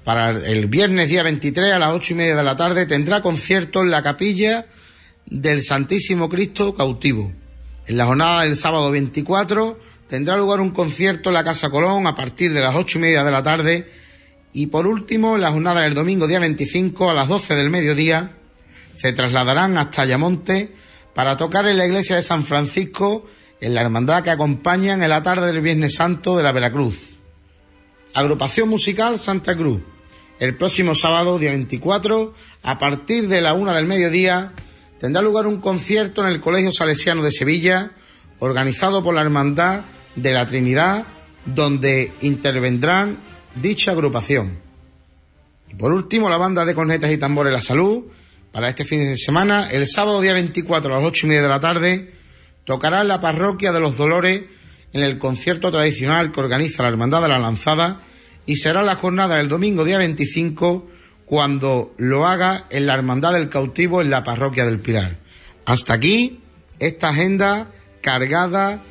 Para 0.04 0.32
el 0.32 0.68
viernes 0.68 1.08
día 1.08 1.24
23 1.24 1.74
a 1.74 1.80
las 1.80 1.94
ocho 1.94 2.14
y 2.14 2.18
media 2.18 2.36
de 2.36 2.44
la 2.44 2.58
tarde 2.58 2.86
tendrá 2.86 3.22
concierto 3.22 3.82
en 3.82 3.90
la 3.90 4.04
capilla 4.04 4.66
del 5.28 5.64
Santísimo 5.64 6.28
Cristo 6.28 6.76
cautivo. 6.76 7.32
En 7.88 7.96
la 7.96 8.06
jornada 8.06 8.42
del 8.42 8.58
sábado 8.58 8.92
24 8.92 9.80
tendrá 10.10 10.36
lugar 10.36 10.60
un 10.60 10.72
concierto 10.72 11.30
en 11.30 11.36
la 11.36 11.46
Casa 11.46 11.70
Colón 11.70 12.06
a 12.06 12.16
partir 12.16 12.52
de 12.52 12.60
las 12.60 12.76
ocho 12.76 12.98
y 13.00 13.04
media 13.04 13.24
de 13.24 13.32
la 13.32 13.42
tarde 13.42 13.90
y 14.52 14.68
por 14.68 14.86
último 14.86 15.36
en 15.36 15.42
la 15.42 15.52
jornada 15.52 15.84
del 15.84 15.94
domingo 15.94 16.28
día 16.28 16.40
25 16.40 17.12
a 17.12 17.14
las 17.14 17.30
12 17.30 17.56
del 17.56 17.70
mediodía 17.70 18.34
se 18.92 19.14
trasladarán 19.14 19.78
hasta 19.78 20.02
Ayamonte 20.02 20.76
para 21.16 21.38
tocar 21.38 21.66
en 21.68 21.78
la 21.78 21.86
iglesia 21.86 22.18
de 22.18 22.24
San 22.24 22.44
Francisco 22.44 23.26
en 23.62 23.74
la 23.74 23.82
hermandad 23.82 24.22
que 24.22 24.32
acompañan 24.32 25.02
en 25.02 25.10
la 25.10 25.24
tarde 25.24 25.48
del 25.48 25.62
Viernes 25.62 25.96
Santo 25.96 26.36
de 26.36 26.44
la 26.44 26.52
Veracruz. 26.52 27.11
Agrupación 28.14 28.68
musical 28.68 29.20
Santa 29.20 29.56
Cruz. 29.56 29.82
El 30.38 30.58
próximo 30.58 30.96
sábado, 30.96 31.40
día 31.40 31.52
24, 31.52 32.34
a 32.64 32.78
partir 32.78 33.30
de 33.30 33.40
la 33.40 33.54
una 33.54 33.74
del 33.74 33.86
mediodía, 33.86 34.52
tendrá 35.00 35.22
lugar 35.22 35.48
un 35.48 35.62
concierto 35.62 36.22
en 36.22 36.28
el 36.28 36.42
Colegio 36.42 36.74
Salesiano 36.74 37.24
de 37.24 37.32
Sevilla, 37.32 37.92
organizado 38.40 39.02
por 39.02 39.16
la 39.16 39.22
Hermandad 39.22 39.86
de 40.18 40.34
la 40.34 40.46
Trinidad, 40.46 41.06
donde 41.46 42.12
intervendrán 42.22 43.18
dicha 43.56 43.92
agrupación. 43.92 44.60
Y 45.70 45.76
por 45.76 45.94
último, 45.94 46.30
la 46.30 46.38
banda 46.38 46.66
de 46.66 46.76
cornetas 46.76 47.12
y 47.12 47.18
tambores 47.18 47.54
La 47.54 47.62
Salud, 47.62 48.04
para 48.52 48.68
este 48.68 48.84
fin 48.84 49.00
de 49.00 49.16
semana, 49.16 49.72
el 49.72 49.88
sábado 49.88 50.20
día 50.20 50.34
24 50.34 50.94
a 50.94 50.98
las 50.98 51.08
ocho 51.08 51.28
y 51.28 51.30
media 51.30 51.44
de 51.44 51.48
la 51.48 51.62
tarde, 51.62 52.12
tocará 52.66 53.04
en 53.04 53.08
la 53.08 53.22
parroquia 53.22 53.72
de 53.72 53.80
los 53.80 53.96
Dolores 53.96 54.44
en 54.94 55.04
el 55.04 55.18
concierto 55.18 55.72
tradicional 55.72 56.32
que 56.32 56.40
organiza 56.40 56.84
la 56.84 56.90
Hermandad 56.90 57.22
de 57.22 57.30
la 57.30 57.40
Lanzada 57.40 58.02
y 58.46 58.58
será 58.58 58.84
la 58.84 58.96
jornada 58.96 59.38
del 59.38 59.50
domingo 59.50 59.86
día 59.86 59.98
25 59.98 60.90
cuando 61.26 61.94
lo 61.98 62.28
haga 62.28 62.66
en 62.70 62.88
la 62.88 62.94
Hermandad 62.94 63.34
del 63.34 63.50
Cautivo 63.50 64.02
en 64.02 64.10
la 64.10 64.24
parroquia 64.24 64.66
del 64.66 64.80
Pilar. 64.80 65.18
Hasta 65.66 65.94
aquí 65.94 66.40
esta 66.80 67.10
agenda 67.10 67.72
cargada 68.02 68.82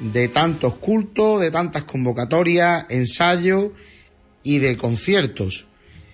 de 0.00 0.28
tantos 0.28 0.74
cultos, 0.74 1.40
de 1.40 1.50
tantas 1.50 1.84
convocatorias, 1.84 2.86
ensayos 2.88 3.70
y 4.42 4.58
de 4.58 4.76
conciertos. 4.76 5.66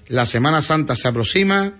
La 0.09 0.27
Semana 0.27 0.61
Santa 0.61 0.97
se 0.97 1.09
aproxima 1.09 1.75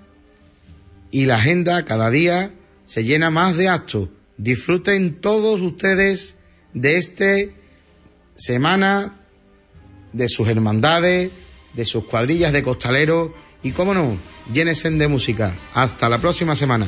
y 1.11 1.27
la 1.27 1.37
agenda 1.37 1.85
cada 1.85 2.11
día 2.11 2.53
se 2.85 3.05
llena 3.05 3.31
más 3.31 3.57
de 3.57 3.69
actos. 3.69 4.09
Disfruten 4.37 5.21
todos 5.21 5.61
ustedes 5.61 6.34
de 6.75 6.97
este 6.97 7.55
semana, 8.37 9.21
de 10.13 10.29
sus 10.29 10.49
hermandades, 10.49 11.31
de 11.73 11.85
sus 11.85 12.05
cuadrillas 12.05 12.53
de 12.53 12.63
costaleros 12.63 13.31
y, 13.63 13.73
cómo 13.73 13.95
no, 13.95 14.17
llénesen 14.53 14.99
de 14.99 15.09
música. 15.09 15.55
Hasta 15.73 16.09
la 16.09 16.19
próxima 16.19 16.55
semana. 16.55 16.87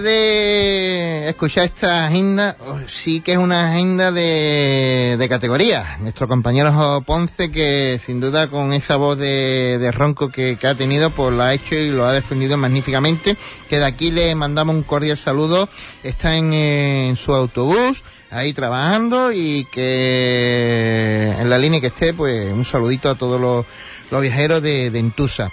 De 0.00 1.28
escuchar 1.28 1.64
esta 1.64 2.06
agenda, 2.06 2.56
oh, 2.60 2.78
sí 2.86 3.20
que 3.20 3.32
es 3.32 3.38
una 3.38 3.72
agenda 3.72 4.12
de, 4.12 5.16
de 5.18 5.28
categoría. 5.28 5.96
Nuestro 5.98 6.28
compañero 6.28 7.02
Ponce, 7.04 7.50
que 7.50 8.00
sin 8.04 8.20
duda 8.20 8.48
con 8.48 8.72
esa 8.72 8.96
voz 8.96 9.18
de, 9.18 9.78
de 9.78 9.90
ronco 9.90 10.30
que, 10.30 10.56
que, 10.56 10.66
ha 10.68 10.76
tenido, 10.76 11.10
pues 11.10 11.32
lo 11.34 11.42
ha 11.42 11.52
hecho 11.52 11.74
y 11.74 11.90
lo 11.90 12.06
ha 12.06 12.12
defendido 12.12 12.56
magníficamente. 12.56 13.36
Que 13.68 13.78
de 13.78 13.86
aquí 13.86 14.10
le 14.10 14.34
mandamos 14.34 14.76
un 14.76 14.84
cordial 14.84 15.18
saludo. 15.18 15.68
Está 16.02 16.36
en, 16.36 16.52
en 16.52 17.16
su 17.16 17.34
autobús, 17.34 18.04
ahí 18.30 18.52
trabajando 18.52 19.32
y 19.32 19.66
que 19.72 21.34
en 21.38 21.50
la 21.50 21.58
línea 21.58 21.80
que 21.80 21.88
esté, 21.88 22.14
pues 22.14 22.52
un 22.52 22.64
saludito 22.64 23.10
a 23.10 23.16
todos 23.16 23.40
los, 23.40 23.66
los 24.10 24.22
viajeros 24.22 24.62
de, 24.62 24.90
de 24.90 24.98
Entusa. 24.98 25.50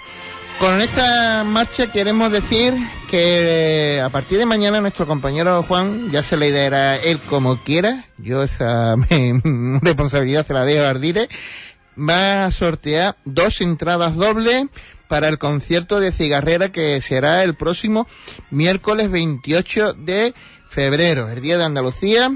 Con 0.60 0.80
esta 0.80 1.44
marcha 1.44 1.92
queremos 1.92 2.32
decir 2.32 2.74
que 3.10 3.96
eh, 3.96 4.00
a 4.00 4.08
partir 4.08 4.38
de 4.38 4.46
mañana 4.46 4.80
nuestro 4.80 5.06
compañero 5.06 5.62
Juan, 5.62 6.10
ya 6.10 6.22
se 6.22 6.38
le 6.38 6.50
dará 6.50 6.96
él 6.96 7.20
como 7.20 7.62
quiera, 7.62 8.06
yo 8.16 8.42
esa 8.42 8.96
me, 9.10 9.40
responsabilidad 9.82 10.46
se 10.46 10.54
la 10.54 10.64
dejo 10.64 10.84
a 10.84 10.90
Ardire, 10.90 11.28
va 11.98 12.46
a 12.46 12.50
sortear 12.50 13.16
dos 13.26 13.60
entradas 13.60 14.16
dobles 14.16 14.66
para 15.08 15.28
el 15.28 15.38
concierto 15.38 16.00
de 16.00 16.10
cigarrera 16.10 16.72
que 16.72 17.00
será 17.02 17.44
el 17.44 17.54
próximo 17.54 18.08
miércoles 18.50 19.10
28 19.10 19.92
de 19.92 20.34
febrero, 20.68 21.28
el 21.28 21.42
día 21.42 21.58
de 21.58 21.64
Andalucía, 21.64 22.30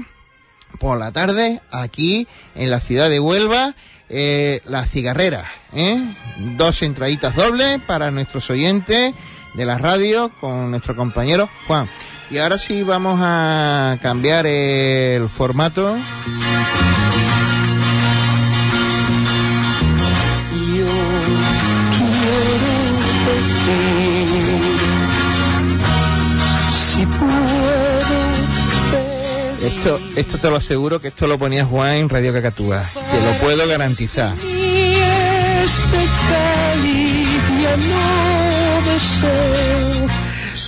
por 0.79 0.97
la 0.97 1.11
tarde, 1.11 1.61
aquí 1.71 2.27
en 2.55 2.69
la 2.69 2.79
ciudad 2.79 3.09
de 3.09 3.19
Huelva 3.19 3.75
eh, 4.13 4.61
la 4.65 4.85
cigarrera, 4.85 5.45
¿eh? 5.73 6.15
Dos 6.57 6.81
entraditas 6.81 7.35
dobles 7.35 7.79
para 7.87 8.11
nuestros 8.11 8.49
oyentes 8.49 9.13
de 9.53 9.65
la 9.65 9.77
radio 9.77 10.31
con 10.41 10.69
nuestro 10.69 10.95
compañero 10.95 11.49
Juan. 11.67 11.89
Y 12.29 12.37
ahora 12.37 12.57
sí 12.57 12.83
vamos 12.83 13.19
a 13.21 13.97
cambiar 14.01 14.45
el 14.45 15.29
formato. 15.29 15.97
Esto, 29.81 29.99
esto 30.15 30.37
te 30.37 30.47
lo 30.51 30.57
aseguro 30.57 31.01
que 31.01 31.07
esto 31.07 31.25
lo 31.25 31.39
ponía 31.39 31.65
Juan 31.65 31.93
en 31.93 32.09
Radio 32.09 32.31
Cacatúa. 32.31 32.83
Te 32.93 33.25
lo 33.25 33.31
puedo 33.39 33.67
garantizar. 33.67 34.35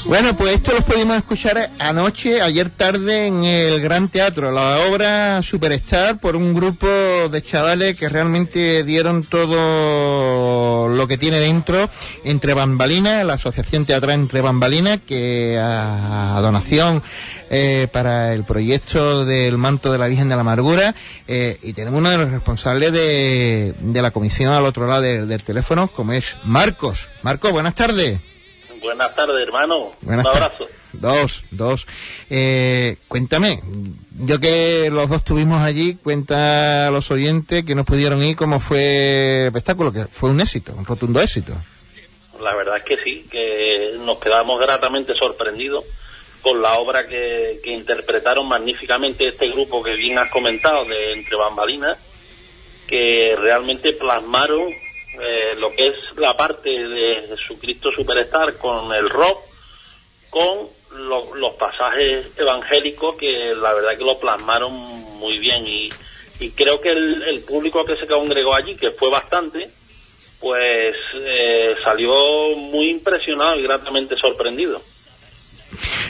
Bueno, 0.05 0.35
pues 0.35 0.55
esto 0.55 0.73
lo 0.73 0.81
pudimos 0.81 1.15
escuchar 1.15 1.69
anoche, 1.79 2.41
ayer 2.41 2.69
tarde, 2.69 3.27
en 3.27 3.45
el 3.45 3.79
Gran 3.79 4.09
Teatro, 4.09 4.51
la 4.51 4.79
obra 4.89 5.41
Superstar, 5.41 6.19
por 6.19 6.35
un 6.35 6.53
grupo 6.53 6.87
de 6.87 7.41
chavales 7.41 7.97
que 7.97 8.09
realmente 8.09 8.83
dieron 8.83 9.23
todo 9.23 10.89
lo 10.89 11.07
que 11.07 11.17
tiene 11.17 11.39
dentro, 11.39 11.89
entre 12.25 12.53
bambalinas, 12.53 13.25
la 13.25 13.35
Asociación 13.35 13.85
Teatral 13.85 14.15
Entre 14.15 14.41
Bambalinas, 14.41 14.99
que 15.07 15.57
a, 15.57 16.37
donación 16.41 17.01
eh, 17.49 17.87
para 17.91 18.33
el 18.33 18.43
proyecto 18.43 19.23
del 19.23 19.57
manto 19.57 19.89
de 19.89 19.99
la 19.99 20.07
Virgen 20.07 20.27
de 20.27 20.35
la 20.35 20.41
Amargura, 20.41 20.93
eh, 21.29 21.57
y 21.63 21.71
tenemos 21.71 21.99
uno 21.99 22.09
de 22.09 22.17
los 22.17 22.29
responsables 22.29 22.91
de, 22.91 23.73
de 23.79 24.01
la 24.01 24.11
comisión 24.11 24.51
al 24.51 24.65
otro 24.65 24.85
lado 24.85 25.01
del 25.01 25.43
teléfono, 25.43 25.87
como 25.87 26.11
es 26.11 26.35
Marcos. 26.43 27.07
Marcos, 27.21 27.51
buenas 27.53 27.73
tardes. 27.73 28.32
Buenas 28.83 29.15
tardes, 29.15 29.41
hermano. 29.41 29.93
Un 30.05 30.19
abrazo. 30.19 30.67
Dos, 30.91 31.43
dos. 31.51 31.87
Eh, 32.29 32.97
cuéntame, 33.07 33.61
yo 34.19 34.39
que 34.41 34.89
los 34.91 35.07
dos 35.09 35.19
estuvimos 35.19 35.61
allí, 35.61 35.95
cuenta 35.95 36.87
a 36.87 36.91
los 36.91 37.09
oyentes 37.09 37.63
que 37.63 37.75
nos 37.75 37.85
pudieron 37.85 38.21
ir 38.21 38.35
cómo 38.35 38.59
fue 38.59 39.41
el 39.41 39.47
espectáculo, 39.47 39.93
que 39.93 40.03
fue 40.05 40.31
un 40.31 40.41
éxito, 40.41 40.73
un 40.73 40.85
rotundo 40.85 41.21
éxito. 41.21 41.53
La 42.41 42.53
verdad 42.55 42.77
es 42.77 42.83
que 42.83 42.97
sí, 42.97 43.25
que 43.31 43.95
nos 43.99 44.19
quedamos 44.19 44.59
gratamente 44.59 45.15
sorprendidos 45.15 45.85
con 46.41 46.61
la 46.61 46.73
obra 46.73 47.07
que, 47.07 47.61
que 47.63 47.71
interpretaron 47.71 48.45
magníficamente 48.47 49.29
este 49.29 49.49
grupo 49.49 49.81
que 49.81 49.95
bien 49.95 50.19
has 50.19 50.29
comentado 50.29 50.83
de 50.83 51.13
Entre 51.13 51.37
Bambalinas, 51.37 51.97
que 52.85 53.33
realmente 53.39 53.93
plasmaron 53.93 54.73
eh, 55.21 55.55
lo 55.57 55.69
que 55.71 55.87
es 55.87 56.17
la 56.17 56.35
parte 56.35 56.69
de 56.69 57.27
Jesucristo 57.27 57.91
Superstar 57.91 58.57
con 58.57 58.91
el 58.93 59.09
rock, 59.09 59.39
con 60.29 60.67
los 60.95 61.53
pasajes 61.55 62.27
evangélicos 62.37 63.15
que 63.17 63.53
la 63.55 63.73
verdad 63.73 63.97
que 63.97 64.03
lo 64.03 64.19
plasmaron 64.19 64.73
muy 64.73 65.37
bien 65.39 65.65
y, 65.67 65.89
creo 66.55 66.81
que 66.81 66.89
el, 66.89 67.41
público 67.47 67.85
que 67.85 67.95
se 67.95 68.05
congregó 68.05 68.53
allí, 68.55 68.75
que 68.75 68.91
fue 68.91 69.09
bastante, 69.09 69.69
pues 70.39 70.95
eh, 71.15 71.75
salió 71.83 72.13
muy 72.57 72.91
impresionado 72.91 73.55
y 73.57 73.63
gratamente 73.63 74.15
sorprendido. 74.17 74.81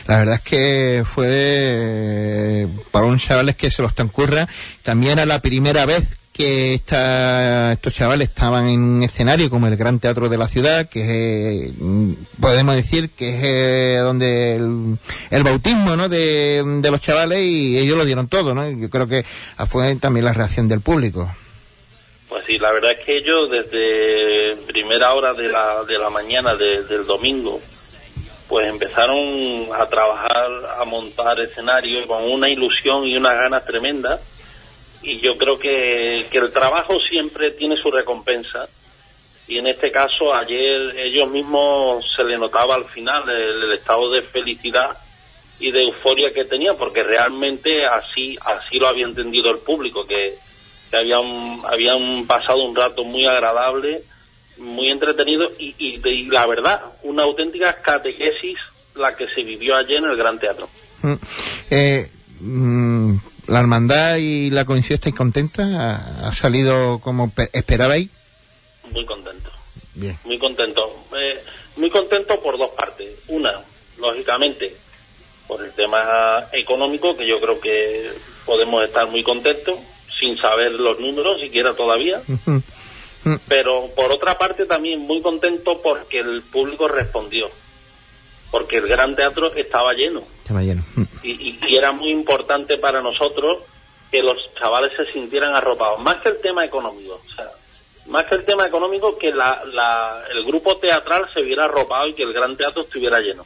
La 0.07 0.17
verdad 0.17 0.35
es 0.35 0.43
que 0.43 1.03
fue 1.05 2.67
para 2.91 3.05
un 3.05 3.19
chavales 3.19 3.55
que 3.55 3.69
se 3.69 3.83
los 3.83 3.93
transcurra, 3.93 4.47
también 4.81 5.13
era 5.13 5.25
la 5.25 5.39
primera 5.39 5.85
vez 5.85 6.03
que 6.33 6.73
estos 6.73 7.93
chavales 7.93 8.29
estaban 8.29 8.67
en 8.67 8.81
un 8.81 9.03
escenario 9.03 9.51
como 9.51 9.67
el 9.67 9.77
Gran 9.77 9.99
Teatro 9.99 10.29
de 10.29 10.37
la 10.37 10.47
Ciudad, 10.47 10.89
que 10.89 11.71
mm, 11.77 12.13
podemos 12.41 12.75
decir 12.75 13.11
que 13.11 13.37
es 13.37 13.43
eh, 13.43 13.97
donde 13.99 14.55
el, 14.55 15.43
bautismo 15.43 15.95
¿no? 15.95 16.09
de, 16.09 16.63
los 16.89 17.01
chavales 17.01 17.39
y 17.39 17.77
ellos 17.77 17.97
lo 17.97 18.05
dieron 18.05 18.27
todo, 18.27 18.55
¿no? 18.55 18.69
Yo 18.69 18.89
creo 18.89 19.07
que 19.07 19.23
fue 19.67 19.95
también 19.97 20.25
la 20.25 20.33
reacción 20.33 20.67
del 20.67 20.81
público. 20.81 21.29
Pues 22.27 22.43
sí, 22.47 22.57
la 22.57 22.71
verdad 22.71 22.93
es 22.97 23.05
que 23.05 23.17
ellos 23.17 23.51
desde 23.51 24.65
primera 24.65 25.13
hora 25.13 25.35
de 25.35 25.49
la, 25.49 25.83
de 25.83 25.99
la 25.99 26.09
mañana 26.09 26.55
del 26.55 27.05
domingo, 27.05 27.61
pues 28.49 28.67
empezaron 28.67 29.67
a 29.71 29.85
trabajar, 29.85 30.47
a 30.79 30.83
montar 30.85 31.39
escenarios 31.39 32.07
con 32.07 32.23
una 32.23 32.49
ilusión 32.49 33.05
y 33.05 33.15
unas 33.15 33.35
ganas 33.35 33.63
tremendas 33.65 34.19
y 35.03 35.19
yo 35.19 35.37
creo 35.37 35.59
que, 35.59 36.21
el 36.31 36.51
trabajo 36.51 36.97
siempre 37.09 37.51
tiene 37.51 37.75
su 37.75 37.91
recompensa. 37.91 38.67
Y 39.47 39.57
en 39.57 39.67
este 39.67 39.91
caso 39.91 40.33
ayer 40.33 40.97
ellos 40.97 41.29
mismos 41.29 42.05
se 42.15 42.23
le 42.23 42.37
notaba 42.37 42.75
al 42.75 42.85
final 42.85 43.29
el, 43.29 43.73
estado 43.73 44.09
de 44.09 44.21
felicidad 44.21 44.97
y 45.59 45.69
de 45.71 45.83
euforia 45.83 46.31
que 46.33 46.45
tenían 46.45 46.77
porque 46.77 47.03
realmente 47.03 47.85
así 47.85 48.37
así 48.41 48.79
lo 48.79 48.87
había 48.87 49.05
entendido 49.05 49.51
el 49.51 49.59
público 49.59 50.07
que, 50.07 50.33
habían 50.91 51.59
habían 51.65 52.25
pasado 52.25 52.63
un 52.63 52.75
rato 52.75 53.03
muy 53.03 53.25
agradable 53.27 54.01
muy 54.57 54.89
entretenido 54.89 55.51
y, 55.59 55.75
y, 55.77 56.25
la 56.29 56.47
verdad 56.47 56.81
una 57.03 57.23
auténtica 57.23 57.75
catequesis 57.75 58.57
la 58.95 59.15
que 59.15 59.27
se 59.27 59.43
vivió 59.43 59.75
ayer 59.75 59.97
en 59.97 60.05
el 60.05 60.15
Gran 60.15 60.39
Teatro. 60.39 60.69
Mm, 61.01 61.13
eh, 61.69 62.09
mm, 62.39 63.15
¿La 63.47 63.59
hermandad 63.59 64.17
y 64.17 64.49
la 64.49 64.65
comisión 64.65 64.95
estáis 64.95 65.15
contentas? 65.15 65.67
¿Ha, 65.67 66.33
salido 66.33 66.99
como 66.99 67.31
esperabais? 67.51 68.09
Muy 68.91 69.05
contento. 69.05 69.49
Bien. 69.95 70.17
Muy 70.23 70.39
contento. 70.39 70.81
Eh, 71.17 71.43
muy 71.75 71.89
contento 71.89 72.41
por 72.41 72.57
dos 72.57 72.69
partes. 72.71 73.09
Una, 73.27 73.61
lógicamente, 73.97 74.75
por 75.47 75.63
el 75.63 75.71
tema 75.73 76.45
económico, 76.53 77.17
que 77.17 77.27
yo 77.27 77.39
creo 77.41 77.59
que 77.59 78.11
podemos 78.45 78.83
estar 78.83 79.07
muy 79.07 79.23
contentos, 79.23 79.77
sin 80.19 80.37
saber 80.37 80.71
los 80.73 80.99
números 80.99 81.41
siquiera 81.41 81.73
todavía. 81.73 82.21
Pero 83.47 83.89
por 83.95 84.11
otra 84.11 84.37
parte 84.37 84.65
también 84.65 84.99
muy 85.01 85.21
contento 85.21 85.81
porque 85.81 86.19
el 86.19 86.41
público 86.43 86.87
respondió 86.87 87.49
porque 88.53 88.77
el 88.77 88.87
Gran 88.87 89.15
Teatro 89.15 89.51
estaba 89.55 89.93
lleno. 89.93 90.21
Estaba 90.43 90.61
lleno. 90.61 90.83
Y, 91.23 91.57
era 91.75 91.91
muy 91.91 92.11
importante 92.11 92.77
para 92.77 93.01
nosotros 93.01 93.63
que 94.11 94.21
los 94.21 94.37
chavales 94.53 94.95
se 94.95 95.11
sintieran 95.11 95.55
arropados, 95.55 95.99
más 96.01 96.17
que 96.17 96.29
el 96.29 96.39
tema 96.39 96.63
económico, 96.63 97.15
o 97.15 97.35
sea, 97.35 97.49
más 98.05 98.25
que 98.25 98.35
el 98.35 98.45
tema 98.45 98.67
económico, 98.67 99.17
que 99.17 99.31
la, 99.31 100.23
el 100.31 100.45
grupo 100.45 100.77
teatral 100.77 101.27
se 101.33 101.41
viera 101.41 101.65
arropado 101.65 102.07
y 102.09 102.13
que 102.13 102.21
el 102.21 102.31
Gran 102.31 102.55
Teatro 102.55 102.83
estuviera 102.83 103.19
lleno. 103.21 103.43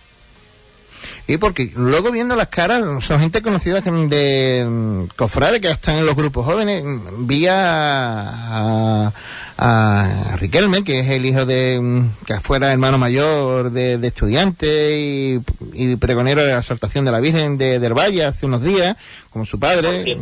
Y 1.28 1.38
porque 1.38 1.72
luego 1.76 2.12
viendo 2.12 2.36
las 2.36 2.48
caras, 2.48 2.82
son 3.04 3.20
gente 3.20 3.42
conocida 3.42 3.82
de 3.82 5.08
cofrades 5.16 5.62
que 5.62 5.70
están 5.70 5.98
en 5.98 6.06
los 6.06 6.16
grupos 6.16 6.46
jóvenes, 6.46 6.84
vi 7.20 7.48
a, 7.48 9.12
a 9.58 10.38
Riquelme, 10.40 10.84
que 10.84 11.00
es 11.00 11.10
el 11.10 11.26
hijo 11.26 11.46
de, 11.46 12.04
que 12.26 12.40
fuera 12.40 12.72
hermano 12.72 12.98
mayor 12.98 13.72
de, 13.72 13.98
de 13.98 14.08
estudiante 14.08 15.42
y, 15.74 15.96
pregonero 15.98 16.44
de 16.44 16.54
la 16.54 16.60
exaltación 16.60 17.06
de 17.06 17.12
la 17.12 17.20
Virgen 17.20 17.58
de, 17.58 17.80
del 17.80 17.94
Valle 17.94 18.26
hace 18.26 18.46
unos 18.46 18.64
días, 18.64 18.96
como 19.32 19.46
su 19.46 19.60
padre. 19.60 20.18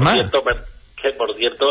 Más. 0.00 0.18
que 1.00 1.10
por 1.12 1.34
cierto 1.36 1.66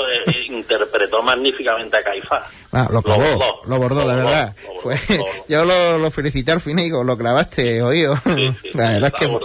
interpretó 0.48 1.22
magníficamente 1.22 1.98
a 1.98 2.04
Caifás. 2.04 2.44
Ah, 2.72 2.88
lo 2.92 3.02
clavó, 3.02 3.62
lo 3.66 3.78
bordó, 3.78 4.06
la 4.06 4.16
verdad. 4.16 4.56
Fue, 4.82 5.00
yo 5.48 5.66
lo, 5.66 5.98
lo, 5.98 6.12
felicité 6.12 6.52
al 6.52 6.62
fin 6.62 6.80
y 6.80 6.84
digo, 6.84 7.04
lo 7.04 7.18
clavaste, 7.18 7.82
oído. 7.82 8.20
la 8.74 8.92
verdad 8.92 9.14
es 9.14 9.20
que 9.20 9.40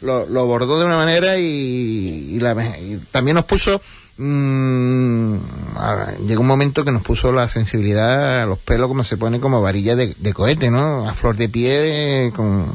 lo, 0.00 0.26
lo, 0.26 0.46
bordó 0.46 0.78
de 0.78 0.86
una 0.86 0.96
manera 0.96 1.38
y, 1.38 2.34
y, 2.34 2.40
la, 2.40 2.54
y 2.78 2.98
también 3.10 3.36
nos 3.36 3.44
puso 3.44 3.80
mmm, 4.18 5.36
llegó 6.26 6.40
un 6.40 6.46
momento 6.46 6.84
que 6.84 6.90
nos 6.90 7.02
puso 7.02 7.32
la 7.32 7.48
sensibilidad 7.48 8.42
a 8.42 8.46
los 8.46 8.58
pelos 8.58 8.88
como 8.88 9.04
se 9.04 9.16
pone 9.16 9.40
como 9.40 9.60
varilla 9.62 9.96
de, 9.96 10.34
cohete, 10.34 10.70
¿no? 10.70 11.08
A 11.08 11.14
flor 11.14 11.36
de 11.36 11.48
pie, 11.48 12.32
con, 12.34 12.66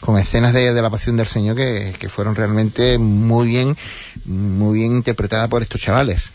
con 0.00 0.18
escenas 0.18 0.52
de, 0.52 0.72
la 0.72 0.90
pasión 0.90 1.16
del 1.16 1.26
Señor 1.26 1.56
que, 1.56 1.94
que 1.98 2.08
fueron 2.08 2.34
realmente 2.34 2.98
muy 2.98 3.48
bien, 3.48 3.76
muy 4.24 4.78
bien 4.78 4.96
interpretadas 4.96 5.48
por 5.48 5.62
estos 5.62 5.80
chavales. 5.80 6.30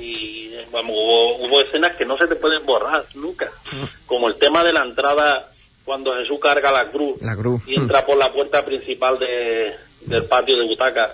Y 0.00 0.54
vamos, 0.72 0.92
hubo, 0.96 1.36
hubo 1.36 1.60
escenas 1.60 1.96
que 1.96 2.04
no 2.04 2.16
se 2.16 2.26
te 2.26 2.36
pueden 2.36 2.64
borrar 2.64 3.04
nunca, 3.14 3.50
como 4.06 4.28
el 4.28 4.36
tema 4.36 4.64
de 4.64 4.72
la 4.72 4.84
entrada 4.84 5.48
cuando 5.84 6.14
Jesús 6.16 6.38
carga 6.40 6.70
la 6.70 6.90
cruz, 6.90 7.20
la 7.20 7.36
cruz. 7.36 7.62
y 7.66 7.74
entra 7.74 8.04
por 8.04 8.16
la 8.16 8.32
puerta 8.32 8.64
principal 8.64 9.18
de, 9.18 9.74
del 10.02 10.24
patio 10.24 10.56
de 10.56 10.66
butaca 10.66 11.10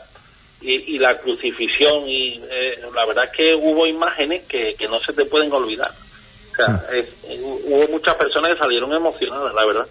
y, 0.60 0.98
la 0.98 1.18
crucifixión 1.18 2.08
y 2.08 2.34
eh, 2.50 2.80
la 2.94 3.06
verdad 3.06 3.24
es 3.24 3.30
que 3.30 3.54
hubo 3.54 3.86
imágenes 3.86 4.44
que, 4.44 4.74
que 4.74 4.88
no 4.88 4.98
se 5.00 5.12
te 5.12 5.24
pueden 5.26 5.52
olvidar. 5.52 5.90
O 6.52 6.56
sea, 6.56 6.68
mm. 6.68 7.72
hubo 7.72 7.88
muchas 7.88 8.14
personas 8.16 8.52
que 8.52 8.58
salieron 8.58 8.92
emocionadas, 8.92 9.54
la 9.54 9.66
verdad. 9.66 9.86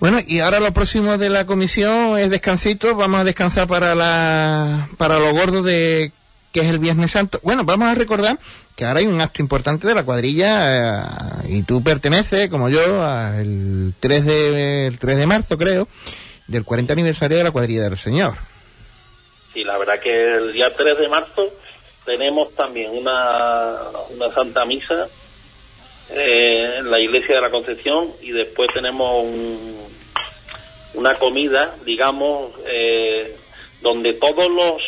Bueno, 0.00 0.18
y 0.24 0.38
ahora 0.38 0.60
lo 0.60 0.72
próximo 0.72 1.18
de 1.18 1.28
la 1.28 1.44
comisión 1.44 2.18
es 2.18 2.30
descansito. 2.30 2.94
Vamos 2.94 3.20
a 3.20 3.24
descansar 3.24 3.66
para 3.66 3.94
la 3.96 4.88
para 4.96 5.18
los 5.18 5.32
gordos 5.32 5.64
de 5.64 6.12
que 6.52 6.60
es 6.60 6.66
el 6.66 6.78
Viernes 6.78 7.10
Santo. 7.12 7.40
Bueno, 7.42 7.64
vamos 7.64 7.88
a 7.88 7.94
recordar 7.94 8.38
que 8.76 8.84
ahora 8.84 9.00
hay 9.00 9.06
un 9.06 9.20
acto 9.20 9.42
importante 9.42 9.86
de 9.86 9.94
la 9.94 10.04
cuadrilla 10.04 11.02
eh, 11.44 11.48
y 11.48 11.62
tú 11.62 11.82
perteneces, 11.82 12.48
como 12.48 12.68
yo, 12.68 13.04
al 13.04 13.92
3 14.00 14.24
de, 14.24 14.86
el 14.86 14.98
3 14.98 15.16
de 15.18 15.26
marzo, 15.26 15.58
creo, 15.58 15.88
del 16.46 16.64
40 16.64 16.92
aniversario 16.92 17.36
de 17.38 17.44
la 17.44 17.50
cuadrilla 17.50 17.82
del 17.82 17.98
Señor. 17.98 18.34
Sí, 19.52 19.64
la 19.64 19.76
verdad 19.78 19.98
que 20.00 20.36
el 20.36 20.52
día 20.52 20.68
3 20.76 20.98
de 20.98 21.08
marzo 21.08 21.42
tenemos 22.06 22.54
también 22.54 22.90
una, 22.96 23.72
una 24.16 24.32
Santa 24.32 24.64
Misa 24.64 25.08
eh, 26.10 26.76
en 26.78 26.90
la 26.90 26.98
iglesia 27.00 27.34
de 27.36 27.40
la 27.42 27.50
Concepción 27.50 28.08
y 28.22 28.30
después 28.30 28.70
tenemos 28.72 29.24
un- 29.24 29.78
una 30.94 31.14
comida, 31.18 31.74
digamos, 31.84 32.52
eh, 32.66 33.36
donde 33.82 34.14
todos 34.14 34.48
los 34.50 34.80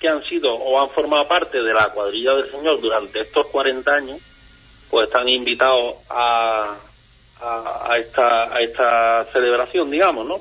que 0.00 0.08
han 0.08 0.24
sido 0.24 0.52
o 0.54 0.80
han 0.80 0.88
formado 0.90 1.28
parte 1.28 1.62
de 1.62 1.74
la 1.74 1.90
cuadrilla 1.90 2.34
del 2.34 2.50
Señor 2.50 2.80
durante 2.80 3.20
estos 3.20 3.46
40 3.48 3.94
años, 3.94 4.18
pues 4.88 5.06
están 5.06 5.28
invitados 5.28 5.96
a, 6.08 6.74
a, 7.40 7.92
a 7.92 7.98
esta, 7.98 8.54
a 8.54 8.62
esta 8.62 9.26
celebración, 9.32 9.90
digamos, 9.90 10.26
¿no? 10.26 10.40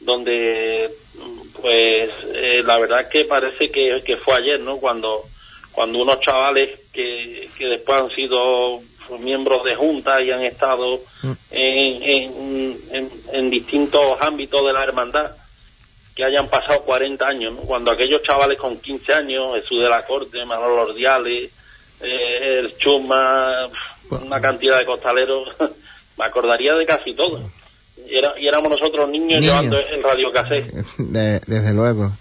Donde, 0.00 0.88
mm, 1.14 1.60
pues, 1.60 2.10
eh, 2.34 2.62
la 2.64 2.78
verdad 2.78 3.00
es 3.00 3.08
que 3.08 3.24
parece 3.24 3.68
que, 3.68 4.00
que 4.04 4.16
fue 4.16 4.36
ayer, 4.36 4.60
¿no? 4.60 4.76
Cuando, 4.76 5.22
cuando 5.72 6.00
unos 6.00 6.20
chavales 6.20 6.78
que, 6.92 7.50
que 7.58 7.66
después 7.66 8.00
han 8.00 8.10
sido 8.10 8.80
miembros 9.18 9.64
de 9.64 9.74
junta 9.74 10.22
y 10.22 10.30
han 10.30 10.42
estado 10.44 11.00
en, 11.50 12.02
en, 12.02 12.78
en, 12.90 13.10
en 13.32 13.50
distintos 13.50 14.16
ámbitos 14.20 14.64
de 14.64 14.72
la 14.72 14.84
hermandad, 14.84 15.32
que 16.14 16.24
hayan 16.24 16.48
pasado 16.48 16.82
40 16.82 17.26
años, 17.26 17.54
¿no? 17.54 17.60
cuando 17.62 17.90
aquellos 17.90 18.22
chavales 18.22 18.58
con 18.58 18.78
15 18.78 19.12
años, 19.14 19.54
Jesús 19.56 19.80
de 19.82 19.88
la 19.88 20.04
Corte, 20.06 20.44
Manolo 20.44 20.82
Ordiales, 20.82 21.50
eh, 22.00 22.60
el 22.60 22.76
Chuma, 22.78 23.66
una 24.10 24.40
cantidad 24.40 24.78
de 24.78 24.84
costaleros, 24.86 25.48
me 26.18 26.24
acordaría 26.24 26.74
de 26.74 26.86
casi 26.86 27.14
todo. 27.14 27.40
Y, 28.08 28.16
era- 28.16 28.34
y 28.38 28.46
éramos 28.46 28.70
nosotros 28.70 29.08
niños, 29.08 29.40
Niños. 29.40 29.42
llevando 29.62 29.78
el 29.78 30.02
radio 30.02 30.30
De- 30.98 31.40
desde 31.46 31.72
luego. 31.72 32.12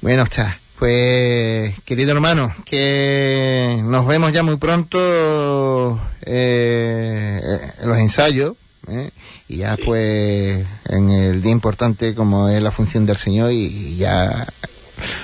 Bueno, 0.00 0.24
está. 0.24 0.58
Pues, 0.78 1.72
querido 1.84 2.12
hermano, 2.12 2.54
que 2.66 3.78
nos 3.84 4.06
vemos 4.06 4.32
ya 4.32 4.42
muy 4.42 4.56
pronto 4.56 5.98
eh, 6.26 7.40
en 7.80 7.88
los 7.88 7.96
ensayos. 7.98 8.54
¿eh? 8.88 9.10
Y 9.48 9.58
ya, 9.58 9.76
pues, 9.76 10.64
en 10.88 11.10
el 11.10 11.42
día 11.42 11.52
importante 11.52 12.14
como 12.14 12.48
es 12.48 12.62
la 12.62 12.70
función 12.70 13.04
del 13.06 13.16
Señor 13.18 13.52
y, 13.52 13.66
y 13.66 13.96
ya 13.96 14.46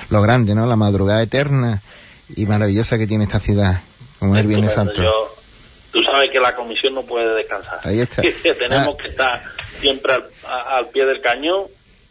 lo 0.09 0.21
grande, 0.21 0.53
¿no? 0.53 0.65
La 0.67 0.75
madrugada 0.75 1.23
eterna 1.23 1.81
y 2.35 2.45
maravillosa 2.45 2.97
que 2.97 3.07
tiene 3.07 3.23
esta 3.23 3.39
ciudad, 3.39 3.81
como 4.19 4.35
es 4.35 4.41
el 4.41 4.47
Viernes. 4.47 4.73
Santo. 4.73 5.01
Yo- 5.01 5.35
tú 5.91 6.01
sabes 6.03 6.31
que 6.31 6.39
la 6.39 6.55
comisión 6.55 6.93
no 6.93 7.01
puede 7.03 7.33
descansar. 7.35 7.79
Ahí 7.83 7.99
está. 7.99 8.21
Que 8.43 8.53
tenemos 8.53 8.95
Ah. 8.97 9.01
que 9.01 9.07
estar 9.09 9.43
siempre 9.79 10.13
al, 10.13 10.23
a- 10.47 10.77
al 10.77 10.87
pie 10.89 11.05
del 11.05 11.19
cañón 11.21 11.63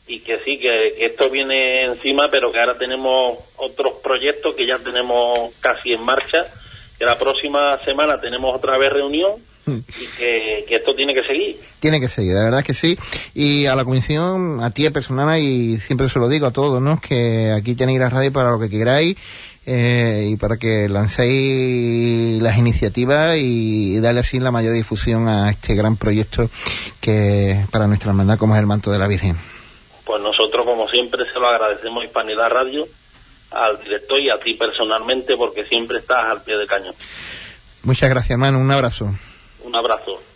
y 0.09 0.21
que 0.21 0.39
sí, 0.45 0.59
que, 0.59 0.95
que 0.99 1.07
esto 1.07 1.31
viene 1.31 1.85
encima, 1.85 2.25
pero 2.31 2.51
que 2.51 2.59
ahora 2.59 2.77
tenemos 2.77 3.39
otros 3.57 3.95
proyectos 4.03 4.57
que 4.57 4.67
ya 4.67 4.79
tenemos 4.79 5.55
casi 5.61 5.93
en 5.93 6.03
marcha, 6.03 6.45
que 6.99 7.05
la 7.05 7.17
próxima 7.17 7.79
semana 7.85 8.21
tenemos 8.21 8.55
otra 8.55 8.77
vez 8.77 8.91
reunión. 8.93 9.35
Y 9.79 10.07
que, 10.19 10.65
que 10.69 10.77
esto 10.77 10.95
tiene 10.95 11.15
que 11.15 11.23
seguir. 11.23 11.57
Tiene 11.81 12.01
que 12.01 12.09
seguir, 12.09 12.35
de 12.35 12.45
verdad 12.45 12.65
que 12.65 12.75
sí. 12.75 12.99
Y 13.35 13.67
a 13.67 13.75
la 13.75 13.85
comisión, 13.85 14.63
a 14.63 14.71
ti 14.71 14.89
personal, 14.91 15.41
y 15.41 15.79
siempre 15.79 16.09
se 16.09 16.19
lo 16.19 16.29
digo 16.29 16.47
a 16.47 16.53
todos, 16.53 16.81
¿no? 16.83 17.01
Que 17.01 17.53
aquí 17.53 17.75
tenéis 17.75 18.01
la 18.01 18.11
radio 18.11 18.33
para 18.33 18.51
lo 18.51 18.61
que 18.61 18.71
queráis 18.71 19.17
eh, 19.67 20.29
y 20.31 20.37
para 20.37 20.57
que 20.57 20.89
lancéis 20.89 22.43
las 22.43 22.57
iniciativas 22.57 23.37
y 23.37 24.01
darle 24.01 24.21
así 24.21 24.41
la 24.41 24.51
mayor 24.51 24.73
difusión 24.73 25.29
a 25.29 25.51
este 25.51 25.75
gran 25.75 25.97
proyecto 25.97 26.49
que 27.01 27.65
para 27.71 27.87
nuestra 27.87 28.11
hermandad 28.11 28.39
como 28.39 28.55
es 28.55 28.61
el 28.61 28.67
manto 28.67 28.91
de 28.91 28.99
la 28.99 29.07
Virgen. 29.07 29.37
Pues 30.05 30.23
nosotros, 30.23 30.67
como 30.67 30.89
siempre, 30.89 31.25
se 31.33 31.39
lo 31.39 31.49
agradecemos 31.49 32.05
Hispanidad 32.05 32.51
Radio, 32.51 32.89
al 33.53 33.81
director 33.83 34.19
y 34.19 34.31
a 34.31 34.39
ti 34.39 34.55
personalmente, 34.55 35.37
porque 35.37 35.65
siempre 35.65 35.99
estás 35.99 36.25
al 36.25 36.43
pie 36.43 36.57
del 36.57 36.67
cañón. 36.67 36.95
Muchas 37.83 38.11
gracias, 38.11 38.31
hermano. 38.31 38.59
Un 38.59 38.71
abrazo. 38.71 39.15
Un 39.65 39.75
abrazo. 39.75 40.30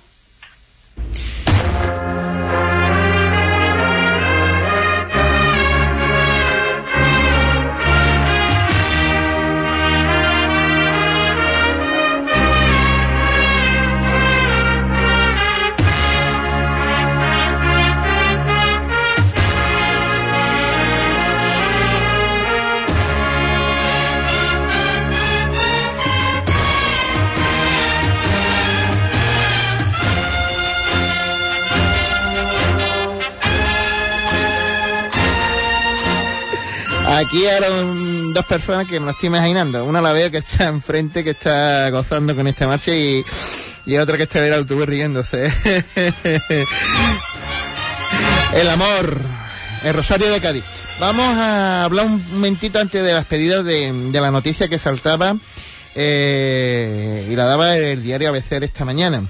Aquí 37.26 37.44
un- 37.70 38.32
dos 38.34 38.44
personas 38.46 38.86
que 38.88 38.98
me 39.00 39.06
lo 39.06 39.12
estoy 39.12 39.28
imaginando. 39.28 39.84
Una 39.84 40.00
la 40.00 40.12
veo 40.12 40.30
que 40.30 40.38
está 40.38 40.64
enfrente, 40.66 41.24
que 41.24 41.30
está 41.30 41.88
gozando 41.90 42.34
con 42.36 42.46
esta 42.46 42.66
marcha 42.66 42.94
y, 42.94 43.24
y 43.86 43.96
otra 43.96 44.16
que 44.16 44.24
está 44.24 44.38
en 44.40 44.44
el 44.46 44.54
autobús 44.54 44.86
riéndose. 44.86 45.52
el 48.54 48.68
amor, 48.68 49.18
el 49.84 49.94
Rosario 49.94 50.30
de 50.30 50.40
Cádiz. 50.40 50.64
Vamos 51.00 51.36
a 51.36 51.84
hablar 51.84 52.06
un 52.06 52.24
momentito 52.34 52.78
antes 52.78 53.02
de 53.04 53.12
las 53.12 53.26
pedidas 53.26 53.64
de, 53.64 53.90
de 53.92 54.20
la 54.20 54.30
noticia 54.30 54.68
que 54.68 54.78
saltaba 54.78 55.34
eh, 55.96 57.26
y 57.30 57.34
la 57.34 57.44
daba 57.44 57.76
el 57.76 58.02
diario 58.02 58.28
ABC 58.30 58.52
esta 58.62 58.84
mañana. 58.84 59.24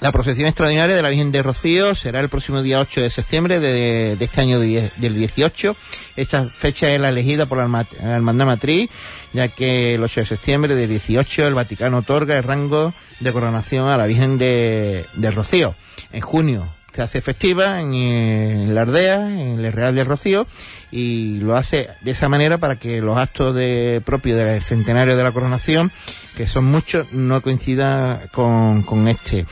La 0.00 0.12
procesión 0.12 0.46
extraordinaria 0.46 0.94
de 0.94 1.02
la 1.02 1.08
Virgen 1.08 1.32
de 1.32 1.42
Rocío 1.42 1.94
será 1.94 2.20
el 2.20 2.28
próximo 2.28 2.62
día 2.62 2.80
8 2.80 3.00
de 3.00 3.10
septiembre 3.10 3.60
de, 3.60 4.16
este 4.20 4.40
año 4.40 4.58
del 4.60 5.14
18. 5.14 5.76
Esta 6.16 6.44
fecha 6.44 6.90
es 6.90 7.00
la 7.00 7.08
elegida 7.08 7.46
por 7.46 7.58
la 7.58 7.86
Hermandad 8.00 8.46
Matriz, 8.46 8.90
ya 9.32 9.48
que 9.48 9.94
el 9.94 10.02
8 10.02 10.20
de 10.20 10.26
septiembre 10.26 10.74
del 10.74 10.90
18 10.90 11.46
el 11.46 11.54
Vaticano 11.54 11.98
otorga 11.98 12.36
el 12.36 12.42
rango 12.42 12.92
de 13.20 13.32
coronación 13.32 13.88
a 13.88 13.96
la 13.96 14.06
Virgen 14.06 14.36
de, 14.36 15.06
de 15.14 15.30
Rocío. 15.30 15.74
En 16.12 16.20
junio 16.20 16.73
se 16.94 17.02
hace 17.02 17.20
festiva 17.20 17.80
en, 17.80 17.92
eh, 17.94 18.66
la 18.68 18.82
Ardea, 18.82 19.28
en 19.28 19.64
el 19.64 19.72
Real 19.72 19.94
de 19.94 20.04
Rocío, 20.04 20.46
y 20.92 21.40
lo 21.40 21.56
hace 21.56 21.90
de 22.02 22.12
esa 22.12 22.28
manera 22.28 22.58
para 22.58 22.76
que 22.76 23.00
los 23.00 23.16
actos 23.16 23.54
de, 23.54 24.00
propios 24.04 24.36
del 24.36 24.62
centenario 24.62 25.16
de 25.16 25.22
la 25.24 25.32
coronación, 25.32 25.90
que 26.36 26.46
son 26.46 26.66
muchos, 26.66 27.12
no 27.12 27.40
coincidan 27.42 28.20
con, 28.32 28.82
con 28.82 29.08
este. 29.08 29.46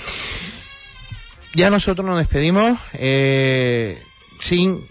Ya 1.54 1.68
nosotros 1.68 2.06
nos 2.06 2.18
despedimos 2.18 2.78
eh, 2.94 4.00
sin 4.40 4.86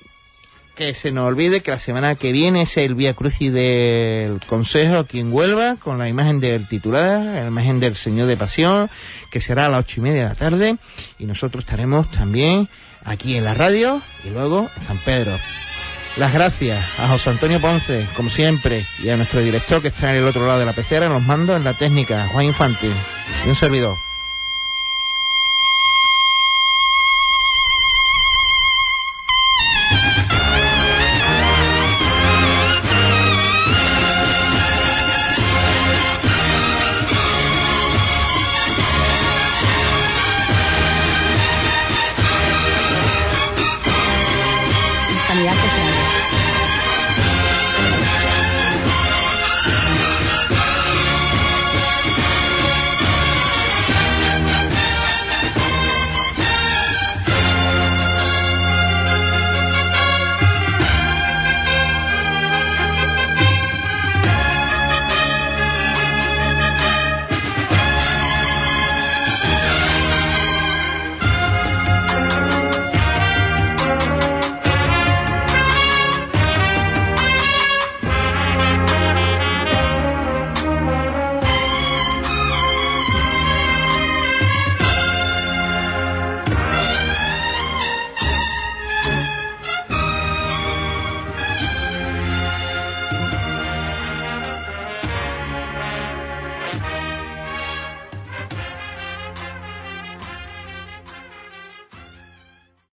que 0.82 0.96
se 0.96 1.12
nos 1.12 1.28
olvide 1.28 1.62
que 1.62 1.70
la 1.70 1.78
semana 1.78 2.16
que 2.16 2.32
viene 2.32 2.64
es 2.64 2.76
el 2.76 2.96
Vía 2.96 3.14
Crucis 3.14 3.54
del 3.54 4.40
Consejo 4.48 4.98
aquí 4.98 5.20
en 5.20 5.32
Huelva, 5.32 5.76
con 5.76 6.00
la 6.00 6.10
imagen 6.10 6.40
del 6.40 6.68
titular, 6.68 7.20
la 7.20 7.46
imagen 7.46 7.80
del 7.80 7.96
Señor 7.96 8.26
de 8.26 8.36
Pasión, 8.36 8.90
que 9.32 9.42
será 9.42 9.68
a 9.68 9.70
las 9.70 9.82
ocho 9.82 10.00
y 10.00 10.04
media 10.06 10.24
de 10.24 10.30
la 10.30 10.34
tarde, 10.34 10.78
y 11.20 11.26
nosotros 11.26 11.66
estaremos 11.66 12.10
también 12.10 12.68
aquí 13.04 13.38
en 13.38 13.44
la 13.44 13.54
radio 13.54 14.02
y 14.26 14.32
luego 14.32 14.72
en 14.76 14.84
San 14.84 14.98
Pedro. 14.98 15.38
Las 16.18 16.34
gracias 16.34 17.00
a 17.00 17.10
José 17.10 17.30
Antonio 17.30 17.62
Ponce, 17.62 18.08
como 18.16 18.32
siempre, 18.32 18.84
y 19.04 19.10
a 19.10 19.18
nuestro 19.18 19.40
director 19.40 19.84
que 19.84 19.90
está 19.90 20.10
en 20.10 20.24
el 20.24 20.28
otro 20.28 20.48
lado 20.48 20.62
de 20.62 20.66
la 20.66 20.74
pecera, 20.74 21.10
nos 21.10 21.22
mando 21.22 21.56
en 21.56 21.64
la 21.64 21.76
técnica, 21.76 22.28
Juan 22.34 22.46
Infante, 22.46 22.88
y 23.46 23.50
un 23.50 23.56
servidor. 23.56 23.96